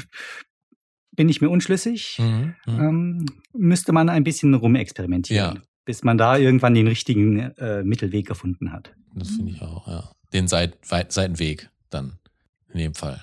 bin 1.14 1.28
ich 1.28 1.40
mir 1.42 1.50
unschlüssig. 1.50 2.16
Mhm, 2.18 2.55
mhm. 2.66 2.81
Ähm, 2.81 3.26
müsste 3.52 3.92
man 3.92 4.09
ein 4.09 4.24
bisschen 4.24 4.55
rumexperimentieren, 4.55 5.57
Ja. 5.57 5.62
bis 5.85 6.02
man 6.02 6.16
da 6.16 6.38
irgendwann 6.38 6.72
den 6.74 6.88
richtigen 6.88 7.38
äh, 7.59 7.83
Mittelweg 7.83 8.26
gefunden 8.26 8.72
hat. 8.72 8.94
Das 9.14 9.29
finde 9.29 9.53
ich 9.53 9.62
auch, 9.62 9.87
ja. 9.87 10.11
Den 10.33 10.48
Seit 10.48 10.90
Weit 10.90 11.12
Seitenweg 11.12 11.68
dann 11.90 12.18
in 12.72 12.79
dem 12.79 12.94
Fall. 12.94 13.22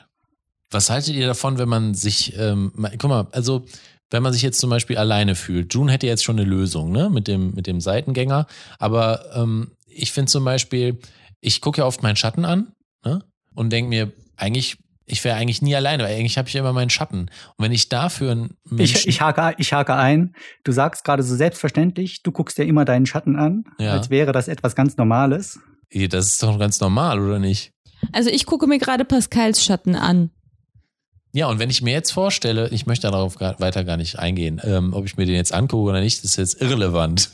Was 0.71 0.89
haltet 0.89 1.15
ihr 1.15 1.25
davon, 1.25 1.57
wenn 1.57 1.69
man 1.69 1.95
sich, 1.95 2.37
ähm, 2.37 2.71
guck 2.99 3.09
mal, 3.09 3.27
also 3.31 3.65
wenn 4.11 4.21
man 4.21 4.33
sich 4.33 4.43
jetzt 4.43 4.59
zum 4.59 4.69
Beispiel 4.69 4.97
alleine 4.97 5.33
fühlt, 5.35 5.73
June 5.73 5.91
hätte 5.91 6.05
jetzt 6.07 6.23
schon 6.23 6.39
eine 6.39 6.47
Lösung, 6.47 6.91
ne, 6.91 7.09
mit 7.09 7.27
dem, 7.27 7.55
mit 7.55 7.65
dem 7.67 7.81
Seitengänger, 7.81 8.45
aber 8.77 9.35
ähm, 9.35 9.71
ich 9.87 10.11
finde 10.11 10.31
zum 10.31 10.45
Beispiel, 10.45 10.99
ich 11.41 11.61
gucke 11.61 11.81
ja 11.81 11.85
oft 11.87 12.03
meinen 12.03 12.15
Schatten 12.15 12.45
an, 12.45 12.71
ne, 13.03 13.23
und 13.55 13.71
denke 13.71 13.89
mir, 13.89 14.11
eigentlich, 14.37 14.77
ich 15.05 15.23
wäre 15.23 15.37
eigentlich 15.37 15.63
nie 15.63 15.75
alleine, 15.75 16.03
weil 16.03 16.15
eigentlich 16.15 16.37
habe 16.37 16.47
ich 16.47 16.53
ja 16.53 16.61
immer 16.61 16.71
meinen 16.73 16.91
Schatten. 16.91 17.21
Und 17.21 17.29
wenn 17.65 17.71
ich 17.71 17.89
dafür 17.89 18.31
einen 18.31 18.57
Menschen, 18.65 18.97
Ich, 18.97 19.07
ich, 19.07 19.21
hake, 19.21 19.55
ich 19.57 19.73
hake 19.73 19.95
ein. 19.95 20.35
Du 20.63 20.71
sagst 20.71 21.03
gerade 21.03 21.23
so 21.23 21.35
selbstverständlich, 21.35 22.21
du 22.21 22.31
guckst 22.31 22.59
ja 22.59 22.63
immer 22.63 22.85
deinen 22.85 23.07
Schatten 23.07 23.35
an, 23.35 23.63
Ja. 23.79 23.93
als 23.93 24.11
wäre 24.11 24.31
das 24.31 24.47
etwas 24.47 24.75
ganz 24.75 24.97
Normales. 24.97 25.59
Das 25.91 26.27
ist 26.27 26.43
doch 26.43 26.59
ganz 26.59 26.79
normal, 26.79 27.19
oder 27.19 27.39
nicht? 27.39 27.73
Also 28.11 28.29
ich 28.29 28.45
gucke 28.45 28.67
mir 28.67 28.77
gerade 28.77 29.05
Pascals 29.05 29.63
Schatten 29.63 29.95
an. 29.95 30.31
Ja, 31.31 31.47
und 31.47 31.59
wenn 31.59 31.69
ich 31.69 31.81
mir 31.81 31.93
jetzt 31.93 32.11
vorstelle, 32.11 32.69
ich 32.69 32.87
möchte 32.87 33.09
darauf 33.09 33.35
gar, 33.35 33.59
weiter 33.59 33.83
gar 33.83 33.97
nicht 33.97 34.17
eingehen, 34.17 34.59
ähm, 34.63 34.93
ob 34.93 35.05
ich 35.05 35.15
mir 35.15 35.25
den 35.25 35.35
jetzt 35.35 35.53
angucke 35.53 35.89
oder 35.89 36.01
nicht, 36.01 36.23
ist 36.23 36.37
jetzt 36.37 36.59
irrelevant. 36.61 37.31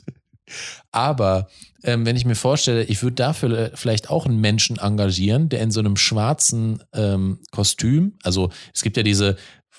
Aber 0.91 1.47
ähm, 1.83 2.05
wenn 2.05 2.15
ich 2.15 2.25
mir 2.25 2.35
vorstelle, 2.35 2.83
ich 2.83 3.01
würde 3.03 3.15
dafür 3.15 3.71
vielleicht 3.73 4.09
auch 4.09 4.25
einen 4.25 4.41
Menschen 4.41 4.77
engagieren, 4.77 5.49
der 5.49 5.61
in 5.61 5.71
so 5.71 5.79
einem 5.79 5.95
schwarzen 5.95 6.83
ähm, 6.93 7.39
Kostüm, 7.51 8.17
also 8.23 8.49
es 8.73 8.81
gibt 8.81 8.97
ja 8.97 9.03
diese, 9.03 9.37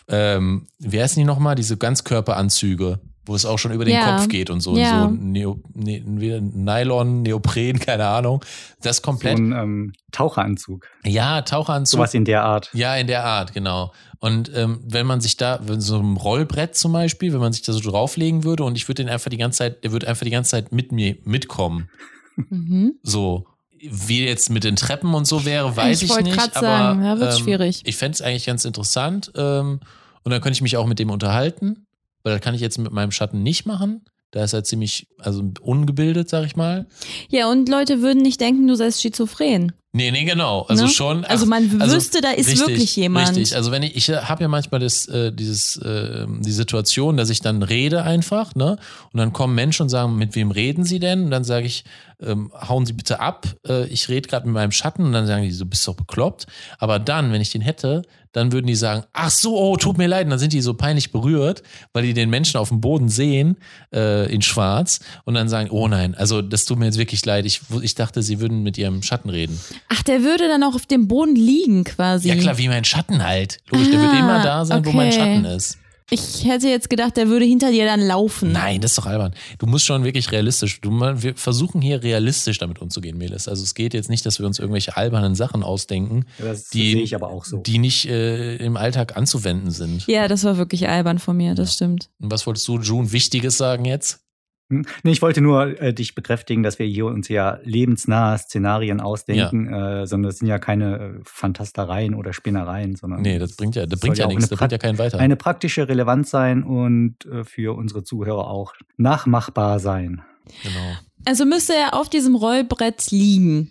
ähm, 0.08 0.66
wie 0.78 1.00
heißen 1.00 1.20
die 1.20 1.26
nochmal, 1.26 1.54
diese 1.54 1.76
Ganzkörperanzüge, 1.76 3.00
wo 3.26 3.34
es 3.34 3.44
auch 3.44 3.58
schon 3.58 3.72
über 3.72 3.84
den 3.84 3.94
Ja. 3.94 4.16
Kopf 4.16 4.28
geht 4.28 4.48
und 4.50 4.60
so, 4.60 4.76
Ja. 4.76 5.02
so 5.02 5.10
Neo, 5.10 5.60
ne, 5.74 6.00
Nylon, 6.40 7.22
Neopren, 7.22 7.78
keine 7.80 8.06
Ahnung. 8.06 8.44
Das 8.82 8.96
So 8.96 9.02
komplett. 9.02 9.38
ein 9.38 9.52
ähm, 9.52 9.92
Taucheranzug. 10.12 10.86
ja, 11.04 11.42
Taucheranzug. 11.42 11.98
Sowas 11.98 12.14
in 12.14 12.24
der 12.24 12.44
Art. 12.44 12.70
Ja, 12.72 12.96
in 12.96 13.06
der 13.06 13.24
Art, 13.24 13.52
genau. 13.52 13.92
Und 14.18 14.50
ähm, 14.54 14.80
wenn 14.84 15.06
man 15.06 15.20
sich 15.20 15.36
da, 15.36 15.60
wenn 15.64 15.80
so 15.80 15.98
ein 15.98 16.16
Rollbrett 16.16 16.74
zum 16.74 16.92
Beispiel, 16.92 17.32
wenn 17.34 17.40
man 17.40 17.52
sich 17.52 17.62
da 17.62 17.72
so 17.72 17.80
drauflegen 17.80 18.44
würde 18.44 18.64
und 18.64 18.76
ich 18.76 18.88
würde 18.88 19.02
den 19.04 19.10
einfach 19.10 19.30
die 19.30 19.36
ganze 19.36 19.58
Zeit, 19.58 19.84
der 19.84 19.92
würde 19.92 20.08
einfach 20.08 20.24
die 20.24 20.30
ganze 20.30 20.52
Zeit 20.52 20.72
mit 20.72 20.90
mir 20.92 21.16
mitkommen. 21.24 21.90
Mhm. 22.36 22.94
So. 23.02 23.46
Wie 23.78 24.24
jetzt 24.24 24.48
mit 24.48 24.64
den 24.64 24.74
Treppen 24.76 25.12
und 25.12 25.26
so 25.26 25.44
wäre, 25.44 25.76
weiß 25.76 25.98
Ich 25.98 26.04
ich, 26.04 26.10
wollte 26.10 26.30
nicht. 26.30 26.56
aber, 26.56 26.66
sagen, 26.66 27.04
ja, 27.04 27.18
wird 27.20 27.32
ähm, 27.34 27.38
schwierig. 27.38 27.82
Ich 27.84 27.96
fände 27.96 28.14
es 28.14 28.22
eigentlich 28.22 28.46
ganz 28.46 28.64
interessant. 28.64 29.30
Ähm, 29.36 29.80
und 30.24 30.32
dann 30.32 30.40
könnte 30.40 30.56
ich 30.56 30.62
mich 30.62 30.76
auch 30.78 30.86
mit 30.86 30.98
dem 30.98 31.10
unterhalten, 31.10 31.85
weil 32.26 32.32
das 32.34 32.40
kann 32.42 32.56
ich 32.56 32.60
jetzt 32.60 32.78
mit 32.78 32.90
meinem 32.90 33.12
Schatten 33.12 33.44
nicht 33.44 33.66
machen. 33.66 34.04
Da 34.32 34.42
ist 34.42 34.52
er 34.52 34.64
ziemlich, 34.64 35.06
also 35.20 35.44
ungebildet, 35.60 36.28
sag 36.28 36.44
ich 36.44 36.56
mal. 36.56 36.86
Ja, 37.28 37.48
und 37.48 37.68
Leute 37.68 38.02
würden 38.02 38.20
nicht 38.20 38.40
denken, 38.40 38.66
du 38.66 38.74
seist 38.74 39.00
schizophren. 39.00 39.72
Nee, 39.92 40.10
nee, 40.10 40.24
genau. 40.24 40.62
Also 40.62 40.84
Ne? 40.84 40.90
schon. 40.90 41.24
Also 41.24 41.44
ach, 41.44 41.48
man 41.48 41.80
also 41.80 41.96
wüsste, 41.96 42.20
da 42.20 42.30
ist 42.32 42.48
richtig, 42.48 42.66
wirklich 42.66 42.96
jemand. 42.96 43.28
Richtig. 43.30 43.54
Also 43.54 43.70
wenn 43.70 43.84
ich, 43.84 43.94
ich 43.96 44.10
habe 44.10 44.42
ja 44.42 44.48
manchmal 44.48 44.80
das, 44.80 45.06
äh, 45.06 45.32
dieses, 45.32 45.76
äh, 45.76 46.26
die 46.40 46.52
Situation, 46.52 47.16
dass 47.16 47.30
ich 47.30 47.40
dann 47.40 47.62
rede 47.62 48.02
einfach, 48.02 48.54
ne? 48.56 48.76
Und 49.12 49.18
dann 49.18 49.32
kommen 49.32 49.54
Menschen 49.54 49.84
und 49.84 49.88
sagen, 49.88 50.16
mit 50.16 50.34
wem 50.34 50.50
reden 50.50 50.84
Sie 50.84 50.98
denn? 50.98 51.24
Und 51.26 51.30
dann 51.30 51.44
sage 51.44 51.64
ich, 51.66 51.84
ähm, 52.20 52.52
hauen 52.60 52.84
Sie 52.84 52.92
bitte 52.92 53.20
ab. 53.20 53.46
Äh, 53.66 53.86
ich 53.86 54.08
rede 54.08 54.28
gerade 54.28 54.46
mit 54.46 54.54
meinem 54.54 54.72
Schatten 54.72 55.04
und 55.04 55.12
dann 55.12 55.26
sagen 55.26 55.44
die, 55.44 55.56
du 55.56 55.64
bist 55.64 55.86
doch 55.88 55.94
bekloppt. 55.94 56.46
Aber 56.78 56.98
dann, 56.98 57.32
wenn 57.32 57.40
ich 57.40 57.50
den 57.50 57.62
hätte, 57.62 58.02
dann 58.36 58.52
würden 58.52 58.66
die 58.66 58.74
sagen, 58.74 59.04
ach 59.14 59.30
so, 59.30 59.56
oh, 59.56 59.78
tut 59.78 59.96
mir 59.96 60.06
leid. 60.06 60.24
Und 60.26 60.30
dann 60.30 60.38
sind 60.38 60.52
die 60.52 60.60
so 60.60 60.74
peinlich 60.74 61.10
berührt, 61.10 61.62
weil 61.94 62.02
die 62.02 62.12
den 62.12 62.28
Menschen 62.28 62.58
auf 62.58 62.68
dem 62.68 62.82
Boden 62.82 63.08
sehen, 63.08 63.56
äh, 63.94 64.30
in 64.30 64.42
schwarz, 64.42 65.00
und 65.24 65.32
dann 65.32 65.48
sagen, 65.48 65.70
oh 65.70 65.88
nein, 65.88 66.14
also 66.14 66.42
das 66.42 66.66
tut 66.66 66.78
mir 66.78 66.84
jetzt 66.84 66.98
wirklich 66.98 67.24
leid. 67.24 67.46
Ich, 67.46 67.62
ich 67.80 67.94
dachte, 67.94 68.22
sie 68.22 68.38
würden 68.38 68.62
mit 68.62 68.76
ihrem 68.76 69.02
Schatten 69.02 69.30
reden. 69.30 69.58
Ach, 69.88 70.02
der 70.02 70.22
würde 70.22 70.48
dann 70.48 70.62
auch 70.64 70.74
auf 70.74 70.84
dem 70.84 71.08
Boden 71.08 71.34
liegen 71.34 71.84
quasi. 71.84 72.28
Ja 72.28 72.36
klar, 72.36 72.58
wie 72.58 72.68
mein 72.68 72.84
Schatten 72.84 73.24
halt. 73.24 73.56
Logisch, 73.70 73.90
der 73.90 74.00
wird 74.02 74.12
Ah, 74.12 74.18
immer 74.18 74.42
da 74.42 74.64
sein, 74.66 74.84
wo 74.84 74.92
mein 74.92 75.08
okay. 75.08 75.16
Schatten 75.18 75.44
ist. 75.46 75.78
Ich 76.10 76.44
hätte 76.44 76.68
jetzt 76.68 76.88
gedacht, 76.88 77.16
der 77.16 77.26
würde 77.28 77.44
hinter 77.44 77.72
dir 77.72 77.84
dann 77.84 78.00
laufen. 78.00 78.52
Nein, 78.52 78.80
das 78.80 78.92
ist 78.92 78.98
doch 78.98 79.06
albern. 79.06 79.34
Du 79.58 79.66
musst 79.66 79.84
schon 79.86 80.04
wirklich 80.04 80.30
realistisch. 80.30 80.80
Du, 80.80 80.90
wir 81.00 81.34
versuchen 81.34 81.82
hier 81.82 82.02
realistisch 82.04 82.58
damit 82.58 82.78
umzugehen, 82.80 83.18
Melis. 83.18 83.48
Also 83.48 83.64
es 83.64 83.74
geht 83.74 83.92
jetzt 83.92 84.08
nicht, 84.08 84.24
dass 84.24 84.38
wir 84.38 84.46
uns 84.46 84.60
irgendwelche 84.60 84.96
albernen 84.96 85.34
Sachen 85.34 85.64
ausdenken, 85.64 86.24
Das 86.38 86.68
Die- 86.68 86.92
sehe 86.92 87.02
ich 87.02 87.14
aber 87.16 87.28
auch 87.30 87.44
so. 87.44 87.56
die 87.58 87.78
nicht 87.78 88.06
äh, 88.06 88.54
im 88.56 88.76
Alltag 88.76 89.16
anzuwenden 89.16 89.72
sind. 89.72 90.06
Ja, 90.06 90.28
das 90.28 90.44
war 90.44 90.56
wirklich 90.58 90.88
albern 90.88 91.18
von 91.18 91.36
mir, 91.36 91.54
das 91.56 91.74
stimmt. 91.74 92.08
Und 92.20 92.30
was 92.30 92.46
wolltest 92.46 92.68
du, 92.68 92.78
June, 92.78 93.10
Wichtiges 93.10 93.56
sagen 93.58 93.84
jetzt? 93.84 94.20
Hm? 94.68 94.84
Nee, 95.04 95.12
ich 95.12 95.22
wollte 95.22 95.40
nur 95.40 95.80
äh, 95.80 95.94
dich 95.94 96.14
bekräftigen, 96.16 96.62
dass 96.64 96.78
wir 96.80 96.86
hier 96.86 97.06
uns 97.06 97.28
ja 97.28 97.58
lebensnahe 97.62 98.36
Szenarien 98.38 99.00
ausdenken, 99.00 99.72
äh, 99.72 100.06
sondern 100.06 100.30
es 100.30 100.38
sind 100.38 100.48
ja 100.48 100.58
keine 100.58 100.96
äh, 100.98 101.10
Fantastereien 101.24 102.14
oder 102.14 102.32
Spinnereien, 102.32 102.96
sondern 102.96 103.22
Nee, 103.22 103.38
das 103.38 103.54
bringt 103.54 103.76
ja, 103.76 103.86
das 103.86 104.00
bringt 104.00 104.18
ja 104.18 104.26
nichts, 104.26 104.44
eine 104.44 104.50
das 104.50 104.58
bringt 104.58 104.72
ja 104.72 104.78
keinen 104.78 104.98
weiter. 104.98 105.18
eine 105.20 105.36
praktische 105.36 105.88
Relevanz 105.88 106.30
sein 106.30 106.64
und 106.64 107.24
äh, 107.26 107.44
für 107.44 107.76
unsere 107.76 108.02
Zuhörer 108.02 108.48
auch 108.48 108.74
nachmachbar 108.96 109.78
sein. 109.78 110.22
Genau. 110.62 110.94
Also 111.26 111.44
müsste 111.44 111.74
er 111.74 111.94
auf 111.94 112.08
diesem 112.08 112.34
Rollbrett 112.34 113.10
liegen. 113.10 113.70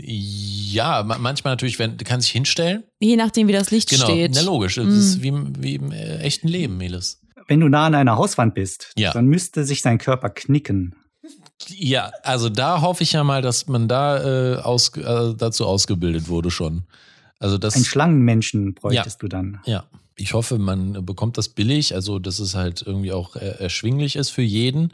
Ja, 0.00 1.02
ma- 1.02 1.18
manchmal 1.18 1.52
natürlich, 1.52 1.78
wenn, 1.78 1.96
du 1.96 2.04
kannst 2.04 2.26
dich 2.28 2.32
hinstellen. 2.32 2.84
Je 3.00 3.16
nachdem, 3.16 3.48
wie 3.48 3.52
das 3.52 3.70
Licht 3.70 3.90
Genau, 3.90 4.04
steht. 4.04 4.32
na 4.34 4.42
logisch. 4.42 4.76
Das 4.76 4.86
Mm. 4.86 4.90
ist 4.90 5.22
wie, 5.22 5.28
im- 5.28 5.52
wie 5.62 5.74
im 5.76 5.92
äh, 5.92 6.18
echten 6.18 6.46
Leben, 6.48 6.76
Melis. 6.76 7.20
Wenn 7.48 7.60
du 7.60 7.68
nah 7.68 7.86
an 7.86 7.94
einer 7.96 8.16
Hauswand 8.16 8.54
bist, 8.54 8.92
Ja. 8.96 9.12
dann 9.12 9.26
müsste 9.26 9.64
sich 9.64 9.82
sein 9.82 9.98
Körper 9.98 10.30
knicken. 10.30 10.94
Ja, 11.68 12.12
also 12.22 12.48
da 12.48 12.80
hoffe 12.82 13.02
ich 13.02 13.12
ja 13.12 13.24
mal, 13.24 13.42
dass 13.42 13.66
man 13.66 13.88
da 13.88 14.54
äh, 14.54 14.56
aus, 14.58 14.96
äh, 14.96 15.34
dazu 15.36 15.66
ausgebildet 15.66 16.28
wurde 16.28 16.50
schon. 16.50 16.82
Also 17.40 17.58
das, 17.58 17.74
Ein 17.76 17.84
Schlangenmenschen 17.84 18.74
bräuchtest 18.74 19.22
du 19.22 19.28
dann. 19.28 19.60
ja, 19.64 19.84
ich 20.16 20.34
hoffe, 20.34 20.58
man 20.58 21.04
bekommt 21.06 21.38
das 21.38 21.48
billig, 21.48 21.94
also 21.94 22.18
dass 22.18 22.38
es 22.38 22.54
halt 22.54 22.82
irgendwie 22.82 23.12
auch 23.12 23.36
äh, 23.36 23.56
erschwinglich 23.58 24.16
ist 24.16 24.30
für 24.30 24.42
jeden. 24.42 24.92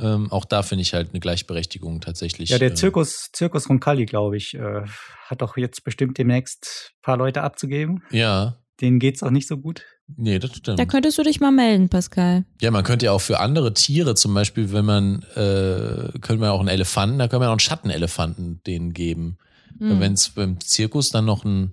Ähm, 0.00 0.30
auch 0.30 0.44
da 0.44 0.62
finde 0.62 0.82
ich 0.82 0.94
halt 0.94 1.10
eine 1.10 1.20
Gleichberechtigung 1.20 2.00
tatsächlich. 2.00 2.50
Ja, 2.50 2.58
der 2.58 2.70
äh, 2.70 2.74
Zirkus, 2.74 3.30
Zirkus 3.32 3.68
Roncalli, 3.68 4.06
glaube 4.06 4.36
ich, 4.36 4.54
äh, 4.54 4.82
hat 5.26 5.42
doch 5.42 5.56
jetzt 5.56 5.82
bestimmt 5.82 6.18
demnächst 6.18 6.92
ein 6.94 7.02
paar 7.02 7.16
Leute 7.16 7.42
abzugeben. 7.42 8.02
Ja, 8.10 8.56
Denen 8.80 8.98
geht's 9.00 9.22
auch 9.22 9.30
nicht 9.30 9.48
so 9.48 9.56
gut. 9.56 9.82
nee, 10.16 10.38
das 10.38 10.54
stimmt. 10.56 10.78
Da 10.78 10.84
könntest 10.84 11.18
du 11.18 11.22
dich 11.22 11.40
mal 11.40 11.50
melden, 11.50 11.88
Pascal. 11.88 12.44
Ja, 12.60 12.70
man 12.70 12.84
könnte 12.84 13.06
ja 13.06 13.12
auch 13.12 13.20
für 13.20 13.40
andere 13.40 13.74
Tiere, 13.74 14.14
zum 14.14 14.32
Beispiel, 14.34 14.72
wenn 14.72 14.84
man, 14.84 15.22
äh, 15.34 16.12
könnte 16.20 16.36
man 16.38 16.50
auch 16.50 16.60
einen 16.60 16.68
Elefanten, 16.68 17.18
da 17.18 17.28
können 17.28 17.42
wir 17.42 17.48
auch 17.48 17.52
einen 17.52 17.60
Schattenelefanten 17.60 18.60
denen 18.66 18.92
geben. 18.94 19.38
Hm. 19.78 20.00
Wenn 20.00 20.12
es 20.12 20.28
beim 20.30 20.60
Zirkus 20.60 21.10
dann 21.10 21.24
noch 21.24 21.44
ein, 21.44 21.72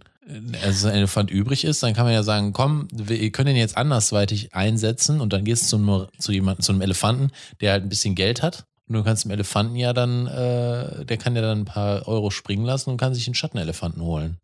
also 0.64 0.88
ein 0.88 0.96
Elefant 0.96 1.30
übrig 1.30 1.64
ist, 1.66 1.84
dann 1.84 1.94
kann 1.94 2.06
man 2.06 2.14
ja 2.14 2.24
sagen, 2.24 2.52
komm, 2.54 2.88
wir 2.92 3.20
ihr 3.20 3.32
könnt 3.32 3.48
den 3.48 3.56
jetzt 3.56 3.78
andersweitig 3.78 4.54
einsetzen 4.56 5.22
und 5.22 5.32
dann 5.34 5.44
gehst 5.46 5.64
du 5.64 5.68
zu, 5.68 5.76
einem- 5.78 6.08
zu 6.18 6.32
jemandem, 6.32 6.64
zu 6.64 6.72
einem 6.72 6.82
Elefanten, 6.82 7.30
der 7.62 7.72
halt 7.74 7.84
ein 7.84 7.90
bisschen 7.90 8.16
Geld 8.16 8.42
hat 8.42 8.66
Und 8.88 8.96
du 8.96 9.04
kannst 9.04 9.24
dem 9.26 9.32
Elefanten 9.32 9.76
ja 9.76 9.94
dann, 9.94 10.28
äh, 10.28 11.06
der 11.06 11.18
kann 11.18 11.36
ja 11.36 11.42
dann 11.42 11.62
ein 11.62 11.66
paar 11.66 12.08
Euro 12.08 12.30
springen 12.30 12.66
lassen 12.66 12.92
und 12.92 12.98
kann 12.98 13.16
sich 13.16 13.26
einen 13.28 13.34
Schattenelefanten 13.34 14.02
holen. 14.04 14.38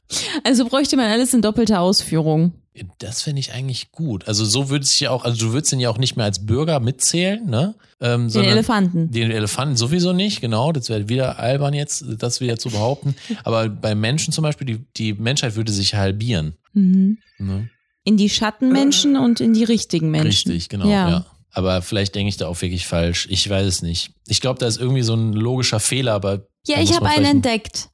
Also 0.43 0.65
bräuchte 0.65 0.97
man 0.97 1.05
alles 1.11 1.33
in 1.33 1.41
doppelter 1.41 1.79
Ausführung. 1.79 2.53
Das 2.99 3.21
finde 3.21 3.41
ich 3.41 3.53
eigentlich 3.53 3.91
gut. 3.91 4.27
Also 4.27 4.45
so 4.45 4.69
würde 4.69 4.83
es 4.83 4.99
ja 4.99 5.11
auch, 5.11 5.25
also 5.25 5.45
du 5.45 5.53
würdest 5.53 5.73
ihn 5.73 5.79
ja 5.79 5.89
auch 5.89 5.97
nicht 5.97 6.15
mehr 6.15 6.25
als 6.25 6.45
Bürger 6.45 6.79
mitzählen, 6.79 7.45
ne? 7.45 7.75
Ähm, 7.99 8.29
Den 8.31 8.45
Elefanten. 8.45 9.11
Den 9.11 9.29
Elefanten 9.29 9.75
sowieso 9.75 10.13
nicht, 10.13 10.39
genau. 10.41 10.71
Das 10.71 10.89
wäre 10.89 11.09
wieder 11.09 11.37
albern 11.37 11.73
jetzt, 11.73 12.05
das 12.17 12.39
wieder 12.39 12.57
zu 12.57 12.69
behaupten. 12.69 13.15
Aber 13.43 13.67
bei 13.69 13.93
Menschen 13.93 14.33
zum 14.33 14.43
Beispiel, 14.43 14.65
die, 14.65 14.85
die 14.95 15.13
Menschheit 15.13 15.55
würde 15.55 15.71
sich 15.71 15.95
halbieren. 15.95 16.53
Mhm. 16.73 17.17
Ne? 17.37 17.69
In 18.05 18.17
die 18.17 18.29
Schattenmenschen 18.29 19.17
und 19.17 19.41
in 19.41 19.53
die 19.53 19.65
richtigen 19.65 20.09
Menschen. 20.09 20.51
Richtig, 20.51 20.69
genau, 20.69 20.87
Ja. 20.87 21.09
ja. 21.09 21.25
Aber 21.53 21.81
vielleicht 21.81 22.15
denke 22.15 22.29
ich 22.29 22.37
da 22.37 22.47
auch 22.47 22.61
wirklich 22.61 22.87
falsch. 22.87 23.27
Ich 23.29 23.49
weiß 23.49 23.65
es 23.67 23.81
nicht. 23.81 24.11
Ich 24.27 24.39
glaube, 24.41 24.59
da 24.59 24.67
ist 24.67 24.77
irgendwie 24.79 25.01
so 25.01 25.13
ein 25.15 25.33
logischer 25.33 25.79
Fehler, 25.79 26.13
aber. 26.13 26.47
Ja, 26.65 26.79
ich 26.79 26.93
habe 26.95 27.07
einen 27.07 27.25
entdeckt. 27.25 27.89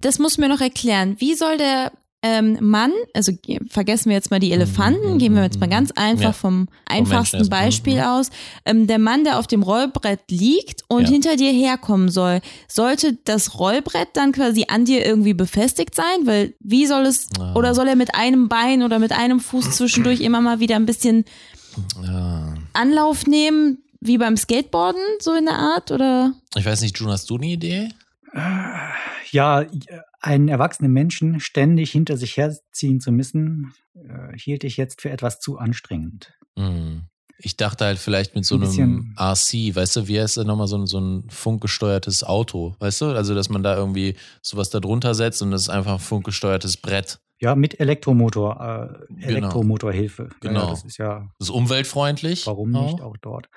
Das 0.00 0.18
muss 0.18 0.38
mir 0.38 0.48
noch 0.48 0.60
erklären. 0.60 1.16
Wie 1.18 1.34
soll 1.34 1.58
der 1.58 1.92
ähm, 2.22 2.58
Mann, 2.60 2.92
also 3.14 3.32
ge- 3.32 3.60
vergessen 3.70 4.10
wir 4.10 4.16
jetzt 4.16 4.30
mal 4.30 4.40
die 4.40 4.52
Elefanten, 4.52 5.14
Mhm, 5.14 5.18
gehen 5.18 5.34
wir 5.34 5.42
jetzt 5.42 5.58
mal 5.58 5.66
mhm, 5.66 5.70
ganz 5.70 5.90
einfach 5.92 6.22
ja. 6.22 6.32
vom 6.34 6.68
einfachsten 6.84 7.48
Beispiel 7.48 7.94
mhm. 7.96 8.00
aus. 8.02 8.30
Ähm, 8.66 8.86
der 8.86 8.98
Mann, 8.98 9.24
der 9.24 9.38
auf 9.38 9.46
dem 9.46 9.62
Rollbrett 9.62 10.20
liegt 10.30 10.82
und 10.88 11.04
Ja. 11.04 11.08
hinter 11.08 11.36
dir 11.36 11.50
herkommen 11.50 12.10
soll, 12.10 12.42
sollte 12.68 13.14
das 13.24 13.58
Rollbrett 13.58 14.08
dann 14.12 14.32
quasi 14.32 14.66
an 14.68 14.84
dir 14.84 15.04
irgendwie 15.04 15.32
befestigt 15.32 15.94
sein? 15.94 16.26
Weil 16.26 16.52
wie 16.60 16.84
soll 16.86 17.06
es, 17.06 17.28
Ah. 17.38 17.54
oder 17.54 17.74
soll 17.74 17.88
er 17.88 17.96
mit 17.96 18.14
einem 18.14 18.48
Bein 18.50 18.82
oder 18.82 18.98
mit 18.98 19.12
einem 19.12 19.40
Fuß 19.40 19.70
zwischendurch 19.72 20.20
immer 20.20 20.42
mal 20.42 20.60
wieder 20.60 20.76
ein 20.76 20.84
bisschen 20.86 21.24
Ja. 22.02 22.54
Anlauf 22.72 23.26
nehmen, 23.26 23.84
wie 24.00 24.18
beim 24.18 24.36
Skateboarden, 24.36 25.02
so 25.20 25.34
in 25.34 25.46
der 25.46 25.56
Art? 25.56 25.90
Oder? 25.90 26.32
Ich 26.56 26.64
weiß 26.64 26.80
nicht, 26.80 26.98
Jun, 26.98 27.10
hast 27.10 27.28
du 27.30 27.36
eine 27.36 27.46
Idee? 27.46 27.90
Ja, 29.30 29.64
einen 30.20 30.48
erwachsenen 30.48 30.92
Menschen 30.92 31.40
ständig 31.40 31.90
hinter 31.90 32.16
sich 32.16 32.36
herziehen 32.36 33.00
zu 33.00 33.12
müssen, 33.12 33.72
äh, 33.94 34.36
hielt 34.36 34.64
ich 34.64 34.76
jetzt 34.76 35.00
für 35.00 35.10
etwas 35.10 35.40
zu 35.40 35.58
anstrengend. 35.58 36.32
Hm. 36.56 37.02
Ich 37.42 37.56
dachte 37.56 37.84
halt 37.86 37.98
vielleicht 37.98 38.34
mit 38.34 38.44
so 38.44 38.56
Ein 38.56 38.62
einem 38.64 39.14
RC, 39.18 39.74
weißt 39.74 39.96
du, 39.96 40.08
wie 40.08 40.20
heißt 40.20 40.36
das 40.36 40.44
nochmal, 40.44 40.66
so 40.66 40.76
ein, 40.76 40.86
so 40.86 40.98
ein 40.98 41.28
funkgesteuertes 41.30 42.22
Auto, 42.24 42.74
weißt 42.78 43.00
du? 43.00 43.06
Also, 43.06 43.34
dass 43.34 43.48
man 43.48 43.62
da 43.62 43.76
irgendwie 43.76 44.14
sowas 44.42 44.70
da 44.70 44.80
drunter 44.80 45.14
setzt 45.14 45.40
und 45.42 45.50
das 45.50 45.62
ist 45.62 45.68
einfach 45.70 45.94
ein 45.94 45.98
funkgesteuertes 45.98 46.76
Brett. 46.76 47.18
Ja, 47.40 47.54
mit 47.54 47.80
Elektromotor, 47.80 48.60
äh, 48.60 49.06
Genau. 49.14 49.26
Elektromotorhilfe. 49.28 50.28
Genau. 50.40 50.64
Ja, 50.64 50.70
das 50.70 50.84
ist 50.84 50.98
ja, 50.98 51.30
Das 51.38 51.48
ist 51.48 51.54
umweltfreundlich. 51.54 52.46
warum 52.46 52.70
nicht 52.70 53.00
auch? 53.00 53.12
auch 53.12 53.16
dort. 53.16 53.48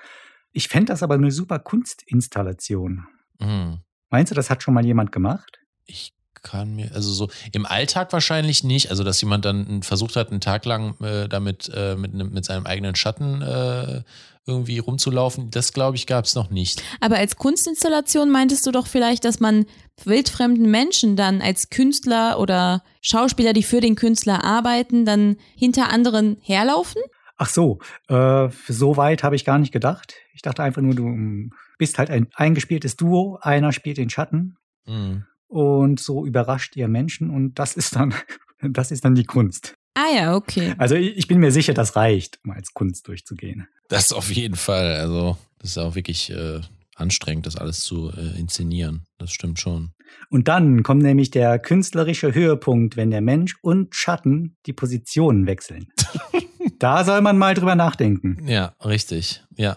Ich 0.52 0.68
fände 0.68 0.86
das 0.92 1.02
aber 1.02 1.14
eine 1.14 1.30
super 1.30 1.58
Kunstinstallation. 1.58 3.06
Hm. 3.40 3.78
Meinst 4.10 4.30
du, 4.30 4.34
das 4.34 4.48
hat 4.50 4.62
schon 4.62 4.74
mal 4.74 4.84
jemand 4.86 5.12
gemacht? 5.12 5.58
Ich 5.84 6.12
kann 6.44 6.76
mir, 6.76 6.92
also 6.94 7.12
so 7.12 7.28
im 7.52 7.66
Alltag 7.66 8.12
wahrscheinlich 8.12 8.62
nicht, 8.62 8.90
also 8.90 9.02
dass 9.02 9.20
jemand 9.20 9.44
dann 9.44 9.82
versucht 9.82 10.14
hat, 10.14 10.30
einen 10.30 10.40
Tag 10.40 10.64
lang 10.64 10.94
äh, 11.00 11.28
damit 11.28 11.68
äh, 11.74 11.96
mit, 11.96 12.14
mit 12.14 12.44
seinem 12.44 12.66
eigenen 12.66 12.94
Schatten 12.94 13.42
äh, 13.42 14.02
irgendwie 14.46 14.78
rumzulaufen, 14.78 15.50
das 15.50 15.72
glaube 15.72 15.96
ich 15.96 16.06
gab 16.06 16.26
es 16.26 16.34
noch 16.34 16.50
nicht. 16.50 16.82
Aber 17.00 17.16
als 17.16 17.36
Kunstinstallation 17.36 18.30
meintest 18.30 18.66
du 18.66 18.70
doch 18.70 18.86
vielleicht, 18.86 19.24
dass 19.24 19.40
man 19.40 19.64
wildfremden 20.04 20.70
Menschen 20.70 21.16
dann 21.16 21.40
als 21.40 21.70
Künstler 21.70 22.38
oder 22.38 22.84
Schauspieler, 23.00 23.54
die 23.54 23.62
für 23.62 23.80
den 23.80 23.96
Künstler 23.96 24.44
arbeiten, 24.44 25.04
dann 25.04 25.36
hinter 25.56 25.90
anderen 25.90 26.36
herlaufen? 26.42 27.02
Ach 27.36 27.48
so, 27.48 27.80
äh, 28.08 28.48
so 28.68 28.96
weit 28.96 29.24
habe 29.24 29.34
ich 29.34 29.44
gar 29.44 29.58
nicht 29.58 29.72
gedacht. 29.72 30.14
Ich 30.34 30.42
dachte 30.42 30.62
einfach 30.62 30.82
nur, 30.82 30.94
du 30.94 31.06
ähm, 31.06 31.52
bist 31.78 31.98
halt 31.98 32.10
ein 32.10 32.28
eingespieltes 32.34 32.96
Duo, 32.96 33.38
einer 33.40 33.72
spielt 33.72 33.96
den 33.96 34.10
Schatten 34.10 34.56
Hm. 34.86 35.24
Und 35.54 36.00
so 36.00 36.26
überrascht 36.26 36.74
ihr 36.74 36.88
Menschen 36.88 37.30
und 37.30 37.60
das 37.60 37.76
ist 37.76 37.94
dann, 37.94 38.12
das 38.60 38.90
ist 38.90 39.04
dann 39.04 39.14
die 39.14 39.24
Kunst. 39.24 39.76
Ah 39.94 40.12
ja, 40.12 40.34
okay. 40.34 40.74
Also 40.78 40.96
ich 40.96 41.28
bin 41.28 41.38
mir 41.38 41.52
sicher, 41.52 41.72
das 41.72 41.94
reicht, 41.94 42.40
um 42.44 42.50
als 42.50 42.74
Kunst 42.74 43.06
durchzugehen. 43.06 43.68
Das 43.88 44.12
auf 44.12 44.32
jeden 44.32 44.56
Fall, 44.56 44.96
also 44.96 45.38
das 45.58 45.70
ist 45.70 45.78
auch 45.78 45.94
wirklich 45.94 46.30
äh, 46.30 46.60
anstrengend, 46.96 47.46
das 47.46 47.54
alles 47.54 47.80
zu 47.80 48.10
äh, 48.10 48.36
inszenieren. 48.36 49.06
Das 49.18 49.30
stimmt 49.30 49.60
schon. 49.60 49.92
Und 50.28 50.48
dann 50.48 50.82
kommt 50.82 51.04
nämlich 51.04 51.30
der 51.30 51.60
künstlerische 51.60 52.34
Höhepunkt, 52.34 52.96
wenn 52.96 53.12
der 53.12 53.20
Mensch 53.20 53.54
und 53.62 53.94
Schatten 53.94 54.56
die 54.66 54.72
Positionen 54.72 55.46
wechseln. 55.46 55.86
da 56.80 57.04
soll 57.04 57.20
man 57.20 57.38
mal 57.38 57.54
drüber 57.54 57.76
nachdenken. 57.76 58.44
Ja, 58.48 58.74
richtig, 58.84 59.44
ja. 59.54 59.76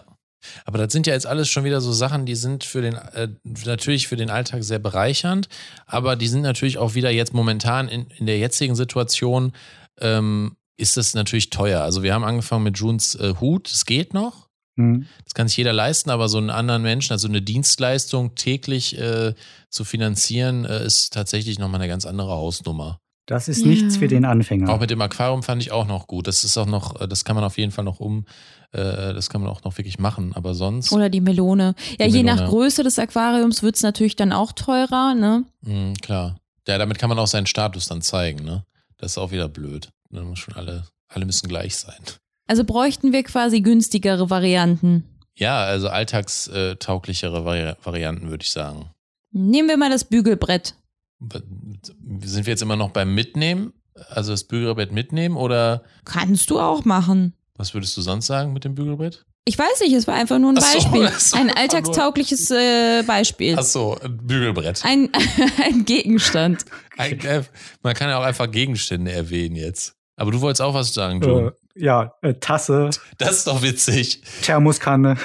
Aber 0.64 0.78
das 0.78 0.92
sind 0.92 1.06
ja 1.06 1.14
jetzt 1.14 1.26
alles 1.26 1.48
schon 1.48 1.64
wieder 1.64 1.80
so 1.80 1.92
Sachen, 1.92 2.26
die 2.26 2.34
sind 2.34 2.64
für 2.64 2.82
den, 2.82 2.94
äh, 2.94 3.28
natürlich 3.44 4.08
für 4.08 4.16
den 4.16 4.30
Alltag 4.30 4.64
sehr 4.64 4.78
bereichernd, 4.78 5.48
aber 5.86 6.16
die 6.16 6.28
sind 6.28 6.42
natürlich 6.42 6.78
auch 6.78 6.94
wieder 6.94 7.10
jetzt 7.10 7.34
momentan 7.34 7.88
in, 7.88 8.06
in 8.18 8.26
der 8.26 8.38
jetzigen 8.38 8.74
Situation, 8.74 9.52
ähm, 10.00 10.56
ist 10.76 10.96
das 10.96 11.14
natürlich 11.14 11.50
teuer. 11.50 11.82
Also 11.82 12.02
wir 12.02 12.14
haben 12.14 12.24
angefangen 12.24 12.64
mit 12.64 12.78
Junes 12.78 13.16
äh, 13.16 13.34
Hut, 13.40 13.68
es 13.68 13.84
geht 13.84 14.14
noch, 14.14 14.48
Hm. 14.78 15.06
das 15.24 15.34
kann 15.34 15.48
sich 15.48 15.56
jeder 15.56 15.72
leisten, 15.72 16.08
aber 16.08 16.28
so 16.28 16.38
einen 16.38 16.50
anderen 16.50 16.82
Menschen, 16.82 17.12
also 17.12 17.26
eine 17.26 17.42
Dienstleistung 17.42 18.36
täglich 18.36 18.96
äh, 18.96 19.34
zu 19.70 19.84
finanzieren, 19.84 20.64
äh, 20.64 20.86
ist 20.86 21.12
tatsächlich 21.12 21.58
nochmal 21.58 21.80
eine 21.80 21.88
ganz 21.88 22.06
andere 22.06 22.30
Hausnummer. 22.30 23.00
Das 23.28 23.46
ist 23.46 23.60
Ja. 23.60 23.66
nichts 23.68 23.98
für 23.98 24.08
den 24.08 24.24
Anfänger. 24.24 24.70
Auch 24.72 24.80
mit 24.80 24.88
dem 24.88 25.02
Aquarium 25.02 25.42
fand 25.42 25.60
ich 25.60 25.70
auch 25.70 25.86
noch 25.86 26.06
gut. 26.06 26.26
Das 26.26 26.44
ist 26.44 26.56
auch 26.56 26.64
noch, 26.66 26.98
äh, 27.00 27.06
das 27.06 27.24
kann 27.26 27.34
man 27.36 27.44
auf 27.44 27.58
jeden 27.58 27.72
Fall 27.72 27.84
noch 27.84 28.00
um, 28.00 28.24
äh, 28.72 28.80
das 29.12 29.28
kann 29.28 29.42
man 29.42 29.50
auch 29.50 29.62
noch 29.64 29.76
wirklich 29.76 29.98
machen. 29.98 30.32
Aber 30.34 30.54
sonst, 30.54 30.92
Oder 30.92 31.10
die 31.10 31.20
Melone. 31.20 31.74
Ja, 31.98 32.06
Die 32.06 32.12
je 32.14 32.22
Melone. 32.22 32.40
nach 32.42 32.48
Größe 32.48 32.82
des 32.82 32.98
Aquariums 32.98 33.62
wird's 33.62 33.82
natürlich 33.82 34.16
dann 34.16 34.32
auch 34.32 34.52
teurer, 34.52 35.14
ne? 35.14 35.44
mh, 35.60 35.92
klar. 36.00 36.38
Ja, 36.66 36.78
damit 36.78 36.98
kann 36.98 37.10
man 37.10 37.18
auch 37.18 37.26
seinen 37.26 37.46
Status 37.46 37.86
dann 37.86 38.00
zeigen, 38.02 38.44
ne? 38.44 38.64
Das 38.96 39.12
ist 39.12 39.18
auch 39.18 39.30
wieder 39.30 39.48
blöd. 39.48 39.90
Dann 40.10 40.24
muss 40.26 40.38
schon 40.38 40.54
alle, 40.54 40.84
alle 41.08 41.24
müssen 41.26 41.48
gleich 41.48 41.76
sein. 41.76 41.98
Also 42.46 42.64
bräuchten 42.64 43.12
wir 43.12 43.22
quasi 43.24 43.60
günstigere 43.60 44.30
Varianten. 44.30 45.04
Ja, 45.36 45.58
also 45.64 45.88
alltagstauglichere 45.88 47.44
Vari 47.44 47.74
Varianten, 47.84 48.30
würde 48.30 48.42
ich 48.42 48.50
sagen. 48.50 48.86
Nehmen 49.32 49.68
wir 49.68 49.76
mal 49.76 49.90
das 49.90 50.04
Bügelbrett. 50.04 50.74
Sind 51.20 52.46
wir 52.46 52.52
jetzt 52.52 52.62
immer 52.62 52.76
noch 52.76 52.90
beim 52.90 53.14
Mitnehmen? 53.14 53.72
Also 54.10 54.30
das 54.32 54.44
Bügelbrett 54.44 54.92
mitnehmen 54.92 55.36
oder 55.36 55.82
Kannst 56.04 56.50
du 56.50 56.60
auch 56.60 56.84
machen. 56.84 57.34
was 57.56 57.74
würdest 57.74 57.96
du 57.96 58.00
sonst 58.02 58.26
sagen 58.26 58.52
mit 58.52 58.64
dem 58.64 58.74
Bügelbrett? 58.76 59.24
Ich 59.44 59.58
weiß 59.58 59.80
nicht, 59.80 59.94
es 59.94 60.06
war 60.06 60.14
einfach 60.14 60.38
nur 60.38 60.52
ein 60.52 60.58
Ach 60.58 60.62
so, 60.62 60.78
Beispiel. 60.78 61.06
ach 61.06 61.18
so, 61.18 61.36
ein 61.38 61.50
alltagstaugliches 61.50 62.50
äh, 62.50 63.02
Beispiel. 63.04 63.58
Achso, 63.58 63.96
ein 64.04 64.18
Bügelbrett. 64.18 64.84
Ein, 64.84 65.08
ein 65.64 65.84
Gegenstand. 65.86 66.64
Ein, 66.98 67.18
äh, 67.20 67.42
man 67.82 67.94
kann 67.94 68.10
ja 68.10 68.18
auch 68.18 68.24
einfach 68.24 68.48
Gegenstände 68.50 69.10
erwähnen 69.10 69.56
jetzt. 69.56 69.94
Aber 70.16 70.30
du 70.32 70.40
wolltest 70.42 70.60
auch 70.60 70.74
was 70.74 70.92
sagen, 70.92 71.22
äh, 71.22 71.26
Joe. 71.26 71.56
ja, 71.74 72.12
äh, 72.22 72.34
Tasse, 72.34 72.90
Das 73.16 73.38
ist 73.38 73.46
doch 73.46 73.62
witzig. 73.62 74.22
Thermoskanne, 74.42 75.16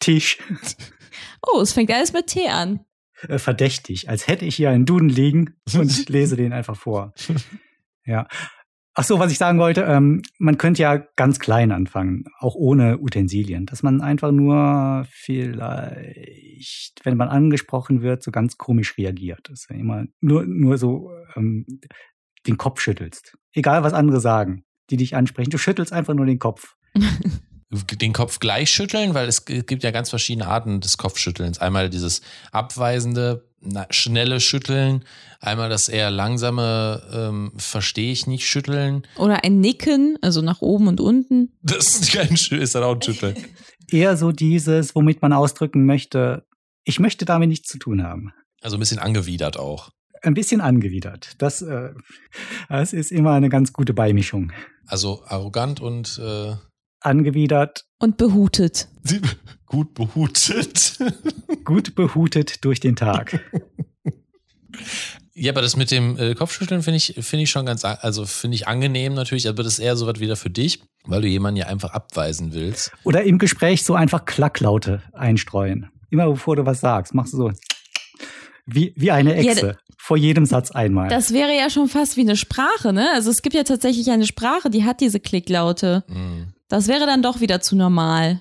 Tisch. 0.00 0.38
Oh, 1.48 1.60
es 1.60 1.72
fängt 1.74 1.92
alles 1.92 2.12
mit 2.12 2.26
T 2.26 2.48
an. 2.48 2.80
Äh, 3.22 3.38
verdächtig, 3.38 4.08
als 4.08 4.28
hätte 4.28 4.44
ich 4.44 4.56
hier 4.56 4.70
einen 4.70 4.86
Duden 4.86 5.08
liegen 5.08 5.54
und 5.74 6.08
lese 6.08 6.36
den 6.36 6.52
einfach 6.52 6.76
vor. 6.76 7.12
Ja. 8.08 8.28
Ach 8.94 9.02
so, 9.02 9.18
was 9.18 9.32
ich 9.32 9.38
sagen 9.38 9.58
wollte, 9.58 9.82
ähm, 9.82 10.22
man 10.38 10.58
könnte 10.58 10.82
ja 10.82 10.98
ganz 11.16 11.40
klein 11.40 11.72
anfangen, 11.72 12.24
auch 12.38 12.54
ohne 12.54 13.00
Utensilien, 13.00 13.66
dass 13.66 13.82
man 13.82 14.00
einfach 14.00 14.30
nur 14.30 15.04
vielleicht, 15.10 17.04
wenn 17.04 17.16
man 17.16 17.28
angesprochen 17.28 18.02
wird, 18.02 18.22
so 18.22 18.30
ganz 18.30 18.58
komisch 18.58 18.96
reagiert. 18.96 19.50
Dass 19.50 19.66
du 19.66 19.74
immer 19.74 20.04
nur, 20.20 20.46
nur 20.46 20.78
so 20.78 21.10
ähm, 21.34 21.66
den 22.46 22.58
Kopf 22.58 22.80
schüttelst. 22.80 23.36
Egal, 23.52 23.82
was 23.82 23.92
andere 23.92 24.20
sagen, 24.20 24.64
die 24.88 24.96
dich 24.96 25.16
ansprechen. 25.16 25.50
Du 25.50 25.58
schüttelst 25.58 25.92
einfach 25.92 26.14
nur 26.14 26.26
den 26.26 26.38
Kopf. 26.38 26.76
Den 27.70 28.12
Kopf 28.12 28.38
gleich 28.38 28.70
schütteln, 28.70 29.14
weil 29.14 29.26
es 29.26 29.44
gibt 29.44 29.82
ja 29.82 29.90
ganz 29.90 30.10
verschiedene 30.10 30.46
Arten 30.46 30.80
des 30.80 30.98
Kopfschüttelns. 30.98 31.58
Einmal 31.58 31.90
dieses 31.90 32.20
abweisende, 32.52 33.48
schnelle 33.90 34.38
Schütteln, 34.38 35.04
einmal 35.40 35.68
das 35.68 35.88
eher 35.88 36.10
langsame, 36.10 37.02
ähm, 37.12 37.52
verstehe 37.56 38.12
ich 38.12 38.28
nicht 38.28 38.46
Schütteln. 38.46 39.04
Oder 39.16 39.42
ein 39.42 39.58
Nicken, 39.58 40.16
also 40.22 40.42
nach 40.42 40.62
oben 40.62 40.86
und 40.86 41.00
unten. 41.00 41.58
Das 41.62 42.00
ist 42.00 42.12
kein 42.12 42.34
ist 42.34 42.74
dann 42.76 42.84
auch 42.84 42.94
ein 42.94 43.02
Schütteln. 43.02 43.36
Eher 43.90 44.16
so 44.16 44.30
dieses, 44.30 44.94
womit 44.94 45.22
man 45.22 45.32
ausdrücken 45.32 45.86
möchte, 45.86 46.46
ich 46.84 47.00
möchte 47.00 47.24
damit 47.24 47.48
nichts 47.48 47.68
zu 47.68 47.78
tun 47.78 48.04
haben. 48.04 48.32
Also 48.60 48.76
ein 48.76 48.80
bisschen 48.80 49.00
angewidert 49.00 49.58
auch. 49.58 49.90
ein 50.22 50.34
bisschen 50.34 50.60
angewidert. 50.60 51.34
Das, 51.38 51.62
äh, 51.62 51.90
das 52.68 52.92
ist 52.92 53.10
immer 53.10 53.32
eine 53.32 53.48
ganz 53.48 53.72
gute 53.72 53.92
Beimischung. 53.94 54.52
Also 54.86 55.24
arrogant 55.26 55.80
und 55.80 56.20
äh, 56.24 56.54
Angewidert, 57.06 57.84
Und 57.98 58.16
behutet. 58.16 58.88
gut 59.66 59.94
behutet. 59.94 60.98
gut 61.64 61.94
behutet 61.94 62.64
durch 62.64 62.80
den 62.80 62.96
Tag. 62.96 63.40
Ja, 65.34 65.52
aber 65.52 65.62
das 65.62 65.76
mit 65.76 65.90
dem 65.90 66.18
äh, 66.18 66.34
Kopfschütteln 66.34 66.82
finde 66.82 66.96
ich, 66.96 67.14
finde 67.20 67.44
ich 67.44 67.50
schon 67.50 67.66
ganz, 67.66 67.84
also 67.84 68.24
finde 68.24 68.54
ich 68.54 68.68
angenehm 68.68 69.14
natürlich, 69.14 69.48
aber 69.48 69.62
das 69.62 69.74
ist 69.74 69.78
eher 69.80 69.96
so 69.96 70.06
was 70.06 70.18
wieder 70.18 70.36
für 70.36 70.50
dich, 70.50 70.82
weil 71.04 71.20
du 71.20 71.28
jemanden 71.28 71.58
ja 71.58 71.66
einfach 71.66 71.90
abweisen 71.92 72.52
willst. 72.54 72.92
Oder 73.04 73.22
im 73.24 73.38
Gespräch 73.38 73.84
so 73.84 73.94
einfach 73.94 74.24
Klacklaute 74.24 75.02
einstreuen. 75.12 75.90
Immer 76.10 76.28
bevor 76.30 76.56
du 76.56 76.64
was 76.64 76.80
sagst, 76.80 77.14
machst 77.14 77.32
du 77.34 77.36
so 77.36 77.52
wie, 78.66 78.92
wie 78.96 79.10
eine 79.12 79.34
Echse. 79.36 79.66
Ja, 79.66 79.74
vor 79.96 80.16
jedem 80.16 80.46
Satz 80.46 80.70
einmal. 80.70 81.08
Das 81.08 81.32
wäre 81.32 81.56
ja 81.56 81.70
schon 81.70 81.88
fast 81.88 82.16
wie 82.16 82.22
eine 82.22 82.36
Sprache, 82.36 82.92
ne? 82.92 83.08
Also 83.14 83.30
es 83.30 83.42
gibt 83.42 83.54
ja 83.54 83.62
tatsächlich 83.62 84.10
eine 84.10 84.26
Sprache, 84.26 84.70
die 84.70 84.84
hat 84.84 85.00
diese 85.00 85.20
Klicklaute. 85.20 86.04
Mhm. 86.08 86.52
Das 86.68 86.88
wäre 86.88 87.06
dann 87.06 87.22
doch 87.22 87.40
wieder 87.40 87.60
zu 87.60 87.76
normal. 87.76 88.40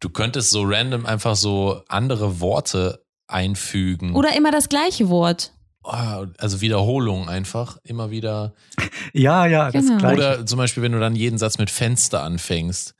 Du 0.00 0.10
könntest 0.10 0.50
so 0.50 0.62
random 0.64 1.06
einfach 1.06 1.36
so 1.36 1.82
andere 1.88 2.40
Worte 2.40 3.04
einfügen. 3.26 4.14
Oder 4.14 4.36
immer 4.36 4.52
das 4.52 4.68
gleiche 4.68 5.08
Wort. 5.08 5.52
Oh, 5.82 6.26
also 6.38 6.60
Wiederholung 6.60 7.28
einfach, 7.28 7.78
immer 7.84 8.10
wieder. 8.10 8.54
Ja, 9.12 9.46
ja, 9.46 9.70
das 9.70 9.86
genau. 9.86 9.98
Gleiche. 9.98 10.16
Oder 10.16 10.46
zum 10.46 10.58
Beispiel, 10.58 10.82
wenn 10.82 10.92
du 10.92 11.00
dann 11.00 11.14
jeden 11.14 11.38
Satz 11.38 11.58
mit 11.58 11.70
Fenster 11.70 12.22
anfängst. 12.22 12.94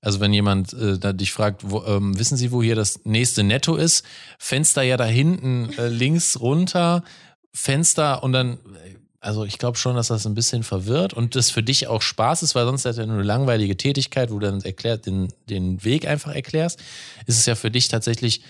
Also 0.00 0.18
wenn 0.20 0.32
jemand 0.32 0.72
äh, 0.72 1.14
dich 1.14 1.32
fragt, 1.32 1.70
wo, 1.70 1.84
ähm, 1.84 2.18
wissen 2.18 2.36
Sie, 2.36 2.50
wo 2.50 2.62
hier 2.62 2.74
das 2.74 3.04
nächste 3.04 3.42
Netto 3.44 3.76
ist? 3.76 4.04
Fenster 4.38 4.82
ja 4.82 4.96
da 4.96 5.04
hinten 5.04 5.70
äh, 5.78 5.88
links 5.88 6.40
runter, 6.40 7.04
Fenster 7.52 8.22
und 8.22 8.32
dann, 8.32 8.58
also 9.20 9.44
ich 9.44 9.58
glaube 9.58 9.76
schon, 9.76 9.96
dass 9.96 10.08
das 10.08 10.26
ein 10.26 10.34
bisschen 10.34 10.62
verwirrt 10.62 11.12
und 11.12 11.36
das 11.36 11.50
für 11.50 11.62
dich 11.62 11.88
auch 11.88 12.00
Spaß 12.00 12.42
ist, 12.42 12.54
weil 12.54 12.64
sonst 12.64 12.86
ist 12.86 12.96
ja 12.96 13.04
nur 13.04 13.16
eine 13.16 13.24
langweilige 13.24 13.76
Tätigkeit, 13.76 14.30
wo 14.30 14.38
du 14.38 14.46
dann 14.46 14.62
erklärt, 14.62 15.04
den, 15.04 15.28
den 15.48 15.84
Weg 15.84 16.08
einfach 16.08 16.34
erklärst, 16.34 16.80
ist 17.26 17.38
es 17.38 17.44
ja 17.44 17.54
für 17.54 17.70
dich 17.70 17.88
tatsächlich, 17.88 18.42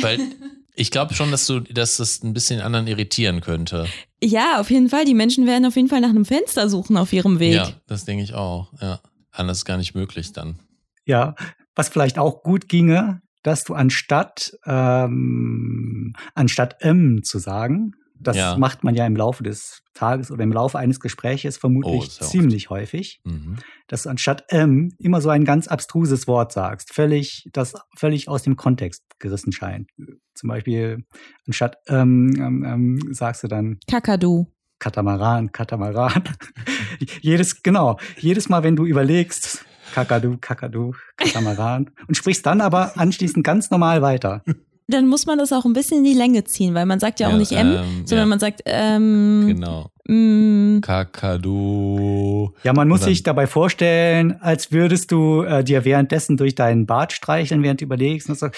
weil 0.00 0.18
ich 0.74 0.90
glaube 0.90 1.14
schon, 1.14 1.30
dass 1.30 1.46
du, 1.46 1.60
dass 1.60 1.98
das 1.98 2.24
ein 2.24 2.32
bisschen 2.32 2.60
anderen 2.60 2.88
irritieren 2.88 3.40
könnte. 3.40 3.86
Ja, 4.20 4.60
auf 4.60 4.68
jeden 4.70 4.88
Fall. 4.88 5.04
Die 5.04 5.14
Menschen 5.14 5.46
werden 5.46 5.64
auf 5.64 5.76
jeden 5.76 5.88
Fall 5.88 6.00
nach 6.00 6.10
einem 6.10 6.24
Fenster 6.24 6.68
suchen 6.68 6.96
auf 6.96 7.12
ihrem 7.12 7.38
Weg. 7.38 7.54
Ja, 7.54 7.72
das 7.86 8.04
denke 8.04 8.24
ich 8.24 8.34
auch. 8.34 8.72
Ja, 8.80 9.00
anders 9.30 9.58
ist 9.58 9.64
gar 9.64 9.76
nicht 9.76 9.94
möglich 9.94 10.32
dann. 10.32 10.58
Ja, 11.04 11.36
was 11.76 11.88
vielleicht 11.88 12.18
auch 12.18 12.42
gut 12.42 12.68
ginge, 12.68 13.20
dass 13.44 13.62
du 13.62 13.74
anstatt 13.74 14.58
ähm, 14.66 16.14
anstatt 16.34 16.78
ähm 16.80 17.22
zu 17.22 17.38
sagen, 17.38 17.92
das 18.26 18.36
ja. 18.36 18.56
macht 18.56 18.84
man 18.84 18.94
ja 18.94 19.06
im 19.06 19.16
Laufe 19.16 19.42
des 19.42 19.82
Tages 19.94 20.30
oder 20.30 20.42
im 20.42 20.52
Laufe 20.52 20.78
eines 20.78 21.00
Gespräches 21.00 21.56
vermutlich 21.56 22.18
oh, 22.20 22.24
ziemlich 22.24 22.70
oft. 22.70 22.80
häufig, 22.80 23.20
mhm. 23.24 23.56
dass 23.86 24.04
du 24.04 24.10
anstatt 24.10 24.44
ähm 24.50 24.92
immer 24.98 25.20
so 25.20 25.30
ein 25.30 25.44
ganz 25.44 25.68
abstruses 25.68 26.26
Wort 26.26 26.52
sagst, 26.52 26.92
völlig, 26.92 27.48
das 27.52 27.74
völlig 27.96 28.28
aus 28.28 28.42
dem 28.42 28.56
Kontext 28.56 29.04
gerissen 29.18 29.52
scheint. 29.52 29.90
Zum 30.34 30.48
Beispiel 30.48 31.04
anstatt 31.46 31.78
ähm, 31.88 32.34
ähm, 32.38 32.64
ähm 32.64 33.14
sagst 33.14 33.42
du 33.44 33.48
dann 33.48 33.78
Kakadu. 33.88 34.46
Katamaran, 34.78 35.52
Katamaran. 35.52 36.24
jedes, 37.22 37.62
genau, 37.62 37.98
jedes 38.18 38.50
Mal, 38.50 38.62
wenn 38.62 38.76
du 38.76 38.84
überlegst, 38.84 39.64
Kakadu, 39.94 40.36
Kakadu, 40.38 40.92
Katamaran 41.16 41.90
und 42.06 42.16
sprichst 42.16 42.44
dann 42.44 42.60
aber 42.60 42.98
anschließend 42.98 43.44
ganz 43.44 43.70
normal 43.70 44.02
weiter 44.02 44.42
dann 44.88 45.06
muss 45.06 45.26
man 45.26 45.38
das 45.38 45.52
auch 45.52 45.64
ein 45.64 45.72
bisschen 45.72 45.98
in 45.98 46.04
die 46.04 46.14
Länge 46.14 46.44
ziehen, 46.44 46.74
weil 46.74 46.86
man 46.86 47.00
sagt 47.00 47.18
ja 47.18 47.28
auch 47.28 47.32
ja, 47.32 47.38
nicht 47.38 47.52
M, 47.52 47.76
ähm, 47.76 48.06
sondern 48.06 48.26
ja. 48.26 48.30
man 48.30 48.38
sagt 48.38 48.62
ähm, 48.66 49.44
genau. 49.48 49.90
Mm. 50.06 50.80
Kakadu. 50.80 52.52
Ja, 52.62 52.72
man 52.72 52.86
muss 52.86 53.02
sich 53.02 53.24
dabei 53.24 53.48
vorstellen, 53.48 54.40
als 54.40 54.70
würdest 54.70 55.10
du 55.10 55.42
äh, 55.42 55.64
dir 55.64 55.84
währenddessen 55.84 56.36
durch 56.36 56.54
deinen 56.54 56.86
Bart 56.86 57.12
streicheln, 57.12 57.62
während 57.64 57.80
du 57.80 57.84
überlegst 57.84 58.28
und 58.28 58.38
so 58.38 58.48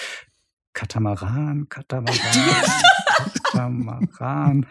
Katamaran, 0.73 1.67
Katamaran, 1.67 2.13
Katamaran. 3.43 4.67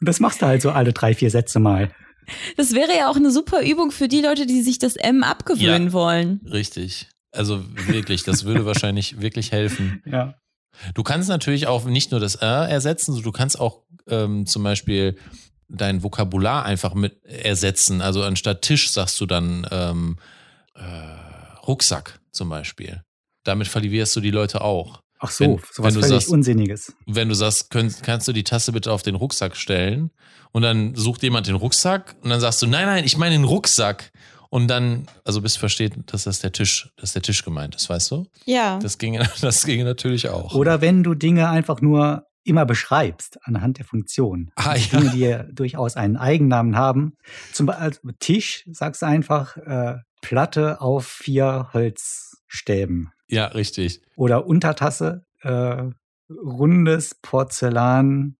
Und 0.00 0.08
das 0.08 0.20
machst 0.20 0.40
du 0.40 0.46
halt 0.46 0.62
so 0.62 0.70
alle 0.70 0.94
drei, 0.94 1.14
vier 1.14 1.30
Sätze 1.30 1.60
mal. 1.60 1.90
Das 2.56 2.72
wäre 2.72 2.96
ja 2.96 3.08
auch 3.08 3.16
eine 3.16 3.30
super 3.30 3.62
Übung 3.62 3.90
für 3.90 4.08
die 4.08 4.22
Leute, 4.22 4.46
die 4.46 4.62
sich 4.62 4.78
das 4.78 4.96
M 4.96 5.22
abgewöhnen 5.22 5.88
ja, 5.88 5.92
wollen. 5.92 6.40
Richtig. 6.50 7.08
Also 7.36 7.64
wirklich, 7.86 8.24
das 8.24 8.44
würde 8.44 8.64
wahrscheinlich 8.66 9.20
wirklich 9.20 9.52
helfen. 9.52 10.02
Ja. 10.06 10.34
Du 10.94 11.02
kannst 11.02 11.28
natürlich 11.28 11.66
auch 11.66 11.84
nicht 11.84 12.10
nur 12.10 12.20
das 12.20 12.34
R 12.34 12.68
ersetzen, 12.68 13.20
du 13.22 13.32
kannst 13.32 13.58
auch 13.58 13.82
ähm, 14.08 14.46
zum 14.46 14.62
Beispiel 14.62 15.16
dein 15.68 16.02
Vokabular 16.02 16.64
einfach 16.64 16.94
mit 16.94 17.24
ersetzen. 17.24 18.00
Also 18.00 18.22
anstatt 18.22 18.62
Tisch 18.62 18.90
sagst 18.90 19.20
du 19.20 19.26
dann 19.26 19.66
ähm, 19.70 20.16
äh, 20.74 20.82
Rucksack 21.66 22.20
zum 22.30 22.48
Beispiel. 22.48 23.02
Damit 23.44 23.68
verlierst 23.68 24.14
du 24.16 24.20
die 24.20 24.30
Leute 24.30 24.60
auch. 24.60 25.00
Ach 25.18 25.30
so, 25.30 25.44
wenn, 25.44 25.58
sowas 25.72 25.94
wenn 25.94 26.02
völlig 26.02 26.08
sagst, 26.08 26.28
Unsinniges. 26.28 26.94
Wenn 27.06 27.28
du 27.28 27.34
sagst, 27.34 27.70
könnt, 27.70 28.02
kannst 28.02 28.28
du 28.28 28.32
die 28.32 28.44
Tasse 28.44 28.72
bitte 28.72 28.92
auf 28.92 29.02
den 29.02 29.14
Rucksack 29.14 29.56
stellen 29.56 30.10
und 30.52 30.62
dann 30.62 30.94
sucht 30.94 31.22
jemand 31.22 31.46
den 31.46 31.54
Rucksack 31.54 32.16
und 32.22 32.30
dann 32.30 32.40
sagst 32.40 32.60
du, 32.62 32.66
nein, 32.66 32.86
nein, 32.86 33.04
ich 33.04 33.16
meine 33.16 33.34
den 33.34 33.44
Rucksack. 33.44 34.12
Und 34.50 34.68
dann, 34.68 35.06
also 35.24 35.40
bis 35.42 35.56
versteht, 35.56 35.94
dass 36.06 36.24
das 36.24 36.40
der 36.40 36.52
Tisch, 36.52 36.90
dass 36.96 37.12
der 37.12 37.22
Tisch 37.22 37.44
gemeint 37.44 37.74
ist, 37.74 37.88
weißt 37.88 38.10
du? 38.10 38.26
Ja. 38.44 38.78
Das 38.78 38.98
ginge, 38.98 39.28
das 39.40 39.64
ginge 39.64 39.84
natürlich 39.84 40.28
auch. 40.28 40.54
Oder 40.54 40.80
wenn 40.80 41.02
du 41.02 41.14
Dinge 41.14 41.48
einfach 41.48 41.80
nur 41.80 42.24
immer 42.44 42.64
beschreibst 42.64 43.38
anhand 43.42 43.78
der 43.78 43.84
Funktion. 43.84 44.50
Ah, 44.54 44.70
also 44.70 44.96
ja. 44.96 45.00
Dinge, 45.00 45.12
die 45.12 45.18
ja 45.18 45.42
durchaus 45.42 45.96
einen 45.96 46.16
Eigennamen 46.16 46.76
haben. 46.76 47.16
Zum 47.52 47.66
Beispiel 47.66 47.84
also 47.84 48.00
Tisch, 48.20 48.64
sagst 48.70 49.02
du 49.02 49.06
einfach, 49.06 49.56
äh, 49.56 49.96
Platte 50.22 50.80
auf 50.80 51.06
vier 51.06 51.70
Holzstäben. 51.72 53.10
Ja, 53.28 53.46
richtig. 53.46 54.00
Oder 54.16 54.46
Untertasse, 54.46 55.24
äh, 55.42 55.82
rundes 56.30 57.16
Porzellan. 57.20 58.36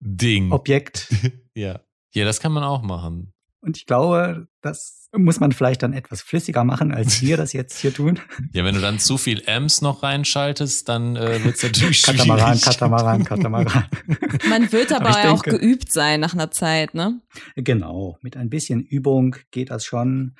Ding. 0.00 0.52
Objekt. 0.52 1.08
ja. 1.54 1.80
Ja, 2.12 2.24
das 2.24 2.40
kann 2.40 2.52
man 2.52 2.62
auch 2.62 2.82
machen. 2.82 3.32
Und 3.66 3.76
ich 3.76 3.86
glaube, 3.86 4.46
das 4.62 5.08
muss 5.12 5.40
man 5.40 5.50
vielleicht 5.50 5.82
dann 5.82 5.92
etwas 5.92 6.22
flüssiger 6.22 6.62
machen, 6.62 6.92
als 6.92 7.20
wir 7.20 7.36
das 7.36 7.52
jetzt 7.52 7.78
hier 7.78 7.92
tun. 7.92 8.20
Ja, 8.52 8.64
wenn 8.64 8.76
du 8.76 8.80
dann 8.80 8.98
zu 8.98 9.18
viel 9.18 9.42
Amps 9.48 9.82
noch 9.82 10.02
reinschaltest, 10.02 10.88
dann 10.88 11.16
äh, 11.16 11.44
wird 11.44 11.56
es 11.56 11.62
natürlich 11.62 12.02
Katamaran, 12.02 12.60
Katamaran, 12.60 13.24
Katamaran. 13.24 13.84
Man 14.48 14.70
wird 14.72 14.92
aber, 14.92 15.08
aber 15.08 15.32
auch 15.32 15.42
denke, 15.42 15.58
geübt 15.58 15.92
sein 15.92 16.20
nach 16.20 16.32
einer 16.32 16.50
Zeit, 16.50 16.94
ne? 16.94 17.20
Genau, 17.56 18.18
mit 18.22 18.36
ein 18.36 18.48
bisschen 18.48 18.82
Übung 18.82 19.36
geht 19.50 19.70
das 19.70 19.84
schon. 19.84 20.36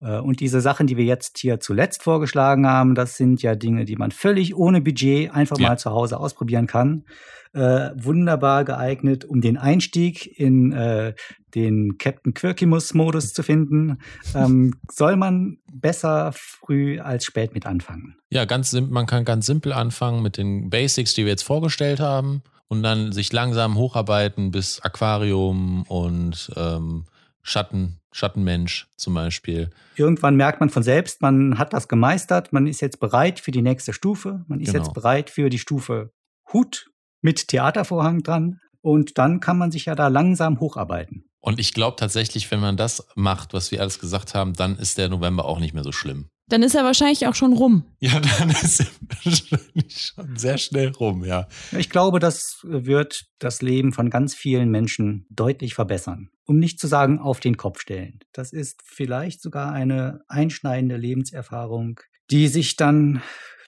Äh, 0.00 0.18
und 0.18 0.40
diese 0.40 0.60
Sachen, 0.60 0.86
die 0.86 0.96
wir 0.96 1.04
jetzt 1.04 1.38
hier 1.38 1.60
zuletzt 1.60 2.02
vorgeschlagen 2.02 2.66
haben, 2.66 2.94
das 2.94 3.16
sind 3.16 3.42
ja 3.42 3.54
Dinge, 3.54 3.84
die 3.84 3.96
man 3.96 4.10
völlig 4.10 4.56
ohne 4.56 4.80
Budget 4.80 5.32
einfach 5.32 5.58
ja. 5.58 5.68
mal 5.68 5.78
zu 5.78 5.90
Hause 5.90 6.18
ausprobieren 6.18 6.66
kann 6.66 7.04
äh, 7.52 7.90
wunderbar 7.96 8.64
geeignet, 8.64 9.24
um 9.24 9.40
den 9.40 9.56
Einstieg 9.56 10.38
in 10.38 10.72
äh, 10.72 11.14
den 11.54 11.98
Captain 11.98 12.32
Quirkimus-Modus 12.34 13.32
zu 13.32 13.42
finden. 13.42 13.98
Ähm, 14.34 14.74
soll 14.90 15.16
man 15.16 15.58
besser 15.72 16.32
früh 16.34 17.00
als 17.00 17.24
spät 17.24 17.54
mit 17.54 17.66
anfangen? 17.66 18.16
Ja, 18.30 18.44
ganz 18.44 18.70
simpel, 18.70 18.92
man 18.92 19.06
kann 19.06 19.24
ganz 19.24 19.46
simpel 19.46 19.72
anfangen 19.72 20.22
mit 20.22 20.36
den 20.36 20.70
Basics, 20.70 21.14
die 21.14 21.24
wir 21.24 21.30
jetzt 21.30 21.42
vorgestellt 21.42 22.00
haben 22.00 22.42
und 22.68 22.82
dann 22.84 23.12
sich 23.12 23.32
langsam 23.32 23.76
hocharbeiten 23.76 24.52
bis 24.52 24.80
Aquarium 24.80 25.82
und 25.88 26.52
ähm, 26.56 27.04
Schatten, 27.42 27.98
Schattenmensch 28.12 28.86
zum 28.96 29.14
Beispiel. 29.14 29.70
Irgendwann 29.96 30.36
merkt 30.36 30.60
man 30.60 30.70
von 30.70 30.82
selbst, 30.82 31.20
man 31.20 31.58
hat 31.58 31.72
das 31.72 31.88
gemeistert, 31.88 32.52
man 32.52 32.66
ist 32.66 32.80
jetzt 32.80 33.00
bereit 33.00 33.40
für 33.40 33.50
die 33.50 33.62
nächste 33.62 33.92
Stufe, 33.92 34.44
man 34.46 34.60
ist 34.60 34.72
genau. 34.72 34.84
jetzt 34.84 34.94
bereit 34.94 35.30
für 35.30 35.50
die 35.50 35.58
Stufe 35.58 36.12
Hut 36.52 36.89
mit 37.20 37.48
Theatervorhang 37.48 38.22
dran. 38.22 38.60
Und 38.82 39.18
dann 39.18 39.40
kann 39.40 39.58
man 39.58 39.70
sich 39.70 39.86
ja 39.86 39.94
da 39.94 40.08
langsam 40.08 40.60
hocharbeiten. 40.60 41.24
Und 41.40 41.58
ich 41.58 41.72
glaube 41.72 41.96
tatsächlich, 41.96 42.50
wenn 42.50 42.60
man 42.60 42.76
das 42.76 43.06
macht, 43.14 43.52
was 43.54 43.70
wir 43.70 43.80
alles 43.80 43.98
gesagt 43.98 44.34
haben, 44.34 44.52
dann 44.52 44.76
ist 44.76 44.98
der 44.98 45.08
November 45.08 45.46
auch 45.46 45.58
nicht 45.58 45.74
mehr 45.74 45.84
so 45.84 45.92
schlimm. 45.92 46.28
Dann 46.48 46.62
ist 46.62 46.74
er 46.74 46.84
wahrscheinlich 46.84 47.26
auch 47.26 47.34
schon 47.34 47.52
rum. 47.52 47.84
Ja, 48.00 48.18
dann 48.18 48.50
ist 48.50 48.80
er 48.80 48.86
wahrscheinlich 49.24 50.12
schon 50.14 50.36
sehr 50.36 50.58
schnell 50.58 50.88
rum, 50.88 51.24
ja. 51.24 51.46
Ich 51.70 51.90
glaube, 51.90 52.18
das 52.18 52.58
wird 52.62 53.26
das 53.38 53.62
Leben 53.62 53.92
von 53.92 54.10
ganz 54.10 54.34
vielen 54.34 54.70
Menschen 54.70 55.26
deutlich 55.30 55.74
verbessern. 55.74 56.30
Um 56.46 56.58
nicht 56.58 56.80
zu 56.80 56.88
sagen, 56.88 57.18
auf 57.18 57.40
den 57.40 57.56
Kopf 57.56 57.80
stellen. 57.80 58.18
Das 58.32 58.52
ist 58.52 58.80
vielleicht 58.84 59.40
sogar 59.40 59.72
eine 59.72 60.20
einschneidende 60.28 60.96
Lebenserfahrung, 60.96 62.00
die 62.30 62.48
sich 62.48 62.76
dann, 62.76 63.22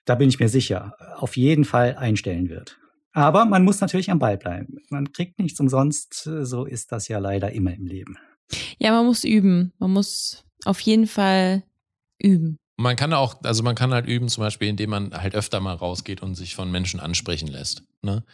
da 0.05 0.17
bin 0.17 0.29
ich 0.29 0.41
mir 0.41 0.49
sicher, 0.49 0.97
auf 1.17 1.37
jeden 1.37 1.65
Fall 1.65 1.97
einstellen 1.97 2.49
wird. 2.49 2.79
Aber 3.13 3.45
man 3.45 3.65
muss 3.65 3.81
natürlich 3.81 4.11
am 4.11 4.19
Ball 4.19 4.39
bleiben. 4.39 4.79
Man 4.89 5.13
kriegt 5.13 5.39
nichts 5.39 5.61
umsonst. 5.61 6.25
So 6.25 6.65
ist 6.65 6.93
das 6.93 7.09
ja 7.09 7.19
leider 7.19 7.53
immer 7.53 7.75
im 7.75 7.87
Leben. 7.87 8.17
Ja, 8.79 8.93
man 8.93 9.07
muss 9.07 9.25
üben. 9.25 9.73
Man 9.79 9.93
muss 9.93 10.45
auf 10.65 10.81
jeden 10.81 11.07
Fall 11.07 11.63
üben. 12.19 12.59
Man 12.77 12.97
kann 12.97 13.13
auch, 13.13 13.37
also 13.45 13.63
man 13.63 13.75
kann 13.75 13.93
halt 13.93 14.07
üben, 14.07 14.29
zum 14.29 14.43
Beispiel, 14.43 14.69
indem 14.69 14.91
man 14.91 15.13
halt 15.13 15.35
öfter 15.35 15.61
mal 15.61 15.75
rausgeht 15.75 16.23
und 16.23 16.35
sich 16.35 16.55
von 16.55 16.71
Menschen 16.71 17.01
ansprechen 17.01 17.49
lässt. 17.49 17.85
Ne? 18.01 18.25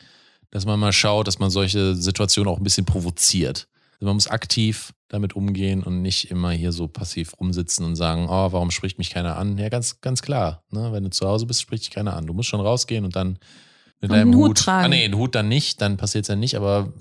Dass 0.50 0.64
man 0.64 0.78
mal 0.78 0.92
schaut, 0.92 1.26
dass 1.26 1.38
man 1.38 1.50
solche 1.50 1.94
Situationen 1.94 2.50
auch 2.52 2.58
ein 2.58 2.64
bisschen 2.64 2.86
provoziert. 2.86 3.68
Also 3.94 4.06
man 4.06 4.14
muss 4.14 4.28
aktiv 4.28 4.94
damit 5.08 5.34
umgehen 5.34 5.82
und 5.82 6.02
nicht 6.02 6.30
immer 6.30 6.52
hier 6.52 6.70
so 6.70 6.86
passiv 6.86 7.32
rumsitzen 7.40 7.84
und 7.84 7.96
sagen, 7.96 8.26
oh, 8.28 8.52
warum 8.52 8.70
spricht 8.70 8.98
mich 8.98 9.10
keiner 9.10 9.36
an? 9.36 9.58
Ja, 9.58 9.68
ganz, 9.70 10.00
ganz 10.00 10.22
klar. 10.22 10.62
Ne? 10.70 10.92
Wenn 10.92 11.02
du 11.02 11.10
zu 11.10 11.26
Hause 11.26 11.46
bist, 11.46 11.60
spricht 11.60 11.84
dich 11.84 11.90
keiner 11.90 12.14
an. 12.14 12.26
Du 12.26 12.32
musst 12.32 12.48
schon 12.48 12.60
rausgehen 12.60 13.04
und 13.04 13.16
dann 13.16 13.38
mit 14.00 14.12
einem 14.12 14.34
Hut. 14.34 14.50
Hut 14.50 14.58
tragen. 14.58 14.84
Ah, 14.86 14.88
nee, 14.88 15.04
einen 15.04 15.16
Hut 15.16 15.34
dann 15.34 15.48
nicht, 15.48 15.80
dann 15.80 15.96
passiert 15.96 16.24
es 16.24 16.28
ja 16.28 16.36
nicht, 16.36 16.56
aber, 16.56 16.92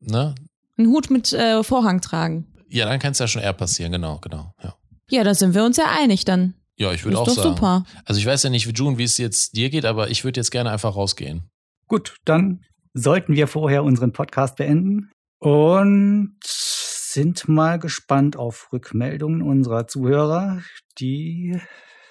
ne? 0.00 0.34
Einen 0.78 0.88
Hut 0.88 1.10
mit 1.10 1.32
äh, 1.32 1.62
Vorhang 1.62 2.00
tragen. 2.00 2.46
Ja, 2.68 2.86
dann 2.86 2.98
kann 2.98 3.12
es 3.12 3.18
ja 3.18 3.28
schon 3.28 3.42
eher 3.42 3.52
passieren, 3.52 3.92
genau, 3.92 4.18
genau, 4.18 4.52
ja. 4.62 4.74
Ja, 5.08 5.22
da 5.22 5.34
sind 5.34 5.54
wir 5.54 5.64
uns 5.64 5.76
ja 5.76 5.84
einig 5.98 6.24
dann. 6.24 6.54
Ja, 6.76 6.92
ich 6.92 7.04
würde 7.04 7.14
Ist 7.14 7.20
auch 7.20 7.26
doch 7.26 7.34
sagen. 7.36 7.48
super. 7.56 7.84
Also 8.04 8.18
ich 8.18 8.26
weiß 8.26 8.42
ja 8.42 8.50
nicht, 8.50 8.76
June, 8.76 8.98
wie 8.98 9.04
es 9.04 9.16
jetzt 9.18 9.56
dir 9.56 9.70
geht, 9.70 9.84
aber 9.84 10.10
ich 10.10 10.24
würde 10.24 10.40
jetzt 10.40 10.50
gerne 10.50 10.70
einfach 10.70 10.96
rausgehen. 10.96 11.48
Gut, 11.86 12.16
dann 12.24 12.64
sollten 12.92 13.34
wir 13.34 13.46
vorher 13.46 13.84
unseren 13.84 14.12
Podcast 14.12 14.56
beenden 14.56 15.10
und 15.38 16.36
sind 16.42 17.48
mal 17.48 17.78
gespannt 17.78 18.36
auf 18.36 18.70
Rückmeldungen 18.72 19.42
unserer 19.42 19.86
Zuhörer, 19.86 20.60
die 20.98 21.58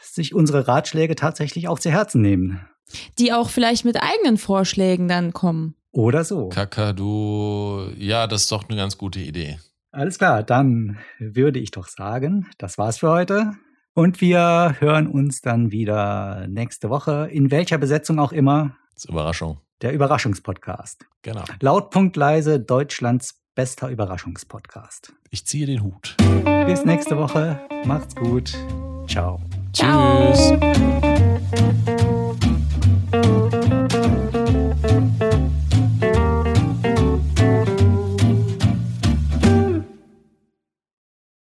sich 0.01 0.33
unsere 0.33 0.67
Ratschläge 0.67 1.15
tatsächlich 1.15 1.67
auch 1.67 1.77
zu 1.79 1.91
Herzen 1.91 2.21
nehmen. 2.21 2.65
Die 3.19 3.33
auch 3.33 3.49
vielleicht 3.49 3.85
mit 3.85 3.97
eigenen 4.01 4.37
Vorschlägen 4.37 5.07
dann 5.07 5.33
kommen. 5.33 5.75
Oder 5.91 6.23
so. 6.23 6.49
Kakadu, 6.49 7.89
ja, 7.97 8.27
das 8.27 8.43
ist 8.43 8.51
doch 8.51 8.67
eine 8.67 8.77
ganz 8.77 8.97
gute 8.97 9.19
Idee. 9.19 9.59
Alles 9.91 10.17
klar, 10.17 10.43
dann 10.43 10.97
würde 11.19 11.59
ich 11.59 11.71
doch 11.71 11.87
sagen, 11.87 12.47
das 12.57 12.77
war's 12.77 12.97
für 12.99 13.09
heute. 13.09 13.53
Und 13.93 14.19
wir 14.19 14.75
hören 14.79 15.07
uns 15.07 15.39
dann 15.39 15.71
wieder 15.71 16.47
nächste 16.49 16.89
Woche, 16.89 17.29
in 17.31 17.49
welcher 17.49 17.77
Besetzung 17.77 18.19
auch 18.19 18.33
immer, 18.33 18.75
Das 18.93 19.05
ist 19.05 19.09
Überraschung. 19.09 19.59
der 19.81 19.93
Überraschungspodcast. 19.93 21.05
Genau. 21.21 21.43
Laut 21.61 21.91
Punkt 21.91 22.17
leise 22.17 22.59
Deutschlands 22.59 23.41
bester 23.55 23.87
Überraschungspodcast. 23.89 25.13
Ich 25.29 25.45
ziehe 25.47 25.65
den 25.65 25.81
Hut. 25.81 26.17
Bis 26.65 26.83
nächste 26.83 27.15
Woche. 27.17 27.57
Macht's 27.85 28.15
gut. 28.15 28.53
Ciao. 29.07 29.39
Ciao. 29.71 30.33
Tschüss. 30.33 31.94